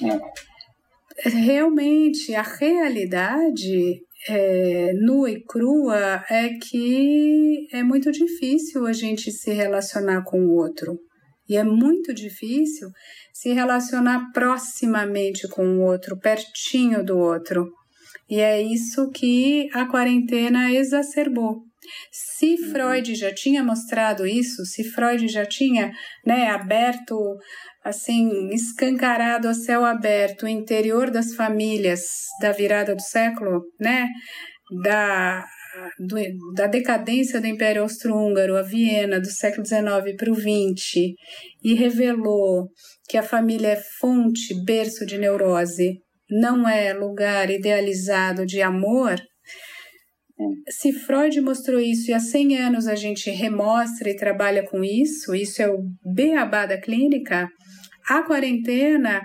é. 0.05 1.28
realmente 1.28 2.34
a 2.34 2.42
realidade 2.42 4.03
é, 4.28 4.92
nua 4.92 5.30
e 5.30 5.42
crua 5.42 6.22
é 6.28 6.50
que 6.50 7.66
é 7.72 7.82
muito 7.82 8.11
difícil 8.12 8.86
a 8.86 8.92
gente 8.92 9.30
se 9.30 9.53
relacionar 9.53 10.22
com 10.24 10.38
o 10.40 10.55
outro. 10.55 10.98
E 11.53 11.57
é 11.57 11.62
muito 11.62 12.14
difícil 12.14 12.88
se 13.30 13.53
relacionar 13.53 14.30
proximamente 14.32 15.46
com 15.48 15.62
o 15.76 15.82
outro, 15.82 16.18
pertinho 16.18 17.05
do 17.05 17.18
outro. 17.18 17.70
E 18.30 18.40
é 18.40 18.62
isso 18.62 19.11
que 19.11 19.68
a 19.74 19.84
quarentena 19.84 20.72
exacerbou. 20.72 21.61
Se 22.11 22.55
uhum. 22.55 22.70
Freud 22.70 23.14
já 23.14 23.34
tinha 23.34 23.62
mostrado 23.62 24.26
isso, 24.26 24.64
se 24.64 24.82
Freud 24.82 25.28
já 25.28 25.44
tinha 25.44 25.92
né, 26.24 26.48
aberto 26.48 27.36
assim, 27.84 28.48
escancarado 28.48 29.46
a 29.46 29.53
céu 29.53 29.84
aberto, 29.84 30.44
o 30.44 30.48
interior 30.48 31.11
das 31.11 31.34
famílias 31.34 32.00
da 32.40 32.50
virada 32.53 32.94
do 32.94 33.03
século, 33.03 33.62
né? 33.78 34.09
Da, 34.82 35.44
do, 35.98 36.16
da 36.54 36.66
decadência 36.66 37.40
do 37.40 37.46
Império 37.46 37.82
Austro-Húngaro, 37.82 38.56
a 38.56 38.62
Viena, 38.62 39.20
do 39.20 39.30
século 39.30 39.66
XIX 39.66 40.16
para 40.16 40.30
o 40.30 40.34
XX, 40.34 41.14
e 41.62 41.74
revelou 41.74 42.68
que 43.08 43.16
a 43.16 43.22
família 43.22 43.68
é 43.68 43.82
fonte, 44.00 44.54
berço 44.64 45.04
de 45.06 45.18
neurose, 45.18 46.00
não 46.30 46.68
é 46.68 46.92
lugar 46.92 47.50
idealizado 47.50 48.46
de 48.46 48.62
amor. 48.62 49.20
Se 50.68 50.92
Freud 50.92 51.40
mostrou 51.40 51.78
isso 51.78 52.10
e 52.10 52.14
há 52.14 52.20
100 52.20 52.58
anos 52.58 52.86
a 52.86 52.94
gente 52.94 53.30
remostra 53.30 54.10
e 54.10 54.16
trabalha 54.16 54.64
com 54.64 54.82
isso, 54.82 55.34
isso 55.34 55.62
é 55.62 55.68
o 55.68 55.78
beabá 56.04 56.66
da 56.66 56.80
clínica, 56.80 57.48
a 58.08 58.22
quarentena 58.22 59.20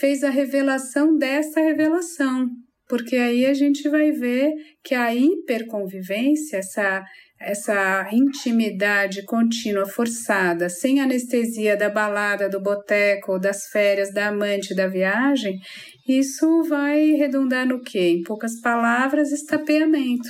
fez 0.00 0.24
a 0.24 0.30
revelação 0.30 1.16
dessa 1.16 1.60
revelação. 1.60 2.48
Porque 2.92 3.16
aí 3.16 3.46
a 3.46 3.54
gente 3.54 3.88
vai 3.88 4.10
ver 4.12 4.52
que 4.84 4.94
a 4.94 5.14
hiperconvivência, 5.14 6.58
essa, 6.58 7.02
essa 7.40 8.06
intimidade 8.12 9.24
contínua, 9.24 9.86
forçada, 9.86 10.68
sem 10.68 11.00
anestesia 11.00 11.74
da 11.74 11.88
balada, 11.88 12.50
do 12.50 12.60
boteco, 12.60 13.38
das 13.38 13.64
férias, 13.68 14.12
da 14.12 14.26
amante, 14.26 14.74
da 14.74 14.88
viagem, 14.88 15.58
isso 16.06 16.64
vai 16.64 17.12
redundar 17.12 17.66
no 17.66 17.80
quê? 17.80 18.10
Em 18.10 18.22
poucas 18.24 18.60
palavras, 18.60 19.32
estapeamento. 19.32 20.28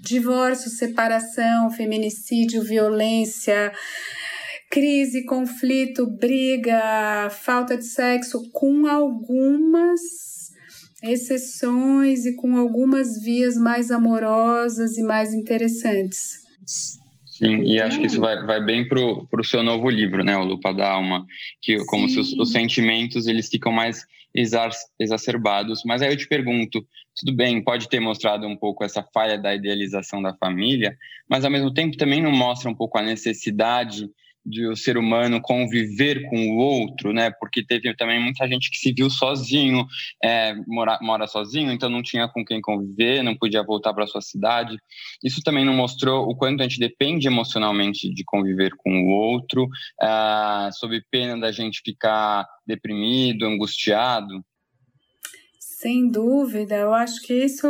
Divórcio, 0.00 0.72
separação, 0.72 1.70
feminicídio, 1.70 2.64
violência, 2.64 3.70
crise, 4.68 5.24
conflito, 5.24 6.10
briga, 6.10 7.30
falta 7.30 7.76
de 7.76 7.84
sexo, 7.84 8.50
com 8.50 8.88
algumas 8.88 10.00
exceções 11.04 12.24
e 12.24 12.34
com 12.34 12.56
algumas 12.56 13.22
vias 13.22 13.56
mais 13.56 13.90
amorosas 13.90 14.96
e 14.96 15.02
mais 15.02 15.34
interessantes. 15.34 16.44
Sim, 17.26 17.62
e 17.64 17.80
acho 17.80 17.98
que 18.00 18.06
isso 18.06 18.20
vai, 18.20 18.44
vai 18.46 18.64
bem 18.64 18.88
para 18.88 19.00
o 19.00 19.44
seu 19.44 19.62
novo 19.62 19.90
livro, 19.90 20.22
né, 20.22 20.36
o 20.36 20.44
Lupa 20.44 20.72
da 20.72 20.88
Alma, 20.88 21.26
que 21.60 21.84
como 21.86 22.08
se 22.08 22.20
os, 22.20 22.32
os, 22.34 22.52
sentimentos 22.52 23.26
eles 23.26 23.48
ficam 23.48 23.72
mais 23.72 24.06
exacerbados. 25.00 25.82
Mas 25.84 26.00
aí 26.00 26.12
eu 26.12 26.16
te 26.16 26.28
pergunto, 26.28 26.86
tudo 27.18 27.36
bem, 27.36 27.62
pode 27.62 27.88
ter 27.88 27.98
mostrado 27.98 28.46
um 28.46 28.56
pouco 28.56 28.84
essa 28.84 29.02
falha 29.12 29.36
da 29.36 29.54
idealização 29.54 30.22
da 30.22 30.32
família, 30.34 30.96
mas 31.28 31.44
ao 31.44 31.50
mesmo 31.50 31.74
tempo 31.74 31.96
também 31.96 32.22
não 32.22 32.32
mostra 32.32 32.70
um 32.70 32.74
pouco 32.74 32.98
a 32.98 33.02
necessidade 33.02 34.08
de 34.44 34.66
o 34.66 34.76
ser 34.76 34.98
humano 34.98 35.40
conviver 35.40 36.28
com 36.28 36.36
o 36.50 36.56
outro, 36.56 37.12
né? 37.12 37.30
Porque 37.40 37.64
teve 37.64 37.94
também 37.96 38.20
muita 38.20 38.46
gente 38.46 38.70
que 38.70 38.76
se 38.76 38.92
viu 38.92 39.08
sozinho, 39.08 39.86
é, 40.22 40.54
mora, 40.66 40.98
mora 41.00 41.26
sozinho, 41.26 41.72
então 41.72 41.88
não 41.88 42.02
tinha 42.02 42.28
com 42.28 42.44
quem 42.44 42.60
conviver, 42.60 43.22
não 43.22 43.36
podia 43.36 43.62
voltar 43.62 43.94
para 43.94 44.06
sua 44.06 44.20
cidade. 44.20 44.76
Isso 45.22 45.40
também 45.42 45.64
não 45.64 45.74
mostrou 45.74 46.28
o 46.28 46.36
quanto 46.36 46.60
a 46.60 46.64
gente 46.64 46.78
depende 46.78 47.26
emocionalmente 47.26 48.12
de 48.12 48.24
conviver 48.24 48.72
com 48.76 48.90
o 48.90 49.10
outro, 49.10 49.68
é, 50.00 50.70
sob 50.72 51.00
pena 51.10 51.38
da 51.38 51.50
gente 51.50 51.80
ficar 51.84 52.46
deprimido, 52.66 53.46
angustiado. 53.46 54.44
Sem 55.58 56.10
dúvida, 56.10 56.76
eu 56.76 56.94
acho 56.94 57.20
que 57.22 57.44
isso 57.44 57.66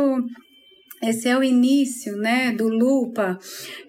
esse 1.01 1.27
é 1.27 1.37
o 1.37 1.43
início, 1.43 2.15
né, 2.17 2.51
do 2.51 2.67
Lupa, 2.67 3.37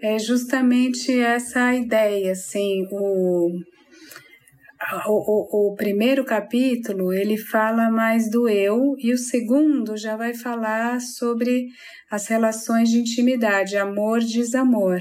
é 0.02 0.18
justamente 0.18 1.18
essa 1.18 1.74
ideia, 1.74 2.32
assim, 2.32 2.86
o, 2.90 3.50
o, 5.07 5.70
o, 5.70 5.74
primeiro 5.74 6.24
capítulo 6.24 7.12
ele 7.12 7.36
fala 7.36 7.90
mais 7.90 8.30
do 8.30 8.48
eu 8.48 8.94
e 8.98 9.12
o 9.12 9.18
segundo 9.18 9.96
já 9.96 10.16
vai 10.16 10.34
falar 10.34 11.00
sobre 11.00 11.66
as 12.11 12.26
relações 12.26 12.90
de 12.90 12.98
intimidade, 12.98 13.76
amor, 13.76 14.20
desamor. 14.20 15.00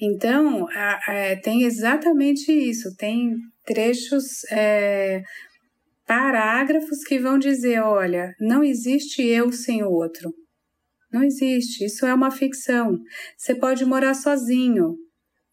Então, 0.00 0.68
a, 0.70 1.32
a, 1.32 1.36
tem 1.42 1.62
exatamente 1.64 2.52
isso, 2.52 2.94
tem 2.96 3.34
trechos, 3.64 4.44
é, 4.52 5.22
parágrafos 6.08 7.04
que 7.06 7.18
vão 7.18 7.38
dizer: 7.38 7.80
olha, 7.80 8.32
não 8.40 8.64
existe 8.64 9.22
eu 9.22 9.52
sem 9.52 9.82
o 9.84 9.90
outro. 9.90 10.32
Não 11.12 11.22
existe, 11.22 11.84
isso 11.84 12.04
é 12.06 12.12
uma 12.12 12.30
ficção. 12.30 12.98
Você 13.36 13.54
pode 13.54 13.84
morar 13.84 14.14
sozinho. 14.14 14.96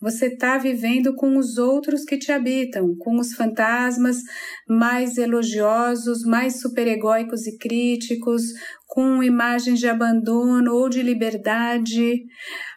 Você 0.02 0.28
está 0.28 0.58
vivendo 0.58 1.16
com 1.16 1.38
os 1.38 1.58
outros 1.58 2.04
que 2.04 2.18
te 2.18 2.32
habitam, 2.32 2.96
com 3.00 3.18
os 3.18 3.34
fantasmas 3.34 4.18
mais 4.68 5.18
elogiosos, 5.18 6.24
mais 6.24 6.60
superegóicos 6.60 7.48
e 7.48 7.58
críticos, 7.58 8.44
com 8.86 9.24
imagens 9.24 9.80
de 9.80 9.88
abandono 9.88 10.74
ou 10.74 10.90
de 10.90 11.02
liberdade. 11.02 12.22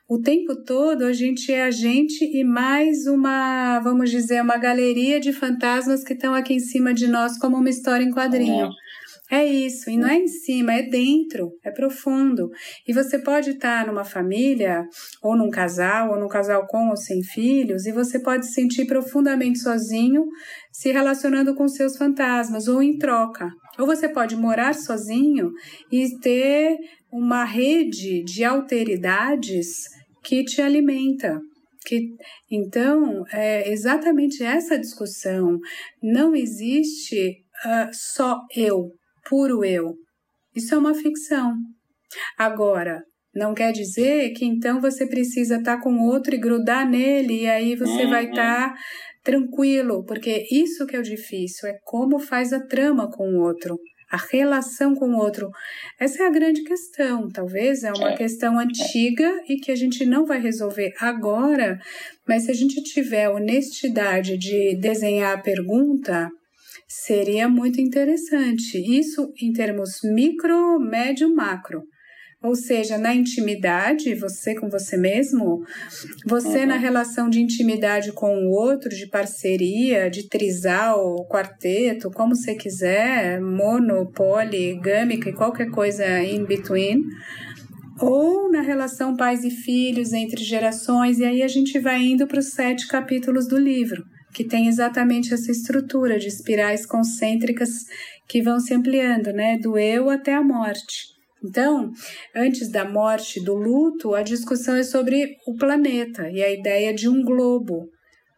O 0.08 0.20
tempo 0.20 0.62
todo 0.64 1.02
a 1.04 1.12
gente 1.12 1.52
é 1.52 1.64
a 1.64 1.70
gente 1.70 2.24
e 2.24 2.44
mais 2.44 3.06
uma, 3.06 3.80
vamos 3.80 4.10
dizer, 4.10 4.40
uma 4.40 4.56
galeria 4.56 5.20
de 5.20 5.32
fantasmas 5.32 6.04
que 6.04 6.14
estão 6.14 6.32
aqui 6.32 6.54
em 6.54 6.60
cima 6.60 6.94
de 6.94 7.08
nós 7.08 7.36
como 7.36 7.56
uma 7.56 7.68
história 7.68 8.04
em 8.04 8.12
quadrinho. 8.12 8.66
É 8.66 8.70
isso, 9.44 9.90
e 9.90 9.98
não 9.98 10.08
é 10.08 10.16
em 10.16 10.26
cima, 10.26 10.72
é 10.72 10.82
dentro, 10.82 11.50
é 11.62 11.70
profundo. 11.70 12.48
E 12.86 12.94
você 12.94 13.18
pode 13.18 13.50
estar 13.50 13.86
numa 13.86 14.04
família, 14.04 14.82
ou 15.22 15.36
num 15.36 15.50
casal, 15.50 16.12
ou 16.12 16.18
num 16.18 16.28
casal 16.28 16.66
com 16.66 16.88
ou 16.88 16.96
sem 16.96 17.22
filhos, 17.22 17.84
e 17.84 17.92
você 17.92 18.18
pode 18.18 18.46
se 18.46 18.52
sentir 18.52 18.86
profundamente 18.86 19.58
sozinho, 19.58 20.24
se 20.72 20.90
relacionando 20.90 21.54
com 21.54 21.68
seus 21.68 21.96
fantasmas, 21.96 22.68
ou 22.68 22.82
em 22.82 22.96
troca. 22.96 23.50
Ou 23.78 23.86
você 23.86 24.08
pode 24.08 24.34
morar 24.34 24.74
sozinho 24.74 25.50
e 25.92 26.18
ter 26.20 26.78
uma 27.12 27.44
rede 27.44 28.22
de 28.24 28.44
alteridades 28.44 29.84
que 30.24 30.42
te 30.42 30.62
alimenta. 30.62 31.38
Que, 31.86 32.16
então, 32.50 33.24
é 33.32 33.70
exatamente 33.70 34.42
essa 34.42 34.78
discussão. 34.78 35.58
Não 36.02 36.34
existe 36.34 37.42
uh, 37.64 37.88
só 37.92 38.40
eu, 38.54 38.90
puro 39.28 39.64
eu. 39.64 39.94
Isso 40.54 40.74
é 40.74 40.78
uma 40.78 40.94
ficção. 40.94 41.54
Agora, 42.36 43.02
não 43.34 43.54
quer 43.54 43.72
dizer 43.72 44.30
que 44.30 44.44
então 44.44 44.80
você 44.80 45.06
precisa 45.06 45.56
estar 45.56 45.76
tá 45.76 45.82
com 45.82 46.06
outro 46.06 46.34
e 46.34 46.38
grudar 46.38 46.88
nele 46.88 47.42
e 47.42 47.48
aí 47.48 47.76
você 47.76 48.04
uhum. 48.04 48.10
vai 48.10 48.30
estar 48.30 48.70
tá 48.70 48.74
tranquilo, 49.22 50.04
porque 50.04 50.46
isso 50.50 50.86
que 50.86 50.96
é 50.96 50.98
o 50.98 51.02
difícil, 51.02 51.68
é 51.68 51.78
como 51.84 52.18
faz 52.18 52.52
a 52.52 52.60
trama 52.60 53.10
com 53.10 53.28
o 53.28 53.42
outro, 53.42 53.78
a 54.10 54.16
relação 54.16 54.94
com 54.94 55.10
o 55.10 55.18
outro. 55.18 55.50
Essa 56.00 56.22
é 56.22 56.26
a 56.26 56.30
grande 56.30 56.62
questão. 56.62 57.28
Talvez 57.28 57.84
é 57.84 57.92
uma 57.92 58.12
é. 58.12 58.16
questão 58.16 58.58
antiga 58.58 59.30
e 59.46 59.56
que 59.56 59.70
a 59.70 59.76
gente 59.76 60.06
não 60.06 60.24
vai 60.24 60.40
resolver 60.40 60.92
agora, 60.98 61.78
mas 62.26 62.44
se 62.44 62.50
a 62.50 62.54
gente 62.54 62.82
tiver 62.82 63.28
honestidade 63.28 64.38
de 64.38 64.78
desenhar 64.80 65.36
a 65.36 65.42
pergunta, 65.42 66.30
Seria 66.88 67.50
muito 67.50 67.80
interessante. 67.82 68.78
Isso 68.78 69.30
em 69.40 69.52
termos 69.52 70.00
micro, 70.02 70.80
médio, 70.80 71.34
macro. 71.34 71.82
Ou 72.40 72.54
seja, 72.54 72.96
na 72.96 73.12
intimidade, 73.12 74.14
você 74.14 74.54
com 74.54 74.70
você 74.70 74.96
mesmo, 74.96 75.60
você 76.24 76.60
uhum. 76.60 76.66
na 76.66 76.76
relação 76.76 77.28
de 77.28 77.40
intimidade 77.40 78.12
com 78.12 78.32
o 78.32 78.50
outro, 78.52 78.88
de 78.90 79.08
parceria, 79.08 80.08
de 80.08 80.28
trisal, 80.28 81.26
quarteto, 81.28 82.10
como 82.12 82.34
você 82.34 82.54
quiser, 82.54 83.40
mono, 83.40 84.10
poli, 84.12 84.80
gâmica 84.80 85.28
e 85.28 85.34
qualquer 85.34 85.68
coisa 85.70 86.22
in 86.22 86.44
between 86.44 87.02
ou 88.00 88.48
na 88.52 88.60
relação 88.60 89.16
pais 89.16 89.42
e 89.42 89.50
filhos 89.50 90.12
entre 90.12 90.44
gerações, 90.44 91.18
e 91.18 91.24
aí 91.24 91.42
a 91.42 91.48
gente 91.48 91.80
vai 91.80 92.00
indo 92.00 92.28
para 92.28 92.38
os 92.38 92.50
sete 92.50 92.86
capítulos 92.86 93.48
do 93.48 93.58
livro 93.58 94.04
que 94.32 94.44
tem 94.44 94.68
exatamente 94.68 95.32
essa 95.32 95.50
estrutura 95.50 96.18
de 96.18 96.28
espirais 96.28 96.86
concêntricas 96.86 97.70
que 98.28 98.42
vão 98.42 98.60
se 98.60 98.74
ampliando, 98.74 99.32
né, 99.32 99.58
do 99.58 99.78
eu 99.78 100.10
até 100.10 100.34
a 100.34 100.42
morte. 100.42 101.18
Então, 101.44 101.92
antes 102.34 102.70
da 102.70 102.88
morte, 102.88 103.42
do 103.42 103.54
luto, 103.54 104.14
a 104.14 104.22
discussão 104.22 104.74
é 104.74 104.82
sobre 104.82 105.36
o 105.46 105.56
planeta 105.56 106.28
e 106.30 106.42
a 106.42 106.50
ideia 106.50 106.92
de 106.92 107.08
um 107.08 107.22
globo. 107.22 107.88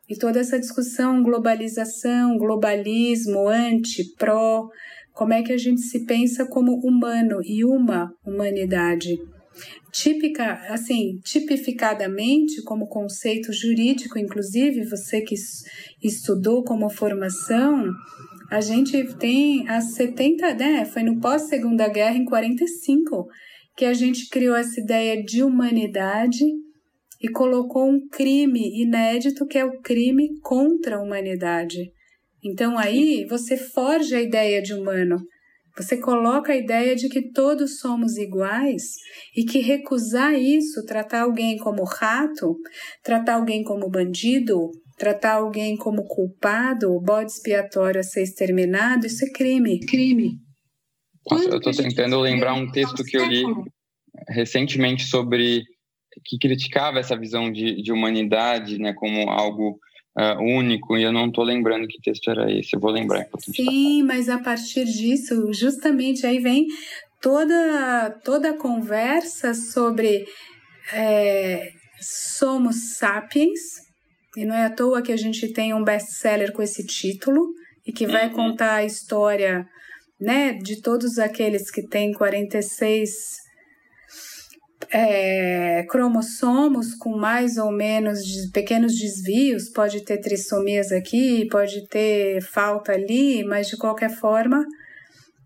E 0.08 0.16
toda 0.16 0.40
essa 0.40 0.58
discussão, 0.58 1.22
globalização, 1.22 2.36
globalismo, 2.36 3.48
anti, 3.48 4.02
pró, 4.18 4.68
como 5.12 5.32
é 5.32 5.42
que 5.42 5.52
a 5.52 5.58
gente 5.58 5.80
se 5.82 6.04
pensa 6.04 6.46
como 6.46 6.80
humano 6.84 7.40
e 7.44 7.64
uma 7.64 8.10
humanidade 8.24 9.18
típica, 9.92 10.52
assim, 10.68 11.18
tipificadamente 11.24 12.62
como 12.62 12.88
conceito 12.88 13.52
jurídico, 13.52 14.18
inclusive 14.18 14.88
você 14.88 15.20
que 15.20 15.34
estudou 16.02 16.62
como 16.64 16.90
formação, 16.90 17.92
a 18.50 18.60
gente 18.60 19.14
tem 19.14 19.68
as 19.68 19.94
70, 19.94 20.54
né, 20.54 20.84
foi 20.84 21.02
no 21.02 21.20
pós 21.20 21.42
Segunda 21.42 21.88
Guerra 21.88 22.16
em 22.16 22.24
45 22.24 23.28
que 23.76 23.84
a 23.84 23.94
gente 23.94 24.28
criou 24.28 24.56
essa 24.56 24.80
ideia 24.80 25.22
de 25.22 25.42
humanidade 25.42 26.44
e 27.20 27.28
colocou 27.28 27.88
um 27.88 28.08
crime 28.08 28.82
inédito 28.82 29.46
que 29.46 29.56
é 29.56 29.64
o 29.64 29.80
crime 29.80 30.28
contra 30.42 30.96
a 30.96 31.02
humanidade. 31.02 31.90
Então 32.42 32.76
aí 32.76 33.24
você 33.28 33.56
forja 33.56 34.16
a 34.16 34.22
ideia 34.22 34.60
de 34.60 34.74
humano. 34.74 35.16
Você 35.80 35.96
coloca 35.96 36.52
a 36.52 36.56
ideia 36.56 36.94
de 36.94 37.08
que 37.08 37.32
todos 37.32 37.78
somos 37.78 38.16
iguais 38.18 38.82
e 39.34 39.44
que 39.44 39.60
recusar 39.60 40.34
isso, 40.34 40.84
tratar 40.84 41.22
alguém 41.22 41.56
como 41.56 41.84
rato, 41.84 42.56
tratar 43.02 43.36
alguém 43.36 43.64
como 43.64 43.88
bandido, 43.88 44.70
tratar 44.98 45.36
alguém 45.36 45.76
como 45.76 46.04
culpado, 46.04 47.00
bode 47.00 47.30
expiatório 47.30 48.00
a 48.00 48.02
ser 48.02 48.22
exterminado, 48.22 49.06
isso 49.06 49.24
é 49.24 49.30
crime. 49.30 49.80
Crime. 49.80 50.32
Nossa, 51.30 51.48
eu 51.48 51.56
estou 51.56 51.72
tentando 51.72 52.20
lembrar 52.20 52.52
um 52.52 52.70
texto 52.70 53.02
que 53.02 53.16
eu 53.16 53.24
li 53.26 53.42
recentemente 54.28 55.04
sobre 55.04 55.62
que 56.26 56.38
criticava 56.38 56.98
essa 56.98 57.16
visão 57.16 57.50
de, 57.50 57.80
de 57.82 57.90
humanidade, 57.90 58.78
né, 58.78 58.92
como 58.92 59.30
algo 59.30 59.78
uh, 60.16 60.40
único 60.42 60.96
e 60.96 61.02
eu 61.02 61.12
não 61.12 61.28
estou 61.28 61.44
lembrando 61.44 61.86
que 61.86 62.00
texto 62.00 62.30
era 62.30 62.50
esse. 62.50 62.74
Eu 62.74 62.80
vou 62.80 62.90
lembrar. 62.90 63.26
Sim, 63.38 64.02
mas 64.02 64.28
a 64.28 64.38
partir 64.38 64.84
disso, 64.84 65.52
justamente 65.52 66.26
aí 66.26 66.38
vem 66.38 66.66
toda 67.20 68.10
toda 68.24 68.50
a 68.50 68.56
conversa 68.56 69.54
sobre 69.54 70.24
é, 70.92 71.70
somos 72.00 72.96
sapiens 72.96 73.60
e 74.36 74.44
não 74.44 74.54
é 74.54 74.64
à 74.64 74.70
toa 74.70 75.02
que 75.02 75.12
a 75.12 75.16
gente 75.16 75.52
tem 75.52 75.74
um 75.74 75.84
best-seller 75.84 76.52
com 76.52 76.62
esse 76.62 76.86
título 76.86 77.52
e 77.86 77.92
que 77.92 78.06
vai 78.06 78.28
uhum. 78.28 78.34
contar 78.34 78.76
a 78.76 78.84
história 78.84 79.66
né, 80.20 80.52
de 80.52 80.80
todos 80.80 81.18
aqueles 81.18 81.70
que 81.70 81.82
têm 81.86 82.12
46 82.12 83.10
é, 84.90 85.84
cromossomos 85.88 86.94
com 86.94 87.16
mais 87.16 87.56
ou 87.56 87.70
menos 87.70 88.20
pequenos 88.52 88.94
desvios, 88.94 89.68
pode 89.68 90.04
ter 90.04 90.18
trissomias 90.18 90.90
aqui, 90.90 91.46
pode 91.50 91.86
ter 91.88 92.40
falta 92.42 92.92
ali, 92.92 93.44
mas 93.44 93.68
de 93.68 93.76
qualquer 93.76 94.10
forma 94.10 94.64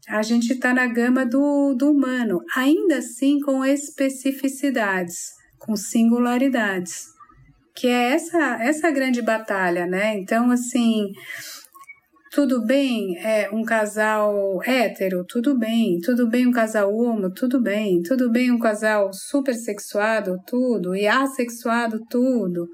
a 0.08 0.22
gente 0.22 0.52
está 0.52 0.74
na 0.74 0.86
gama 0.86 1.24
do, 1.24 1.74
do 1.74 1.90
humano, 1.90 2.40
ainda 2.54 2.98
assim 2.98 3.40
com 3.40 3.64
especificidades, 3.64 5.30
com 5.58 5.74
singularidades, 5.76 7.06
que 7.74 7.86
é 7.86 8.12
essa, 8.12 8.62
essa 8.62 8.90
grande 8.90 9.22
batalha, 9.22 9.86
né? 9.86 10.14
Então, 10.16 10.50
assim, 10.50 11.10
tudo 12.34 12.66
bem 12.66 13.16
é 13.18 13.48
um 13.52 13.62
casal 13.62 14.60
hétero, 14.64 15.24
tudo 15.24 15.56
bem, 15.56 16.00
tudo 16.00 16.28
bem 16.28 16.48
um 16.48 16.50
casal 16.50 16.92
homo, 16.92 17.32
tudo 17.32 17.62
bem, 17.62 18.02
tudo 18.02 18.28
bem 18.28 18.50
um 18.50 18.58
casal 18.58 19.12
super 19.12 19.54
sexuado, 19.54 20.36
tudo, 20.44 20.96
e 20.96 21.06
assexuado, 21.06 22.00
tudo. 22.10 22.66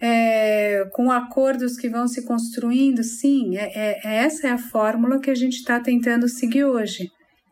É, 0.00 0.84
com 0.92 1.10
acordos 1.10 1.76
que 1.76 1.88
vão 1.88 2.06
se 2.06 2.24
construindo, 2.24 3.02
sim, 3.02 3.56
é, 3.56 3.72
é, 3.74 4.00
é 4.04 4.14
essa 4.18 4.46
é 4.46 4.52
a 4.52 4.58
fórmula 4.58 5.18
que 5.18 5.30
a 5.30 5.34
gente 5.34 5.54
está 5.54 5.80
tentando 5.80 6.28
seguir 6.28 6.64
hoje. 6.64 7.08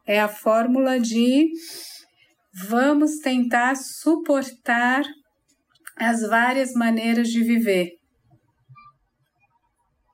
É 0.06 0.20
a 0.20 0.28
fórmula 0.28 1.00
de 1.00 1.48
vamos 2.68 3.18
tentar 3.18 3.74
suportar 3.74 5.02
as 5.96 6.20
várias 6.20 6.72
maneiras 6.72 7.26
de 7.30 7.42
viver. 7.42 7.96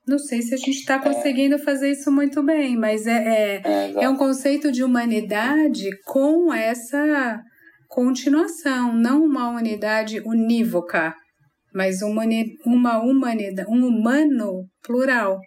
Não 0.07 0.19
sei 0.19 0.43
se 0.43 0.55
a 0.55 0.57
gente 0.57 0.81
está 0.81 0.99
conseguindo 0.99 1.55
é. 1.55 1.59
fazer 1.59 1.93
isso 1.93 2.11
muito 2.11 2.43
bem, 2.43 2.77
mas 2.77 3.07
é, 3.07 3.13
é, 3.13 3.63
é, 3.65 4.05
é, 4.05 4.09
um 4.09 4.17
conceito 4.17 4.73
de 4.73 4.83
humanidade 4.83 5.89
com 6.05 6.53
essa 6.53 7.41
continuação, 7.89 8.95
não 8.95 9.23
uma 9.23 9.51
unidade 9.51 10.21
unívoca, 10.25 11.15
mas 11.73 12.03
uma, 12.03 12.25
uma 12.67 13.01
humanidade, 13.01 13.71
um 13.71 13.87
humano 13.87 14.67
plural, 14.83 15.39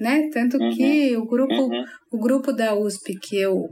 né? 0.00 0.30
Tanto 0.32 0.56
uhum. 0.56 0.70
que 0.70 1.16
o 1.16 1.26
grupo, 1.26 1.54
uhum. 1.54 1.84
o 2.12 2.18
grupo 2.18 2.52
da 2.52 2.74
USP 2.74 3.18
que 3.18 3.36
eu, 3.36 3.68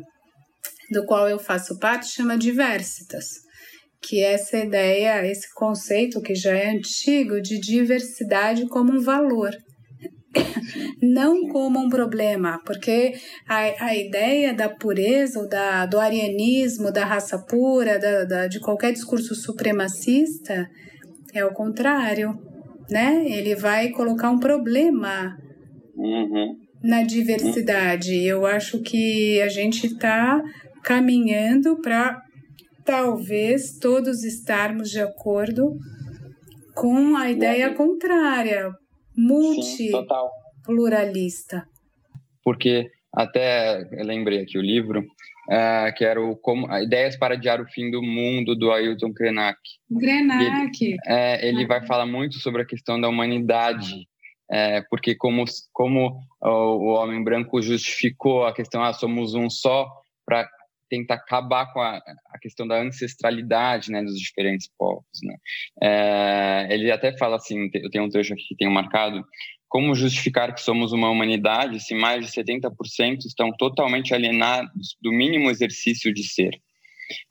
do 0.91 1.07
qual 1.07 1.26
eu 1.26 1.39
faço 1.39 1.79
parte, 1.79 2.07
chama 2.09 2.37
Diversitas, 2.37 3.29
que 4.03 4.22
é 4.22 4.35
essa 4.35 4.59
ideia, 4.59 5.26
esse 5.26 5.47
conceito 5.55 6.20
que 6.20 6.35
já 6.35 6.53
é 6.53 6.68
antigo 6.68 7.41
de 7.41 7.59
diversidade 7.59 8.68
como 8.68 8.93
um 8.93 9.01
valor 9.01 9.57
não 11.03 11.49
como 11.49 11.79
um 11.79 11.89
problema, 11.89 12.61
porque 12.64 13.14
a, 13.47 13.87
a 13.87 13.97
ideia 13.97 14.53
da 14.53 14.68
pureza, 14.68 15.41
ou 15.41 15.49
da, 15.49 15.87
do 15.87 15.99
arianismo, 15.99 16.93
da 16.93 17.05
raça 17.05 17.39
pura, 17.39 17.99
da, 17.99 18.24
da, 18.24 18.47
de 18.47 18.61
qualquer 18.61 18.93
discurso 18.93 19.35
supremacista, 19.35 20.68
é 21.35 21.45
o 21.45 21.53
contrário, 21.53 22.35
né? 22.91 23.24
Ele 23.26 23.55
vai 23.55 23.91
colocar 23.91 24.31
um 24.31 24.39
problema 24.39 25.37
uhum. 25.97 26.57
na 26.83 27.03
diversidade. 27.03 28.14
Eu 28.24 28.47
acho 28.47 28.81
que 28.83 29.41
a 29.43 29.49
gente 29.49 29.87
está 29.87 30.41
caminhando 30.83 31.81
para 31.81 32.18
talvez 32.85 33.79
todos 33.79 34.24
estarmos 34.24 34.91
de 34.91 35.01
acordo 35.01 35.76
com 36.74 37.16
a 37.16 37.31
ideia 37.31 37.74
contrária, 37.74 38.70
multipluralista. 39.19 41.66
Porque 42.43 42.91
até 43.12 43.87
lembrei 43.93 44.43
aqui 44.43 44.57
o 44.57 44.62
livro, 44.62 45.01
uh, 45.01 45.93
que 45.97 46.05
era 46.05 46.23
o 46.23 46.37
como, 46.37 46.73
Ideias 46.79 47.16
para 47.16 47.35
Adiar 47.35 47.61
o 47.61 47.66
Fim 47.66 47.91
do 47.91 48.03
Mundo, 48.03 48.55
do 48.55 48.71
Ailton 48.71 49.12
Krenak. 49.12 49.59
Krenak! 49.99 50.85
Ele, 50.85 50.97
é, 51.07 51.49
ele 51.49 51.66
vai 51.66 51.85
falar 51.85 52.07
muito 52.07 52.39
sobre 52.39 52.62
a 52.62 52.66
questão 52.66 53.01
da 53.01 53.09
humanidade, 53.09 54.07
é, 54.51 54.81
porque 54.83 55.14
como, 55.14 55.45
como 55.73 56.21
o, 56.41 56.49
o, 56.49 56.95
homem 56.95 57.23
branco 57.23 57.61
justificou 57.61 58.47
a 58.47 58.55
questão, 58.55 58.83
ah, 58.83 58.93
somos 58.93 59.35
um 59.35 59.51
só, 59.51 59.91
para 60.25 60.49
tentar 60.89 61.14
acabar 61.14 61.72
com 61.72 61.80
a, 61.80 61.97
a, 61.97 62.39
questão 62.41 62.66
da 62.66 62.80
ancestralidade 62.80 63.91
né, 63.91 64.03
dos 64.03 64.18
diferentes 64.18 64.70
povos. 64.78 65.05
Né? 65.22 65.36
É, 65.82 66.68
ele 66.70 66.91
até 66.91 67.16
fala 67.16 67.36
assim, 67.36 67.70
eu 67.74 67.91
tenho 67.91 68.05
um 68.05 68.09
trecho 68.09 68.32
aqui 68.32 68.45
que 68.49 68.57
tenho 68.57 68.70
marcado, 68.70 69.24
como 69.68 69.95
justificar 69.95 70.55
que 70.55 70.62
somos 70.62 70.93
uma 70.93 71.11
humanidade 71.11 71.80
se 71.80 71.95
mais 71.95 72.24
de 72.24 72.32
70% 72.32 73.18
estão 73.26 73.51
totalmente 73.59 74.14
alienados 74.14 74.97
do 75.01 75.12
mínimo 75.12 75.51
exercício 75.51 76.12
de 76.12 76.24
ser? 76.24 76.59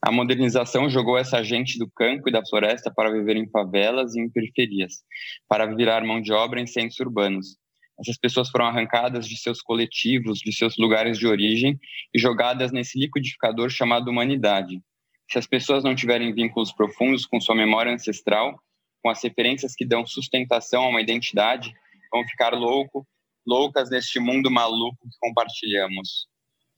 A 0.02 0.10
modernização 0.10 0.88
jogou 0.90 1.16
essa 1.16 1.42
gente 1.42 1.78
do 1.78 1.90
campo 1.90 2.28
e 2.28 2.32
da 2.32 2.44
floresta 2.44 2.92
para 2.92 3.12
viver 3.12 3.36
em 3.36 3.48
favelas 3.48 4.14
e 4.14 4.20
em 4.20 4.28
periferias, 4.28 5.02
para 5.48 5.66
virar 5.66 6.04
mão 6.04 6.20
de 6.20 6.32
obra 6.32 6.60
em 6.60 6.66
centros 6.66 6.98
urbanos. 7.00 7.56
Essas 8.00 8.16
pessoas 8.16 8.48
foram 8.48 8.66
arrancadas 8.66 9.26
de 9.26 9.36
seus 9.36 9.60
coletivos, 9.60 10.38
de 10.38 10.52
seus 10.52 10.76
lugares 10.76 11.18
de 11.18 11.26
origem 11.26 11.78
e 12.14 12.18
jogadas 12.18 12.70
nesse 12.70 12.98
liquidificador 12.98 13.70
chamado 13.70 14.08
humanidade. 14.08 14.80
Se 15.30 15.38
as 15.38 15.46
pessoas 15.46 15.84
não 15.84 15.94
tiverem 15.94 16.32
vínculos 16.32 16.72
profundos 16.72 17.26
com 17.26 17.40
sua 17.40 17.54
memória 17.54 17.92
ancestral, 17.92 18.58
com 19.02 19.10
as 19.10 19.22
referências 19.22 19.74
que 19.74 19.84
dão 19.84 20.06
sustentação 20.06 20.84
a 20.84 20.88
uma 20.88 21.00
identidade, 21.00 21.72
vão 22.10 22.26
ficar 22.26 22.54
louco, 22.54 23.06
loucas 23.46 23.90
neste 23.90 24.18
mundo 24.20 24.50
maluco 24.50 24.96
que 25.02 25.16
compartilhamos. 25.20 26.28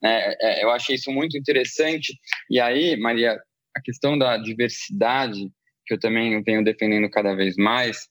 É, 0.03 0.63
é, 0.63 0.65
eu 0.65 0.71
achei 0.71 0.97
isso 0.97 1.13
muito 1.13 1.37
interessante. 1.37 2.19
E 2.51 2.59
aí, 2.59 2.97
Maria, 2.97 3.39
a 3.77 3.81
questão 3.81 4.19
da 4.19 4.37
diversidade, 4.37 5.51
que 5.87 5.95
eu 5.95 6.01
também 6.01 6.43
venho 6.43 6.65
defendendo 6.65 7.11
cada 7.11 7.35
vez 7.35 7.57
mais, 7.57 8.09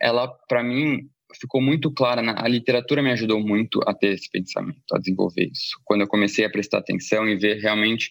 ela, 0.00 0.28
para 0.48 0.62
mim, 0.62 1.08
ficou 1.40 1.60
muito 1.60 1.90
clara. 1.92 2.22
Na, 2.22 2.42
a 2.42 2.48
literatura 2.48 3.02
me 3.02 3.10
ajudou 3.12 3.40
muito 3.40 3.80
a 3.86 3.94
ter 3.94 4.14
esse 4.14 4.30
pensamento, 4.30 4.82
a 4.92 4.98
desenvolver 4.98 5.50
isso. 5.52 5.78
Quando 5.84 6.02
eu 6.02 6.08
comecei 6.08 6.44
a 6.44 6.50
prestar 6.50 6.78
atenção 6.78 7.28
e 7.28 7.36
ver 7.36 7.60
realmente 7.60 8.10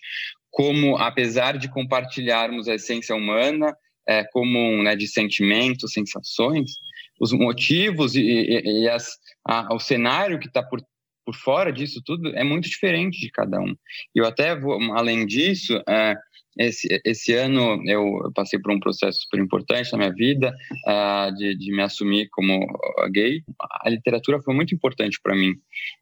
como, 0.49 0.97
apesar 0.97 1.57
de 1.57 1.70
compartilharmos 1.70 2.68
a 2.68 2.76
essência 2.76 3.15
humana, 3.15 3.76
é, 4.07 4.24
comum 4.32 4.82
né, 4.82 4.95
de 4.95 5.07
sentimentos, 5.07 5.91
sensações, 5.91 6.72
os 7.20 7.32
motivos 7.34 8.15
e, 8.15 8.22
e, 8.22 8.84
e 8.84 8.89
as, 8.89 9.18
a, 9.45 9.74
o 9.74 9.80
cenário 9.80 10.39
que 10.39 10.47
está 10.47 10.63
por, 10.63 10.82
por 11.26 11.36
fora 11.36 11.72
disso 11.74 12.01
tudo 12.05 12.30
é 12.36 12.43
muito 12.43 12.70
diferente 12.70 13.20
de 13.20 13.30
cada 13.30 13.59
um. 13.59 13.76
E 14.15 14.20
eu 14.20 14.26
até 14.26 14.57
vou, 14.57 14.80
além 14.93 15.26
disso, 15.26 15.82
é, 15.88 16.15
esse, 16.60 16.88
esse 17.05 17.34
ano 17.34 17.82
eu 17.86 18.32
passei 18.34 18.60
por 18.60 18.72
um 18.72 18.80
processo 18.80 19.20
super 19.22 19.39
importante 19.39 19.91
na 19.91 19.97
minha 19.97 20.14
vida, 20.14 20.53
uh, 20.88 21.36
de, 21.36 21.55
de 21.55 21.72
me 21.72 21.82
assumir 21.82 22.30
como 22.32 22.66
gay. 23.12 23.41
A 23.82 23.89
literatura 23.89 24.41
foi 24.41 24.53
muito 24.53 24.74
importante 24.74 25.20
para 25.22 25.36
mim 25.36 25.53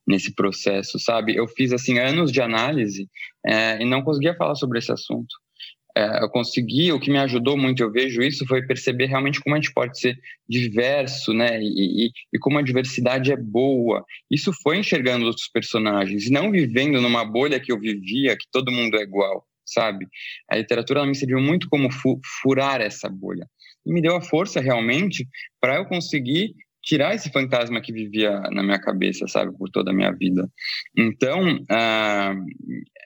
nesse 0.08 0.34
processo, 0.34 0.98
sabe? 1.00 1.36
Eu 1.36 1.48
fiz, 1.48 1.74
assim, 1.74 2.00
anos 2.00 2.32
de 2.32 2.42
análise 2.42 3.04
uh, 3.46 3.82
e 3.82 3.86
não 3.86 4.02
conseguia 4.02 4.36
falar 4.36 4.56
sobre 4.56 4.80
esse 4.80 4.92
assunto. 4.92 5.34
Uh, 5.98 6.24
eu 6.24 6.30
consegui, 6.30 6.92
o 6.92 7.00
que 7.00 7.10
me 7.10 7.18
ajudou 7.20 7.58
muito, 7.58 7.82
eu 7.82 7.92
vejo 7.92 8.22
isso, 8.22 8.46
foi 8.46 8.66
perceber 8.66 9.06
realmente 9.06 9.40
como 9.40 9.56
a 9.56 9.60
gente 9.60 9.74
pode 9.74 9.98
ser 9.98 10.18
diverso, 10.48 11.34
né? 11.34 11.62
E, 11.62 12.08
e, 12.08 12.12
e 12.34 12.40
como 12.40 12.58
a 12.58 12.62
diversidade 12.62 13.32
é 13.32 13.38
boa. 13.38 14.06
Isso 14.30 14.52
foi 14.62 14.78
enxergando 14.78 15.26
outros 15.26 15.48
personagens, 15.48 16.30
não 16.30 16.52
vivendo 16.52 17.02
numa 17.02 17.26
bolha 17.26 17.60
que 17.60 17.72
eu 17.72 17.80
vivia, 17.80 18.38
que 18.38 18.46
todo 18.52 18.72
mundo 18.72 18.98
é 18.98 19.02
igual 19.02 19.46
sabe? 19.66 20.08
A 20.50 20.58
literatura 20.58 21.06
me 21.06 21.16
serviu 21.16 21.40
muito 21.40 21.68
como 21.70 21.92
fu 21.92 22.20
furar 22.42 22.82
essa 22.82 23.10
bolha. 23.10 23.48
E 23.86 23.94
me 23.94 24.02
deu 24.02 24.16
a 24.16 24.22
força 24.22 24.60
realmente 24.60 25.28
para 25.60 25.76
eu 25.76 25.86
conseguir 25.86 26.54
tirar 26.86 27.16
esse 27.16 27.32
fantasma 27.32 27.82
que 27.82 27.92
vivia 27.92 28.40
na 28.52 28.62
minha 28.62 28.80
cabeça, 28.80 29.28
sabe, 29.28 29.58
por 29.58 29.70
toda 29.70 29.92
a 29.92 29.94
minha 29.94 30.12
vida. 30.12 30.48
Então, 30.96 31.60
ah, 31.70 32.36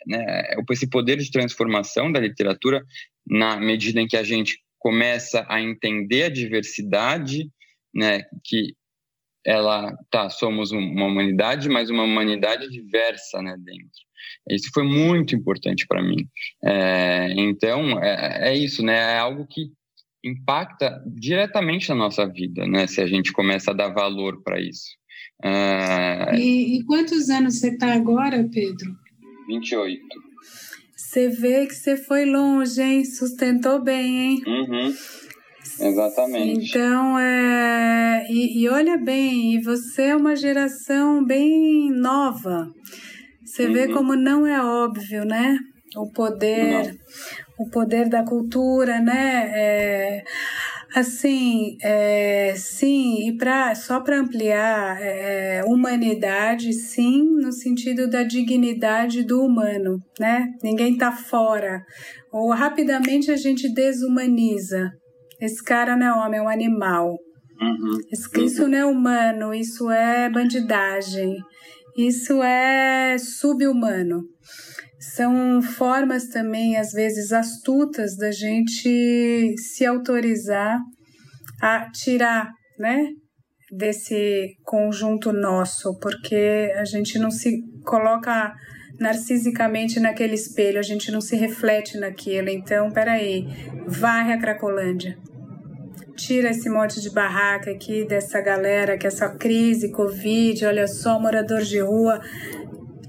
né, 0.06 0.44
esse 0.70 0.90
poder 0.90 1.18
de 1.18 1.32
transformação 1.32 2.12
da 2.12 2.20
literatura, 2.20 2.84
na 3.26 3.58
medida 3.58 4.02
em 4.02 4.08
que 4.08 4.18
a 4.18 4.24
gente 4.24 4.60
começa 4.78 5.46
a 5.50 5.62
entender 5.62 6.24
a 6.24 6.30
diversidade, 6.30 7.50
né, 7.94 8.24
que 8.44 8.74
ela, 9.46 9.96
tá, 10.12 10.30
somos 10.30 10.72
uma 10.72 11.06
humanidade, 11.06 11.70
mas 11.70 11.90
uma 11.90 12.04
humanidade 12.04 12.68
diversa, 12.70 13.42
né, 13.42 13.56
dentro. 13.58 14.09
Isso 14.50 14.70
foi 14.74 14.84
muito 14.84 15.36
importante 15.36 15.86
para 15.88 16.02
mim. 16.02 16.28
É, 16.64 17.32
então, 17.38 18.02
é, 18.02 18.50
é, 18.50 18.58
isso, 18.58 18.84
né? 18.84 19.16
É 19.16 19.20
algo 19.20 19.46
que 19.48 19.72
impacta 20.24 21.02
diretamente 21.08 21.90
na 21.90 21.96
nossa 21.96 22.28
vida, 22.28 22.66
né? 22.68 22.88
Se 22.88 23.02
a 23.02 23.08
gente 23.08 23.32
começa 23.32 23.72
a 23.72 23.74
dar 23.74 23.90
valor 23.90 24.42
para 24.44 24.60
isso. 24.60 25.00
É... 25.44 26.36
E, 26.36 26.78
e, 26.78 26.84
quantos 26.84 27.30
anos 27.30 27.60
você 27.60 27.70
está 27.70 27.94
agora, 27.94 28.48
Pedro? 28.52 28.94
28. 29.48 30.02
Você 30.96 31.30
vê 31.30 31.66
que 31.66 31.74
você 31.74 31.96
foi 31.96 32.26
longe, 32.26 32.82
hein? 32.82 33.06
Sustentou 33.06 33.82
bem, 33.82 34.20
hein? 34.20 34.44
Uhum. 34.46 34.94
Exatamente. 35.80 36.70
Então, 36.70 37.18
é... 37.18 38.28
E, 38.30 38.62
e, 38.62 38.70
olha 38.70 38.98
bem, 38.98 39.62
você 39.62 40.04
é 40.04 40.16
uma 40.16 40.36
geração 40.36 41.24
bem 41.24 41.90
nova. 41.92 42.72
Você 43.50 43.66
uhum. 43.66 43.74
vê 43.74 43.88
como 43.88 44.16
não 44.16 44.46
é 44.46 44.64
óbvio, 44.64 45.26
né? 45.26 45.58
O 45.98 46.12
poder, 46.12 46.94
não. 47.58 47.66
o 47.66 47.70
poder 47.72 48.08
da 48.08 48.24
cultura, 48.24 49.00
né? 49.00 49.52
É... 49.56 50.24
Assim, 50.96 51.78
é, 51.84 52.56
sim, 52.56 53.28
e 53.28 53.38
pra, 53.38 53.76
só 53.76 54.00
para 54.00 54.20
ampliar, 54.20 55.00
é, 55.00 55.62
humanidade, 55.64 56.74
sim, 56.74 57.24
no 57.40 57.52
sentido 57.52 58.10
da 58.10 58.24
dignidade 58.24 59.24
do 59.24 59.40
humano, 59.40 60.00
né? 60.20 60.48
Ninguém 60.64 60.98
tá 60.98 61.12
fora. 61.12 61.84
Ou 62.32 62.50
rapidamente 62.50 63.30
a 63.30 63.36
gente 63.36 63.72
desumaniza. 63.72 64.90
Esse 65.40 65.64
cara 65.64 65.96
não 65.96 66.08
é 66.08 66.26
homem, 66.26 66.40
é 66.40 66.44
um 66.44 66.50
animal. 66.50 67.16
Uhum. 67.62 67.98
Isso, 68.12 68.30
isso 68.40 68.68
não 68.68 68.78
é 68.78 68.86
humano, 68.86 69.54
isso 69.54 69.92
é 69.92 70.28
bandidagem, 70.30 71.38
isso 72.08 72.42
é 72.44 73.18
subhumano 73.18 74.24
são 75.00 75.62
formas 75.62 76.28
também, 76.28 76.78
às 76.78 76.92
vezes, 76.92 77.32
astutas 77.32 78.18
da 78.18 78.32
gente 78.32 79.56
se 79.58 79.86
autorizar 79.86 80.78
a 81.62 81.90
tirar, 81.90 82.52
né? 82.78 83.08
Desse 83.72 84.56
conjunto 84.64 85.32
nosso, 85.32 85.98
porque 86.00 86.74
a 86.76 86.84
gente 86.84 87.18
não 87.18 87.32
se 87.32 87.62
coloca 87.86 88.54
narcisicamente 89.00 90.00
naquele 90.00 90.34
espelho, 90.36 90.80
a 90.80 90.84
gente 90.84 91.12
não 91.12 91.22
se 91.22 91.36
reflete 91.36 91.98
naquilo. 91.98 92.50
Então, 92.50 92.92
peraí, 92.92 93.46
varre 93.88 94.34
a 94.34 94.40
Cracolândia. 94.40 95.18
Tira 96.20 96.50
esse 96.50 96.70
monte 96.70 97.00
de 97.00 97.10
barraca 97.10 97.72
aqui 97.72 98.06
dessa 98.06 98.42
galera, 98.42 98.98
que 98.98 99.08
essa 99.08 99.30
crise, 99.30 99.90
Covid, 99.90 100.66
olha 100.66 100.86
só, 100.86 101.18
morador 101.18 101.62
de 101.62 101.80
rua, 101.80 102.20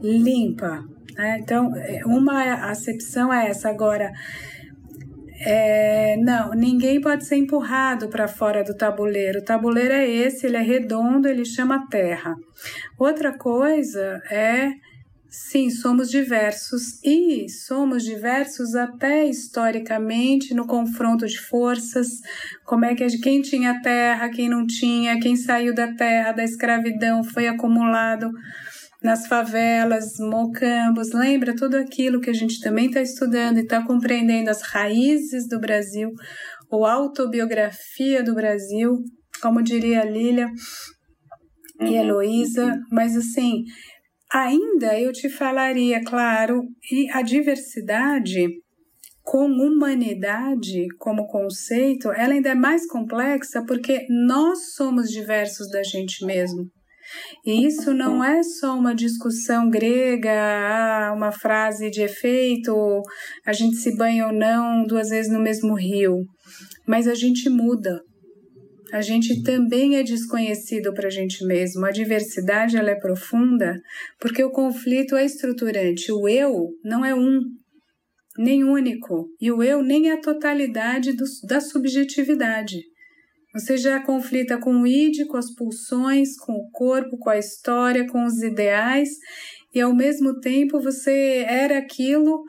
limpa, 0.01 0.85
né? 1.17 1.41
Então, 1.43 1.75
é, 1.77 2.03
uma 2.07 2.71
acepção 2.71 3.33
é 3.33 3.49
essa. 3.51 3.69
Agora, 3.69 4.13
é, 5.45 6.17
não, 6.19 6.53
ninguém 6.53 7.01
pode 7.01 7.25
ser 7.25 7.35
empurrado 7.37 8.09
para 8.09 8.29
fora 8.29 8.63
do 8.63 8.77
tabuleiro. 8.77 9.41
O 9.41 9.45
tabuleiro 9.45 9.93
é 9.93 10.09
esse, 10.09 10.47
ele 10.47 10.57
é 10.57 10.63
redondo, 10.63 11.27
ele 11.27 11.45
chama 11.45 11.89
terra. 11.91 12.37
Outra 12.97 13.37
coisa 13.37 14.23
é, 14.31 14.71
sim, 15.31 15.71
somos 15.71 16.11
diversos 16.11 17.03
e 17.05 17.49
somos 17.49 18.05
diversos 18.05 18.75
até 18.75 19.25
historicamente 19.25 20.53
no 20.53 20.67
confronto 20.67 21.27
de 21.27 21.41
forças. 21.41 22.09
Como 22.65 22.85
é 22.85 22.95
que 22.95 23.07
quem 23.19 23.41
tinha 23.41 23.81
terra, 23.81 24.29
quem 24.29 24.49
não 24.49 24.67
tinha, 24.67 25.21
quem 25.21 25.37
saiu 25.37 25.75
da 25.75 25.95
terra, 25.95 26.33
da 26.33 26.45
escravidão, 26.45 27.23
foi 27.23 27.47
acumulado 27.47 28.31
nas 29.03 29.27
favelas, 29.27 30.19
mocambos, 30.19 31.13
lembra 31.13 31.57
tudo 31.57 31.77
aquilo 31.77 32.21
que 32.21 32.29
a 32.29 32.35
gente 32.35 32.61
também 32.61 32.87
está 32.87 33.01
estudando 33.01 33.57
e 33.57 33.63
está 33.63 33.83
compreendendo 33.83 34.51
as 34.51 34.61
raízes 34.61 35.49
do 35.49 35.59
Brasil, 35.59 36.11
ou 36.71 36.85
autobiografia 36.85 38.23
do 38.23 38.35
Brasil, 38.35 38.99
como 39.41 39.63
diria 39.63 40.03
a 40.03 40.05
Lília 40.05 40.51
e. 41.81 41.95
Heloísa, 41.95 42.79
mas 42.93 43.17
assim, 43.17 43.65
ainda 44.33 44.99
eu 44.99 45.13
te 45.13 45.29
falaria, 45.29 46.03
claro, 46.05 46.63
e 46.91 47.11
a 47.11 47.23
diversidade 47.23 48.49
com 49.23 49.47
humanidade 49.47 50.87
como 50.99 51.27
conceito, 51.27 52.11
ela 52.11 52.33
ainda 52.33 52.51
é 52.51 52.55
mais 52.55 52.87
complexa 52.87 53.65
porque 53.65 54.07
nós 54.09 54.75
somos 54.75 55.11
diversos 55.11 55.71
da 55.71 55.83
gente 55.83 56.25
mesmo. 56.25 56.65
E 57.45 57.67
isso 57.67 57.93
não 57.93 58.23
é 58.23 58.43
só 58.43 58.77
uma 58.77 58.95
discussão 58.95 59.69
grega, 59.69 60.31
ah, 60.33 61.13
uma 61.15 61.33
frase 61.33 61.91
de 61.91 62.03
efeito, 62.03 63.03
a 63.45 63.53
gente 63.53 63.77
se 63.77 63.97
banha 63.97 64.27
ou 64.27 64.33
não 64.33 64.85
duas 64.85 65.09
vezes 65.09 65.31
no 65.31 65.41
mesmo 65.41 65.75
rio, 65.75 66.25
mas 66.87 67.09
a 67.09 67.15
gente 67.15 67.49
muda. 67.49 68.01
A 68.93 69.01
gente 69.01 69.43
também 69.43 69.97
é 69.97 70.03
desconhecido 70.03 70.93
para 70.93 71.07
a 71.07 71.11
gente 71.11 71.45
mesmo. 71.45 71.85
A 71.85 71.91
diversidade 71.91 72.77
ela 72.77 72.91
é 72.91 72.95
profunda 72.95 73.81
porque 74.19 74.43
o 74.43 74.51
conflito 74.51 75.17
é 75.17 75.25
estruturante. 75.25 76.11
O 76.11 76.29
eu 76.29 76.71
não 76.85 77.05
é 77.05 77.15
um, 77.15 77.41
nem 78.39 78.65
único, 78.65 79.29
e 79.41 79.51
o 79.51 79.63
eu 79.63 79.83
nem 79.83 80.11
é 80.11 80.15
a 80.15 80.21
totalidade 80.21 81.13
do, 81.13 81.25
da 81.47 81.61
subjetividade. 81.61 82.83
Você 83.53 83.77
já 83.77 84.01
conflita 84.01 84.59
com 84.59 84.83
o 84.83 84.87
id, 84.87 85.27
com 85.27 85.37
as 85.37 85.53
pulsões, 85.55 86.37
com 86.37 86.53
o 86.53 86.71
corpo, 86.71 87.19
com 87.19 87.31
a 87.31 87.39
história, 87.39 88.07
com 88.07 88.25
os 88.25 88.43
ideais, 88.43 89.11
e 89.75 89.81
ao 89.81 89.95
mesmo 89.95 90.41
tempo 90.41 90.81
você 90.81 91.45
era 91.49 91.79
aquilo, 91.79 92.45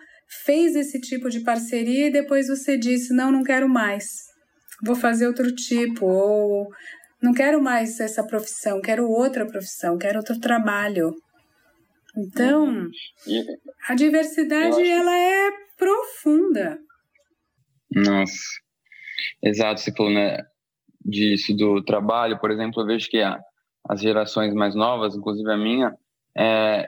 fez 0.46 0.76
esse 0.76 1.00
tipo 1.02 1.30
de 1.30 1.42
parceria 1.42 2.08
e 2.08 2.12
depois 2.12 2.48
você 2.48 2.78
disse: 2.78 3.14
não, 3.14 3.32
não 3.32 3.44
quero 3.44 3.68
mais, 3.68 4.06
vou 4.84 4.96
fazer 4.96 5.28
outro 5.28 5.54
tipo, 5.54 6.06
ou 6.06 6.70
não 7.22 7.34
quero 7.34 7.62
mais 7.62 8.00
essa 8.00 8.26
profissão, 8.26 8.82
quero 8.82 9.10
outra 9.10 9.46
profissão, 9.46 9.98
quero 9.98 10.20
outro 10.20 10.40
trabalho. 10.40 11.14
Então, 12.18 12.88
a 13.88 13.96
diversidade 13.96 14.82
ela 14.86 15.16
é 15.16 15.50
profunda. 15.78 16.78
Nossa, 17.94 18.44
exato, 19.44 19.82
você 19.82 19.92
falou, 19.94 20.12
né? 20.12 20.38
disso 21.06 21.56
do 21.56 21.84
trabalho, 21.84 22.40
por 22.40 22.52
exemplo, 22.52 22.82
eu 22.82 22.86
vejo 22.86 23.10
que 23.10 23.22
as 23.88 24.02
gerações 24.02 24.54
mais 24.54 24.76
novas, 24.76 25.16
inclusive 25.16 25.52
a 25.52 25.58
minha, 25.58 25.96
é, 26.38 26.88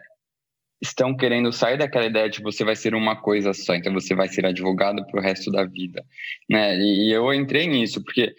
estão 0.84 1.16
querendo 1.16 1.52
sair 1.52 1.78
daquela 1.78 2.06
ideia 2.06 2.30
de 2.30 2.42
você 2.42 2.64
vai 2.66 2.76
ser 2.76 2.94
uma 2.94 3.16
coisa 3.16 3.54
só, 3.54 3.74
então 3.74 3.94
você 3.94 4.14
vai 4.14 4.28
ser 4.28 4.46
advogado 4.46 5.06
para 5.08 5.20
o 5.20 5.24
resto 5.24 5.50
da 5.50 5.64
vida, 5.64 6.04
né? 6.50 6.76
E, 6.78 7.08
e, 7.08 7.14
eu 7.14 7.34
entrei 7.34 7.68
nisso 7.68 8.04
porque 8.04 8.36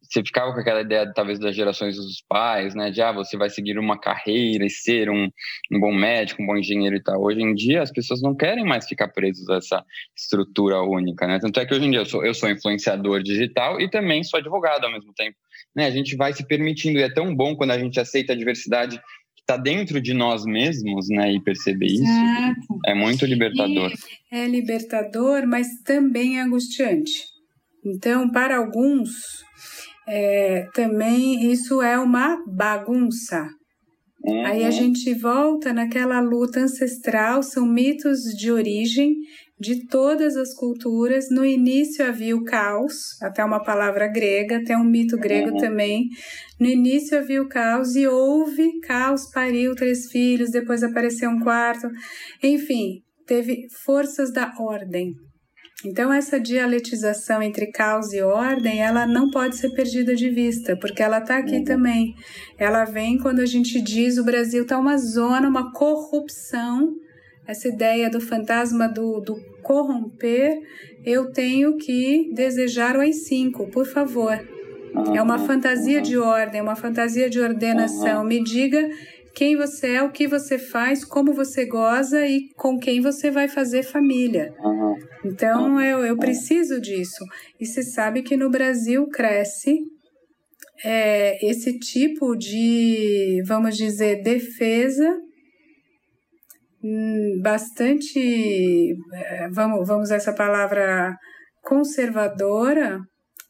você 0.00 0.22
ficava 0.22 0.52
com 0.52 0.60
aquela 0.60 0.82
ideia, 0.82 1.10
talvez, 1.12 1.38
das 1.38 1.56
gerações 1.56 1.96
dos 1.96 2.22
pais, 2.28 2.74
né? 2.74 2.90
De, 2.90 3.00
ah, 3.00 3.12
você 3.12 3.36
vai 3.36 3.48
seguir 3.48 3.78
uma 3.78 3.98
carreira 3.98 4.64
e 4.64 4.70
ser 4.70 5.10
um, 5.10 5.28
um 5.72 5.80
bom 5.80 5.92
médico, 5.92 6.42
um 6.42 6.46
bom 6.46 6.56
engenheiro 6.56 6.94
e 6.94 7.02
tal. 7.02 7.20
Hoje 7.20 7.40
em 7.40 7.54
dia, 7.54 7.82
as 7.82 7.90
pessoas 7.90 8.20
não 8.20 8.36
querem 8.36 8.64
mais 8.64 8.86
ficar 8.86 9.08
presas 9.08 9.48
a 9.48 9.56
essa 9.56 9.84
estrutura 10.16 10.82
única, 10.82 11.26
né? 11.26 11.38
Tanto 11.40 11.58
é 11.58 11.66
que 11.66 11.74
hoje 11.74 11.86
em 11.86 11.90
dia 11.90 12.00
eu 12.00 12.06
sou, 12.06 12.24
eu 12.24 12.34
sou 12.34 12.50
influenciador 12.50 13.22
digital 13.22 13.80
e 13.80 13.90
também 13.90 14.22
sou 14.22 14.38
advogado 14.38 14.84
ao 14.84 14.92
mesmo 14.92 15.12
tempo. 15.14 15.36
Né? 15.74 15.86
A 15.86 15.90
gente 15.90 16.14
vai 16.14 16.32
se 16.32 16.46
permitindo 16.46 16.98
e 16.98 17.02
é 17.02 17.12
tão 17.12 17.34
bom 17.34 17.56
quando 17.56 17.70
a 17.70 17.78
gente 17.78 17.98
aceita 17.98 18.34
a 18.34 18.36
diversidade 18.36 19.00
está 19.42 19.56
dentro 19.56 20.00
de 20.00 20.14
nós 20.14 20.44
mesmos, 20.44 21.08
né? 21.08 21.32
E 21.32 21.42
perceber 21.42 21.86
Exato. 21.86 22.02
isso 22.02 22.80
é 22.86 22.94
muito 22.94 23.26
libertador. 23.26 23.92
E 24.32 24.36
é 24.36 24.46
libertador, 24.46 25.46
mas 25.46 25.66
também 25.84 26.38
é 26.38 26.42
angustiante. 26.42 27.12
Então, 27.84 28.30
para 28.30 28.56
alguns, 28.56 29.10
é, 30.08 30.66
também 30.74 31.50
isso 31.50 31.82
é 31.82 31.98
uma 31.98 32.38
bagunça. 32.46 33.48
Uhum. 34.24 34.46
Aí 34.46 34.64
a 34.64 34.70
gente 34.70 35.12
volta 35.14 35.72
naquela 35.72 36.20
luta 36.20 36.60
ancestral, 36.60 37.42
são 37.42 37.66
mitos 37.66 38.20
de 38.38 38.52
origem 38.52 39.14
de 39.62 39.86
todas 39.86 40.36
as 40.36 40.52
culturas. 40.52 41.30
No 41.30 41.46
início 41.46 42.04
havia 42.04 42.36
o 42.36 42.42
caos, 42.42 42.94
até 43.22 43.44
uma 43.44 43.62
palavra 43.62 44.08
grega, 44.08 44.58
até 44.58 44.76
um 44.76 44.84
mito 44.84 45.16
grego 45.16 45.52
uhum. 45.52 45.56
também. 45.56 46.08
No 46.60 46.66
início 46.66 47.16
havia 47.16 47.40
o 47.40 47.48
caos 47.48 47.94
e 47.94 48.06
houve 48.06 48.80
caos, 48.80 49.30
pariu 49.32 49.74
três 49.76 50.10
filhos, 50.10 50.50
depois 50.50 50.82
apareceu 50.82 51.30
um 51.30 51.38
quarto. 51.38 51.88
Enfim, 52.42 53.02
teve 53.24 53.68
forças 53.84 54.32
da 54.32 54.52
ordem. 54.58 55.14
Então 55.84 56.12
essa 56.12 56.38
dialetização 56.38 57.40
entre 57.42 57.70
caos 57.70 58.12
e 58.12 58.20
ordem, 58.20 58.80
ela 58.80 59.06
não 59.06 59.30
pode 59.30 59.56
ser 59.56 59.70
perdida 59.70 60.14
de 60.14 60.28
vista, 60.28 60.76
porque 60.76 61.02
ela 61.02 61.18
está 61.18 61.38
aqui 61.38 61.58
uhum. 61.58 61.64
também. 61.64 62.14
Ela 62.58 62.84
vem 62.84 63.16
quando 63.16 63.40
a 63.40 63.46
gente 63.46 63.80
diz 63.80 64.18
o 64.18 64.24
Brasil 64.24 64.62
está 64.62 64.76
uma 64.76 64.96
zona, 64.96 65.48
uma 65.48 65.72
corrupção, 65.72 66.88
essa 67.46 67.68
ideia 67.68 68.10
do 68.10 68.20
fantasma 68.20 68.88
do, 68.88 69.20
do 69.20 69.51
corromper, 69.62 70.58
eu 71.04 71.32
tenho 71.32 71.76
que 71.76 72.30
desejar 72.34 72.96
o 72.96 73.00
AI-5, 73.00 73.70
por 73.70 73.86
favor. 73.86 74.38
É 75.14 75.22
uma 75.22 75.38
uhum. 75.38 75.46
fantasia 75.46 76.02
de 76.02 76.18
ordem, 76.18 76.60
uma 76.60 76.76
fantasia 76.76 77.30
de 77.30 77.40
ordenação. 77.40 78.22
Uhum. 78.22 78.28
Me 78.28 78.42
diga 78.42 78.88
quem 79.34 79.56
você 79.56 79.92
é, 79.92 80.02
o 80.02 80.10
que 80.10 80.28
você 80.28 80.58
faz, 80.58 81.02
como 81.04 81.32
você 81.32 81.64
goza 81.64 82.26
e 82.26 82.50
com 82.56 82.78
quem 82.78 83.00
você 83.00 83.30
vai 83.30 83.48
fazer 83.48 83.82
família. 83.82 84.52
Uhum. 84.58 84.82
Uhum. 84.92 84.96
Então 85.24 85.80
eu, 85.80 86.04
eu 86.04 86.16
preciso 86.16 86.80
disso. 86.80 87.24
E 87.60 87.66
se 87.66 87.82
sabe 87.82 88.22
que 88.22 88.36
no 88.36 88.50
Brasil 88.50 89.06
cresce 89.08 89.78
é, 90.84 91.44
esse 91.48 91.78
tipo 91.78 92.36
de, 92.36 93.42
vamos 93.46 93.76
dizer, 93.76 94.22
defesa 94.22 95.16
bastante, 97.40 98.94
é, 99.12 99.48
vamos, 99.50 99.86
vamos 99.86 100.04
usar 100.04 100.16
essa 100.16 100.34
palavra 100.34 101.16
conservadora, 101.62 103.00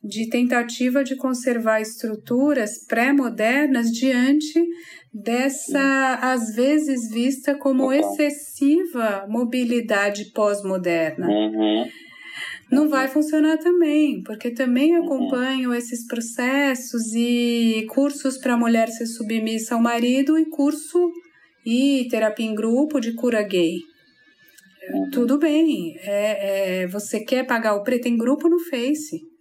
de 0.03 0.28
tentativa 0.28 1.05
de 1.05 1.16
conservar 1.16 1.80
estruturas 1.80 2.85
pré-modernas 2.89 3.89
diante 3.91 4.61
dessa, 5.14 6.18
às 6.20 6.55
vezes, 6.57 7.09
vista 7.11 7.57
como 7.57 7.93
excessiva 7.93 9.26
mobilidade 9.28 10.33
pós-moderna. 10.33 11.28
Uhum. 11.28 11.85
Não 12.70 12.89
vai 12.89 13.07
funcionar 13.07 13.59
também, 13.59 14.22
porque 14.22 14.51
também 14.51 14.97
uhum. 14.97 15.05
acompanho 15.05 15.74
esses 15.74 16.07
processos 16.07 17.12
e 17.14 17.87
cursos 17.91 18.39
para 18.39 18.55
a 18.55 18.59
mulher 18.59 18.89
ser 18.89 19.07
submissa 19.07 19.74
ao 19.74 19.80
marido 19.80 20.39
e 20.39 20.47
curso 20.47 21.12
e 21.64 22.06
terapia 22.10 22.46
em 22.46 22.54
grupo 22.54 23.00
de 23.00 23.12
cura 23.14 23.42
gay. 23.42 23.78
Uhum. 24.90 25.10
Tudo 25.10 25.38
bem, 25.38 25.96
é, 26.00 26.82
é, 26.82 26.86
você 26.86 27.20
quer 27.20 27.46
pagar 27.46 27.74
o 27.74 27.82
preto 27.82 28.06
em 28.06 28.16
grupo 28.16 28.48
no 28.48 28.58
Face 28.58 29.32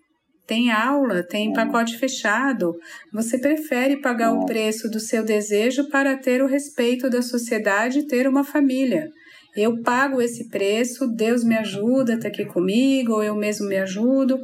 tem 0.52 0.70
aula, 0.70 1.24
tem 1.24 1.54
pacote 1.54 1.98
fechado. 1.98 2.76
Você 3.14 3.40
prefere 3.40 4.02
pagar 4.02 4.34
o 4.34 4.46
preço 4.46 4.90
do 4.90 5.00
seu 5.00 5.24
desejo 5.24 5.88
para 5.88 6.18
ter 6.18 6.44
o 6.44 6.46
respeito 6.46 7.10
da 7.10 7.22
sociedade 7.22 8.00
e 8.00 8.06
ter 8.06 8.28
uma 8.28 8.44
família. 8.44 9.10
Eu 9.56 9.82
pago 9.82 10.22
esse 10.22 10.50
preço, 10.50 11.08
Deus 11.08 11.42
me 11.46 11.56
ajuda, 11.56 12.16
está 12.16 12.28
aqui 12.28 12.44
comigo, 12.44 13.14
ou 13.14 13.24
eu 13.24 13.34
mesmo 13.34 13.66
me 13.66 13.78
ajudo. 13.78 14.42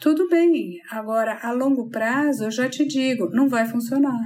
Tudo 0.00 0.28
bem. 0.28 0.78
Agora, 0.88 1.40
a 1.42 1.50
longo 1.50 1.90
prazo, 1.90 2.44
eu 2.44 2.50
já 2.52 2.68
te 2.68 2.86
digo, 2.86 3.30
não 3.30 3.48
vai 3.48 3.66
funcionar. 3.66 4.20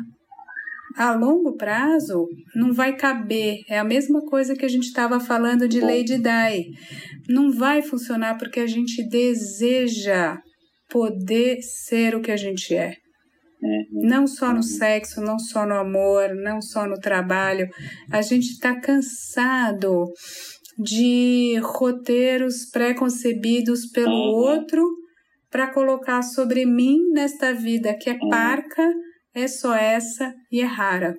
A 0.97 1.13
longo 1.13 1.57
prazo, 1.57 2.29
não 2.55 2.73
vai 2.73 2.97
caber. 2.97 3.59
É 3.69 3.79
a 3.79 3.85
mesma 3.85 4.21
coisa 4.27 4.55
que 4.55 4.65
a 4.65 4.69
gente 4.69 4.85
estava 4.85 5.19
falando 5.19 5.69
de 5.69 5.81
Lady 5.81 6.19
Di. 6.19 6.71
Não 7.29 7.51
vai 7.51 7.83
funcionar 7.83 8.39
porque 8.39 8.61
a 8.61 8.67
gente 8.67 9.07
deseja 9.09 10.39
poder 10.89 11.61
ser 11.63 12.15
o 12.15 12.21
que 12.21 12.31
a 12.31 12.37
gente 12.37 12.75
é. 12.75 12.95
Uhum. 13.61 14.09
Não 14.09 14.27
só 14.27 14.51
no 14.51 14.57
uhum. 14.57 14.63
sexo, 14.63 15.21
não 15.21 15.39
só 15.39 15.67
no 15.67 15.75
amor, 15.75 16.35
não 16.35 16.61
só 16.61 16.87
no 16.87 16.99
trabalho. 16.99 17.69
A 18.11 18.21
gente 18.21 18.51
está 18.51 18.79
cansado 18.79 20.05
de 20.79 21.59
roteiros 21.63 22.67
pré-concebidos 22.71 23.87
pelo 23.87 24.13
uhum. 24.13 24.35
outro 24.35 24.85
para 25.51 25.73
colocar 25.73 26.23
sobre 26.23 26.67
mim 26.67 26.99
nesta 27.13 27.55
vida 27.55 27.95
que 27.95 28.11
é 28.11 28.19
parca, 28.29 28.93
é 29.35 29.49
só 29.49 29.75
essa 29.75 30.35
e 30.51 30.61
é 30.61 30.65
rara. 30.65 31.17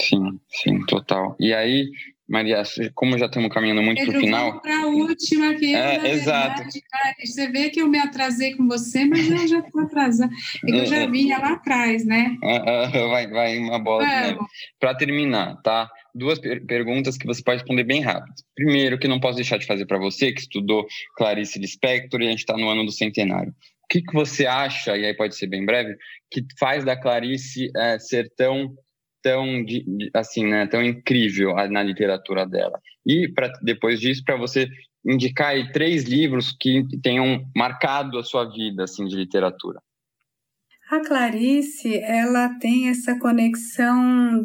Sim, 0.00 0.40
sim, 0.48 0.84
total. 0.86 1.36
E 1.38 1.54
aí, 1.54 1.88
Maria, 2.28 2.62
como 2.94 3.18
já 3.18 3.26
estamos 3.26 3.52
caminhando 3.52 3.82
muito 3.82 4.04
para 4.04 4.16
o 4.16 4.20
final. 4.20 4.60
para 4.60 4.82
a 4.82 4.86
última, 4.86 5.54
que 5.54 5.74
é, 5.74 5.98
eu, 5.98 6.06
exato. 6.06 6.62
Verdade, 6.62 7.26
você 7.26 7.48
vê 7.48 7.70
que 7.70 7.80
eu 7.80 7.86
me 7.86 7.98
atrasei 7.98 8.56
com 8.56 8.66
você, 8.66 9.04
mas 9.04 9.30
eu 9.30 9.46
já 9.46 9.58
estou 9.58 9.82
atrasada. 9.82 10.32
É 10.64 10.66
que 10.66 10.76
eu 10.76 10.86
já 10.86 10.98
é, 10.98 11.02
é. 11.04 11.10
vinha 11.10 11.38
lá 11.38 11.52
atrás, 11.52 12.04
né? 12.04 12.36
vai, 13.10 13.28
vai 13.28 13.58
uma 13.58 13.78
bola. 13.78 14.04
Né? 14.04 14.36
Para 14.80 14.94
terminar, 14.94 15.60
tá? 15.62 15.88
Duas 16.14 16.38
per 16.38 16.64
perguntas 16.64 17.18
que 17.18 17.26
você 17.26 17.42
pode 17.42 17.58
responder 17.58 17.84
bem 17.84 18.00
rápido. 18.00 18.34
Primeiro, 18.54 18.98
que 18.98 19.08
não 19.08 19.20
posso 19.20 19.36
deixar 19.36 19.58
de 19.58 19.66
fazer 19.66 19.84
para 19.86 19.98
você, 19.98 20.32
que 20.32 20.40
estudou 20.40 20.86
Clarice 21.16 21.58
Lispector 21.58 22.22
e 22.22 22.26
a 22.26 22.30
gente 22.30 22.40
está 22.40 22.56
no 22.56 22.68
ano 22.68 22.84
do 22.84 22.92
centenário. 22.92 23.54
O 23.84 23.86
que, 23.88 24.02
que 24.02 24.12
você 24.12 24.46
acha, 24.46 24.96
e 24.96 25.04
aí 25.04 25.14
pode 25.14 25.36
ser 25.36 25.46
bem 25.46 25.64
breve, 25.64 25.96
que 26.30 26.42
faz 26.58 26.84
da 26.84 27.00
Clarice 27.00 27.70
é, 27.76 27.98
ser 27.98 28.32
tão 28.36 28.74
tão 29.22 29.64
assim, 30.12 30.46
né, 30.46 30.66
tão 30.66 30.84
incrível 30.84 31.54
na 31.70 31.82
literatura 31.82 32.46
dela. 32.46 32.78
E 33.06 33.26
para 33.32 33.50
depois 33.62 33.98
disso 33.98 34.22
para 34.22 34.36
você 34.36 34.68
indicar 35.04 35.48
aí 35.48 35.72
três 35.72 36.04
livros 36.04 36.54
que 36.60 36.82
tenham 37.02 37.42
marcado 37.56 38.18
a 38.18 38.22
sua 38.22 38.44
vida 38.44 38.84
assim 38.84 39.06
de 39.06 39.16
literatura. 39.16 39.80
A 40.90 41.00
Clarice, 41.00 41.98
ela 41.98 42.58
tem 42.58 42.90
essa 42.90 43.18
conexão 43.18 44.42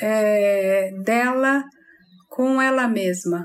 é, 0.00 0.90
dela 1.04 1.62
com 2.30 2.60
ela 2.60 2.88
mesma, 2.88 3.44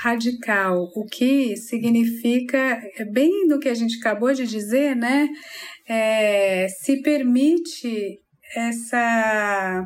radical, 0.00 0.90
o 0.94 1.04
que 1.04 1.56
significa, 1.56 2.80
é 2.96 3.04
bem 3.04 3.46
do 3.48 3.58
que 3.58 3.68
a 3.68 3.74
gente 3.74 3.98
acabou 3.98 4.32
de 4.32 4.46
dizer, 4.46 4.94
né? 4.94 5.28
É, 5.88 6.68
se 6.68 7.02
permite 7.02 8.18
essa 8.54 9.84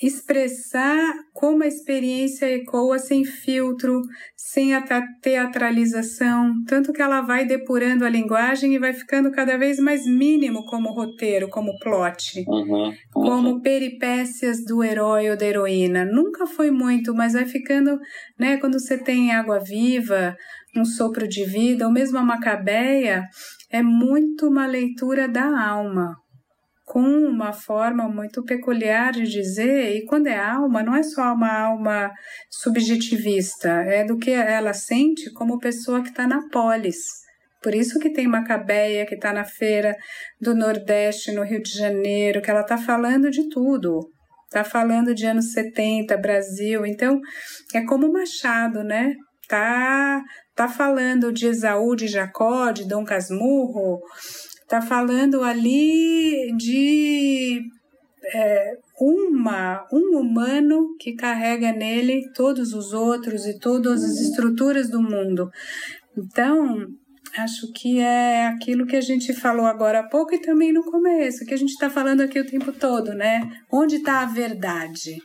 expressar 0.00 1.12
como 1.34 1.64
a 1.64 1.66
experiência 1.66 2.46
ecoa 2.46 2.98
sem 2.98 3.24
filtro, 3.24 4.00
sem 4.36 4.72
a 4.72 4.82
teatralização, 5.20 6.52
tanto 6.66 6.92
que 6.92 7.02
ela 7.02 7.20
vai 7.20 7.44
depurando 7.44 8.04
a 8.04 8.08
linguagem 8.08 8.74
e 8.74 8.78
vai 8.78 8.92
ficando 8.92 9.30
cada 9.32 9.58
vez 9.58 9.78
mais 9.78 10.06
mínimo 10.06 10.64
como 10.64 10.92
roteiro, 10.92 11.48
como 11.48 11.76
plot, 11.80 12.44
uhum, 12.46 12.86
uhum. 12.86 12.92
como 13.12 13.60
peripécias 13.60 14.64
do 14.64 14.84
herói 14.84 15.30
ou 15.30 15.36
da 15.36 15.46
heroína. 15.46 16.04
Nunca 16.04 16.46
foi 16.46 16.70
muito, 16.70 17.12
mas 17.12 17.32
vai 17.32 17.44
ficando, 17.44 17.98
né, 18.38 18.56
quando 18.58 18.78
você 18.78 18.96
tem 18.96 19.32
água 19.32 19.58
viva, 19.58 20.36
um 20.76 20.84
sopro 20.84 21.26
de 21.26 21.44
vida, 21.44 21.86
ou 21.86 21.92
mesmo 21.92 22.18
a 22.18 22.22
macabeia, 22.22 23.24
é 23.70 23.82
muito 23.82 24.46
uma 24.46 24.66
leitura 24.66 25.28
da 25.28 25.68
alma, 25.68 26.14
com 26.88 27.00
uma 27.00 27.52
forma 27.52 28.08
muito 28.08 28.42
peculiar 28.42 29.12
de 29.12 29.24
dizer, 29.24 29.94
e 29.94 30.06
quando 30.06 30.26
é 30.26 30.38
alma, 30.38 30.82
não 30.82 30.96
é 30.96 31.02
só 31.02 31.34
uma 31.34 31.52
alma 31.52 32.10
subjetivista, 32.50 33.68
é 33.68 34.04
do 34.04 34.16
que 34.16 34.30
ela 34.30 34.72
sente 34.72 35.30
como 35.34 35.58
pessoa 35.58 36.02
que 36.02 36.08
está 36.08 36.26
na 36.26 36.48
polis. 36.48 36.96
Por 37.62 37.74
isso 37.74 37.98
que 37.98 38.10
tem 38.10 38.26
Macabeia, 38.26 39.04
que 39.04 39.16
está 39.16 39.34
na 39.34 39.44
feira 39.44 39.94
do 40.40 40.54
Nordeste, 40.54 41.32
no 41.32 41.42
Rio 41.42 41.62
de 41.62 41.76
Janeiro, 41.76 42.40
que 42.40 42.50
ela 42.50 42.62
está 42.62 42.78
falando 42.78 43.30
de 43.30 43.48
tudo. 43.50 44.00
Está 44.46 44.64
falando 44.64 45.14
de 45.14 45.26
anos 45.26 45.52
70, 45.52 46.16
Brasil. 46.16 46.86
Então, 46.86 47.20
é 47.74 47.84
como 47.84 48.10
Machado, 48.10 48.82
né? 48.82 49.14
Tá, 49.46 50.22
tá 50.54 50.68
falando 50.68 51.32
de 51.32 51.48
Esaú, 51.48 51.94
de 51.94 52.06
Jacó, 52.06 52.70
de 52.70 52.86
Dom 52.86 53.04
Casmurro, 53.04 54.00
Está 54.68 54.82
falando 54.82 55.42
ali 55.42 56.54
de 56.54 57.62
é, 58.34 58.76
uma, 59.00 59.86
um 59.90 60.18
humano 60.18 60.94
que 61.00 61.14
carrega 61.14 61.72
nele 61.72 62.30
todos 62.34 62.74
os 62.74 62.92
outros 62.92 63.46
e 63.46 63.58
todas 63.58 64.04
as 64.04 64.20
estruturas 64.20 64.90
do 64.90 65.00
mundo. 65.00 65.48
Então, 66.14 66.86
acho 67.38 67.72
que 67.72 67.98
é 67.98 68.48
aquilo 68.48 68.84
que 68.84 68.96
a 68.96 69.00
gente 69.00 69.32
falou 69.32 69.64
agora 69.64 70.00
há 70.00 70.06
pouco 70.06 70.34
e 70.34 70.42
também 70.42 70.70
no 70.70 70.84
começo, 70.84 71.46
que 71.46 71.54
a 71.54 71.58
gente 71.58 71.70
está 71.70 71.88
falando 71.88 72.20
aqui 72.20 72.38
o 72.38 72.46
tempo 72.46 72.70
todo, 72.70 73.14
né? 73.14 73.50
Onde 73.72 73.96
está 73.96 74.20
a 74.20 74.26
verdade? 74.26 75.16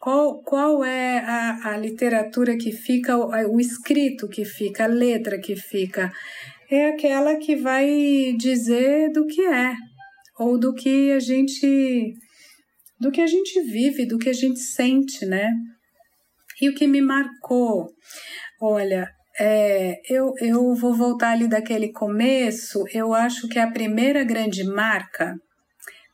Qual, 0.00 0.42
qual 0.42 0.84
é 0.84 1.18
a, 1.18 1.74
a 1.74 1.76
literatura 1.76 2.56
que 2.56 2.72
fica, 2.72 3.16
o, 3.16 3.54
o 3.54 3.60
escrito 3.60 4.26
que 4.26 4.44
fica, 4.44 4.82
a 4.82 4.88
letra 4.88 5.38
que 5.38 5.54
fica? 5.54 6.12
É 6.70 6.88
aquela 6.88 7.36
que 7.36 7.56
vai 7.56 8.34
dizer 8.38 9.10
do 9.12 9.26
que 9.26 9.42
é 9.42 9.74
ou 10.38 10.58
do 10.58 10.74
que 10.74 11.12
a 11.12 11.18
gente 11.18 12.14
do 12.98 13.10
que 13.10 13.20
a 13.20 13.26
gente 13.26 13.60
vive, 13.62 14.06
do 14.06 14.18
que 14.18 14.30
a 14.30 14.32
gente 14.32 14.58
sente, 14.58 15.26
né? 15.26 15.50
E 16.60 16.70
o 16.70 16.74
que 16.74 16.86
me 16.86 17.02
marcou, 17.02 17.86
olha, 18.60 19.06
é, 19.38 20.00
eu, 20.08 20.32
eu 20.40 20.74
vou 20.74 20.94
voltar 20.94 21.32
ali 21.32 21.46
daquele 21.46 21.92
começo. 21.92 22.84
Eu 22.92 23.12
acho 23.12 23.48
que 23.48 23.58
a 23.58 23.70
primeira 23.70 24.24
grande 24.24 24.64
marca 24.64 25.34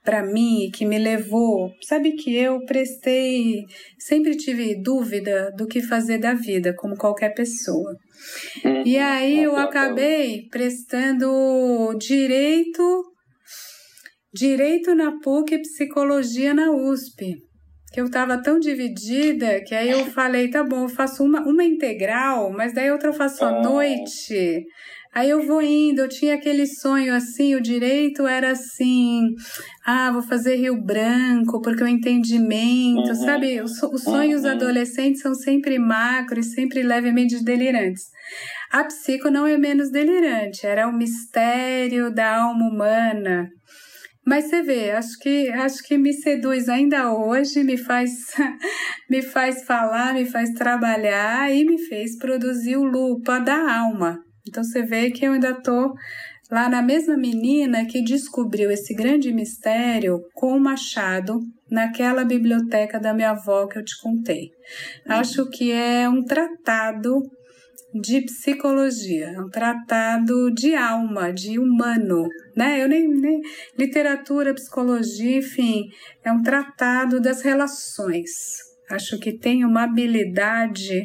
para 0.05 0.23
mim 0.25 0.69
que 0.73 0.85
me 0.85 0.99
levou, 0.99 1.73
sabe 1.83 2.13
que 2.13 2.35
eu 2.35 2.65
prestei, 2.65 3.63
sempre 3.99 4.37
tive 4.37 4.81
dúvida 4.83 5.51
do 5.57 5.67
que 5.67 5.81
fazer 5.81 6.19
da 6.19 6.35
vida, 6.35 6.75
como 6.77 6.97
qualquer 6.97 7.33
pessoa. 7.35 7.97
Uhum. 8.65 8.83
E 8.85 8.99
aí 8.99 9.43
eu 9.43 9.57
acabei 9.57 10.49
prestando 10.51 11.97
direito, 11.99 13.05
direito 14.35 14.95
na 14.95 15.19
PUC 15.21 15.55
e 15.55 15.63
psicologia 15.63 16.53
na 16.53 16.71
USP. 16.71 17.37
Que 17.93 18.01
eu 18.01 18.07
estava 18.07 18.43
tão 18.43 18.59
dividida 18.59 19.63
que 19.67 19.75
aí 19.75 19.91
eu 19.91 20.07
falei, 20.07 20.49
tá 20.49 20.65
bom, 20.65 20.85
eu 20.85 20.89
faço 20.89 21.23
uma, 21.23 21.43
uma 21.43 21.63
integral, 21.63 22.51
mas 22.51 22.73
daí 22.73 22.91
outra 22.91 23.11
eu 23.11 23.13
faço 23.13 23.45
à 23.45 23.51
ah. 23.51 23.63
noite. 23.63 24.65
Aí 25.15 25.29
eu 25.29 25.47
vou 25.47 25.61
indo, 25.61 26.01
eu 26.01 26.09
tinha 26.09 26.35
aquele 26.35 26.67
sonho 26.67 27.15
assim, 27.15 27.55
o 27.55 27.61
direito 27.61 28.27
era 28.27 28.53
assim, 28.53 29.35
ah, 29.85 30.11
vou 30.11 30.23
fazer 30.23 30.57
Rio 30.57 30.83
Branco, 30.83 31.61
porque 31.61 31.85
o 31.85 31.87
entendimento, 31.87 33.09
uhum. 33.09 33.15
sabe? 33.15 33.61
Os, 33.61 33.83
os 33.83 34.03
sonhos 34.05 34.45
uhum. 34.45 34.53
adolescentes 34.53 35.21
são 35.21 35.35
sempre 35.35 35.79
macros, 35.79 36.53
sempre 36.53 36.83
levemente 36.83 37.45
delirantes. 37.45 38.05
A 38.71 38.85
psico 38.85 39.31
não 39.31 39.47
é 39.47 39.59
menos 39.59 39.91
delirante, 39.91 40.67
era 40.67 40.89
o 40.89 40.97
mistério 40.97 42.11
da 42.11 42.45
alma 42.45 42.67
humana. 42.71 43.51
Mas 44.25 44.45
você 44.47 44.63
vê, 44.63 44.93
acho 44.93 45.19
que 45.21 45.51
acho 45.51 45.83
que 45.83 45.99
me 45.99 46.15
seduz 46.15 46.71
ainda 46.71 47.13
hoje, 47.13 47.63
me 47.63 47.77
faz 47.77 48.11
me 49.11 49.21
faz 49.21 49.65
falar, 49.65 50.15
me 50.15 50.25
faz 50.25 50.51
trabalhar 50.53 51.53
e 51.53 51.67
me 51.67 51.77
fez 51.77 52.17
produzir 52.17 52.77
o 52.77 52.85
lupa 52.85 53.39
da 53.41 53.79
alma. 53.79 54.19
Então 54.53 54.63
você 54.63 54.83
vê 54.83 55.11
que 55.11 55.25
eu 55.25 55.33
ainda 55.33 55.55
tô 55.55 55.95
lá 56.51 56.69
na 56.69 56.83
mesma 56.83 57.17
menina 57.17 57.87
que 57.87 58.05
descobriu 58.05 58.71
esse 58.71 58.93
grande 58.93 59.33
mistério 59.33 60.21
com 60.35 60.55
o 60.55 60.61
Machado 60.61 61.41
naquela 61.71 62.23
biblioteca 62.23 63.01
da 63.01 63.15
minha 63.15 63.31
avó 63.31 63.67
que 63.67 63.79
eu 63.79 63.83
te 63.83 63.99
contei. 64.03 64.51
Acho 65.09 65.49
que 65.49 65.73
é 65.73 66.07
um 66.07 66.23
tratado 66.23 67.23
de 67.95 68.21
psicologia, 68.27 69.31
é 69.31 69.41
um 69.41 69.49
tratado 69.49 70.51
de 70.51 70.75
alma, 70.75 71.33
de 71.33 71.59
humano, 71.59 72.27
né? 72.55 72.83
Eu 72.83 72.89
nem, 72.89 73.09
nem 73.09 73.41
literatura, 73.79 74.53
psicologia, 74.53 75.39
enfim, 75.39 75.89
é 76.23 76.31
um 76.31 76.43
tratado 76.43 77.23
das 77.23 77.41
relações. 77.41 78.31
Acho 78.91 79.19
que 79.19 79.33
tem 79.33 79.65
uma 79.65 79.85
habilidade 79.85 81.03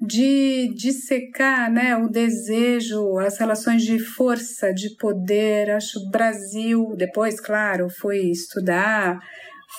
de 0.00 0.72
dissecar 0.74 1.72
né, 1.72 1.96
o 1.96 2.08
desejo, 2.08 3.18
as 3.18 3.38
relações 3.38 3.82
de 3.82 3.98
força, 3.98 4.72
de 4.72 4.94
poder. 4.96 5.70
Acho 5.70 5.98
o 5.98 6.10
Brasil, 6.10 6.94
depois, 6.96 7.40
claro, 7.40 7.88
fui 7.88 8.30
estudar, 8.30 9.18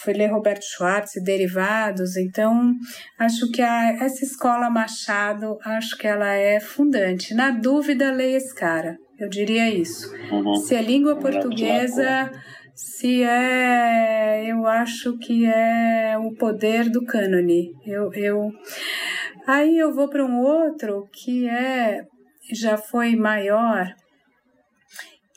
fui 0.02 0.14
ler 0.14 0.28
Roberto 0.28 0.64
Schwartz 0.64 1.16
e 1.16 1.24
derivados, 1.24 2.18
então 2.18 2.74
acho 3.20 3.52
que 3.52 3.62
a, 3.62 3.92
essa 4.04 4.24
escola 4.24 4.70
Machado, 4.70 5.58
acho 5.64 5.98
que 5.98 6.08
ela 6.08 6.34
é 6.34 6.60
fundante. 6.60 7.34
Na 7.34 7.52
dúvida, 7.52 8.12
leia 8.12 8.38
esse 8.38 8.54
cara, 8.56 8.98
eu 9.20 9.30
diria 9.30 9.70
isso. 9.70 10.12
Uhum. 10.32 10.56
Se 10.56 10.76
é 10.76 10.82
língua 10.82 11.18
portuguesa 11.18 12.32
se 12.78 13.24
é, 13.24 14.46
eu 14.46 14.68
acho 14.68 15.18
que 15.18 15.48
é 15.48 16.16
o 16.16 16.32
poder 16.36 16.92
do 16.92 17.04
cânone. 17.04 17.72
Eu, 17.84 18.14
eu, 18.14 18.52
aí 19.48 19.78
eu 19.78 19.94
vou 19.94 20.10
para 20.10 20.26
um 20.26 20.40
outro 20.42 21.08
que 21.12 21.48
é, 21.48 22.06
já 22.52 22.78
foi 22.78 23.16
maior, 23.16 23.96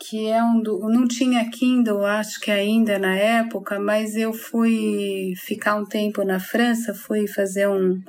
que 0.00 0.26
é 0.26 0.42
um 0.42 0.60
do, 0.60 0.80
não 0.88 1.06
tinha 1.06 1.48
Kindle, 1.50 2.04
acho 2.04 2.40
que 2.40 2.50
ainda 2.50 2.98
na 2.98 3.14
época, 3.14 3.78
mas 3.78 4.16
eu 4.16 4.32
fui 4.32 5.34
ficar 5.36 5.76
um 5.76 5.84
tempo 5.84 6.24
na 6.24 6.40
França, 6.40 6.92
fui 6.92 7.28
fazer 7.28 7.68
um, 7.68 8.02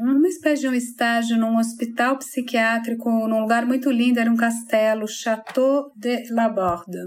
uma 0.00 0.28
espécie 0.28 0.62
de 0.62 0.68
um 0.68 0.74
estágio 0.74 1.36
num 1.36 1.56
hospital 1.58 2.18
psiquiátrico, 2.18 3.10
num 3.28 3.40
lugar 3.40 3.66
muito 3.66 3.90
lindo, 3.90 4.18
era 4.18 4.30
um 4.30 4.36
castelo, 4.36 5.06
Château 5.06 5.90
de 5.96 6.32
Laborde. 6.32 6.98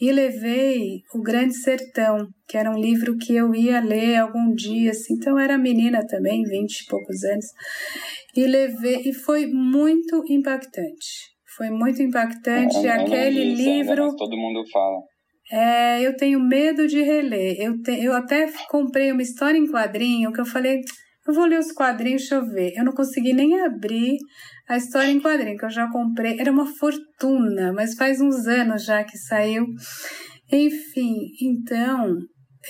E 0.00 0.12
levei 0.12 1.00
O 1.14 1.22
Grande 1.22 1.54
Sertão, 1.54 2.26
que 2.46 2.56
era 2.56 2.70
um 2.70 2.78
livro 2.78 3.16
que 3.16 3.34
eu 3.34 3.54
ia 3.54 3.80
ler 3.80 4.16
algum 4.16 4.54
dia, 4.54 4.90
assim, 4.90 5.14
então 5.14 5.34
eu 5.34 5.38
era 5.38 5.56
menina 5.56 6.06
também, 6.06 6.42
vinte 6.42 6.80
e 6.80 6.86
poucos 6.86 7.24
anos, 7.24 7.46
e 8.36 8.46
levei, 8.46 9.02
e 9.06 9.12
foi 9.12 9.46
muito 9.46 10.22
impactante. 10.28 11.34
Foi 11.56 11.70
muito 11.70 12.02
impactante 12.02 12.86
é, 12.86 12.90
aquele 12.90 13.54
livro. 13.54 14.04
Ainda, 14.04 14.16
todo 14.16 14.36
mundo 14.36 14.62
fala. 14.70 14.98
É, 15.50 16.02
eu 16.02 16.14
tenho 16.14 16.38
medo 16.38 16.86
de 16.86 17.00
reler. 17.00 17.56
Eu, 17.58 17.80
te, 17.80 17.92
eu 17.92 18.12
até 18.12 18.46
comprei 18.68 19.10
uma 19.10 19.22
história 19.22 19.56
em 19.56 19.66
quadrinho 19.66 20.32
que 20.32 20.40
eu 20.40 20.44
falei, 20.44 20.80
eu 21.26 21.34
vou 21.34 21.44
ler 21.44 21.58
os 21.58 21.72
quadrinhos, 21.72 22.22
deixa 22.22 22.36
eu 22.36 22.46
ver. 22.46 22.72
Eu 22.76 22.84
não 22.84 22.92
consegui 22.92 23.32
nem 23.32 23.60
abrir 23.60 24.16
a 24.68 24.76
história 24.76 25.10
em 25.10 25.20
quadrinho, 25.20 25.56
que 25.58 25.64
eu 25.64 25.70
já 25.70 25.90
comprei. 25.90 26.38
Era 26.38 26.50
uma 26.50 26.66
fortuna, 26.66 27.72
mas 27.72 27.94
faz 27.94 28.20
uns 28.20 28.46
anos 28.46 28.84
já 28.84 29.04
que 29.04 29.16
saiu. 29.16 29.66
Enfim, 30.50 31.32
então, 31.40 32.18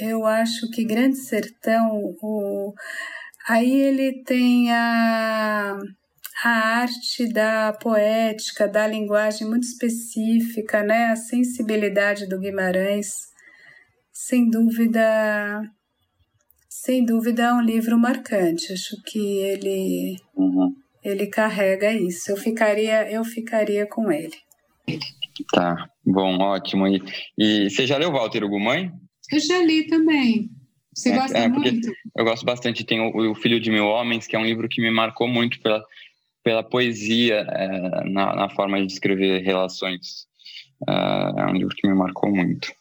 eu 0.01 0.25
acho 0.25 0.71
que 0.71 0.85
Grande 0.85 1.19
Sertão, 1.19 2.15
o... 2.23 2.73
aí 3.49 3.71
ele 3.71 4.23
tem 4.25 4.73
a, 4.73 5.77
a 6.45 6.51
arte 6.51 7.31
da 7.33 7.73
poética, 7.73 8.69
da 8.69 8.87
linguagem 8.87 9.47
muito 9.47 9.65
específica, 9.65 10.83
né? 10.83 11.07
A 11.07 11.17
sensibilidade 11.17 12.27
do 12.27 12.39
Guimarães. 12.39 13.09
Sem 14.13 14.49
dúvida, 14.49 15.63
sem 16.87 17.05
dúvida 17.05 17.43
é 17.43 17.53
um 17.53 17.61
livro 17.61 17.99
marcante. 17.99 18.73
Acho 18.73 18.97
que 19.05 19.19
ele 19.19 20.17
uhum. 20.37 20.73
ele 21.03 21.27
carrega 21.27 21.93
isso. 21.93 22.31
Eu 22.31 22.37
ficaria 22.37 23.11
eu 23.11 23.25
ficaria 23.25 23.85
com 23.87 24.11
ele. 24.13 24.37
Tá, 25.53 25.91
bom, 26.05 26.39
ótimo. 26.39 26.87
E, 26.87 27.03
e 27.37 27.69
você 27.69 27.87
já 27.87 27.99
leu 27.99 28.13
Walter 28.13 28.45
Ugumãe? 28.45 28.93
Eu 29.33 29.41
já 29.41 29.59
li 29.65 29.89
também. 29.89 30.49
Você 30.95 31.11
é, 31.11 31.17
gosta 31.17 31.39
é, 31.39 31.49
muito? 31.49 31.93
Eu 32.17 32.25
gosto 32.25 32.47
bastante. 32.47 32.85
Tem 32.85 33.01
o, 33.01 33.33
o, 33.33 33.35
Filho 33.35 33.61
de 33.61 33.71
Mil 33.71 33.87
Homens, 33.87 34.29
que 34.29 34.37
é 34.37 34.39
um 34.39 34.47
livro 34.47 34.69
que 34.69 34.81
me 34.81 34.91
marcou 34.91 35.27
muito 35.27 35.61
pela, 35.61 35.85
pela 36.45 36.63
poesia 36.63 37.45
é, 37.51 38.09
na, 38.09 38.35
na, 38.35 38.49
forma 38.49 38.81
de 38.81 38.87
descrever 38.87 39.43
relações. 39.43 40.27
É, 40.89 41.41
é 41.43 41.47
um 41.47 41.53
livro 41.53 41.75
que 41.75 41.89
me 41.89 41.95
marcou 41.95 42.31
muito. 42.31 42.73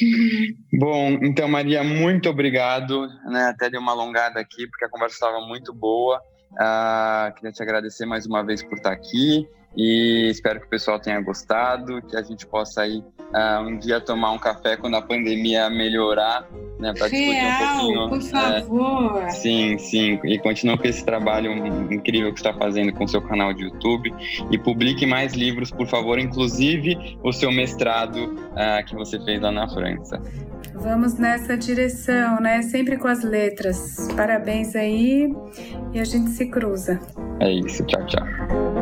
Uhum. 0.00 0.78
Bom, 0.78 1.08
então, 1.22 1.48
Maria, 1.48 1.82
muito 1.82 2.28
obrigado. 2.28 3.08
Né? 3.26 3.42
Até 3.48 3.68
dei 3.68 3.78
uma 3.78 3.92
alongada 3.92 4.38
aqui, 4.38 4.66
porque 4.68 4.84
a 4.84 4.88
conversa 4.88 5.14
estava 5.14 5.40
muito 5.46 5.74
boa. 5.74 6.22
Uh, 6.52 7.32
queria 7.34 7.52
te 7.52 7.62
agradecer 7.62 8.06
mais 8.06 8.26
uma 8.26 8.42
vez 8.42 8.62
por 8.62 8.76
estar 8.78 8.92
aqui 8.92 9.48
e 9.76 10.28
espero 10.28 10.58
que 10.60 10.66
o 10.66 10.68
pessoal 10.68 10.98
tenha 10.98 11.20
gostado, 11.20 12.02
que 12.02 12.16
a 12.16 12.22
gente 12.22 12.44
possa 12.44 12.82
aí 12.82 12.98
uh, 12.98 13.60
um 13.60 13.78
dia 13.78 14.00
tomar 14.00 14.32
um 14.32 14.38
café 14.38 14.76
quando 14.76 14.96
a 14.96 15.02
pandemia 15.02 15.70
melhorar, 15.70 16.48
né, 16.78 16.92
para 16.92 17.08
discutir 17.08 17.44
um 17.44 17.58
pouquinho. 17.58 18.08
Por 18.08 18.18
é, 18.18 18.60
favor. 18.60 19.22
É, 19.22 19.30
sim, 19.30 19.78
sim, 19.78 20.20
e 20.24 20.38
continue 20.40 20.76
com 20.76 20.88
esse 20.88 21.04
trabalho 21.04 21.52
incrível 21.92 22.32
que 22.32 22.40
está 22.40 22.52
fazendo 22.52 22.92
com 22.92 23.04
o 23.04 23.08
seu 23.08 23.22
canal 23.22 23.52
de 23.52 23.64
YouTube 23.64 24.12
e 24.50 24.58
publique 24.58 25.06
mais 25.06 25.34
livros, 25.34 25.70
por 25.70 25.86
favor, 25.86 26.18
inclusive 26.18 27.18
o 27.22 27.32
seu 27.32 27.52
mestrado 27.52 28.24
uh, 28.24 28.84
que 28.86 28.96
você 28.96 29.20
fez 29.24 29.40
lá 29.40 29.52
na 29.52 29.68
França. 29.68 30.20
Vamos 30.80 31.14
nessa 31.14 31.56
direção, 31.56 32.40
né? 32.40 32.62
Sempre 32.62 32.96
com 32.96 33.06
as 33.06 33.22
letras. 33.22 34.08
Parabéns 34.16 34.74
aí 34.74 35.32
e 35.92 36.00
a 36.00 36.04
gente 36.04 36.30
se 36.30 36.46
cruza. 36.46 36.98
É 37.38 37.52
isso, 37.52 37.84
tchau, 37.84 38.04
tchau. 38.06 38.79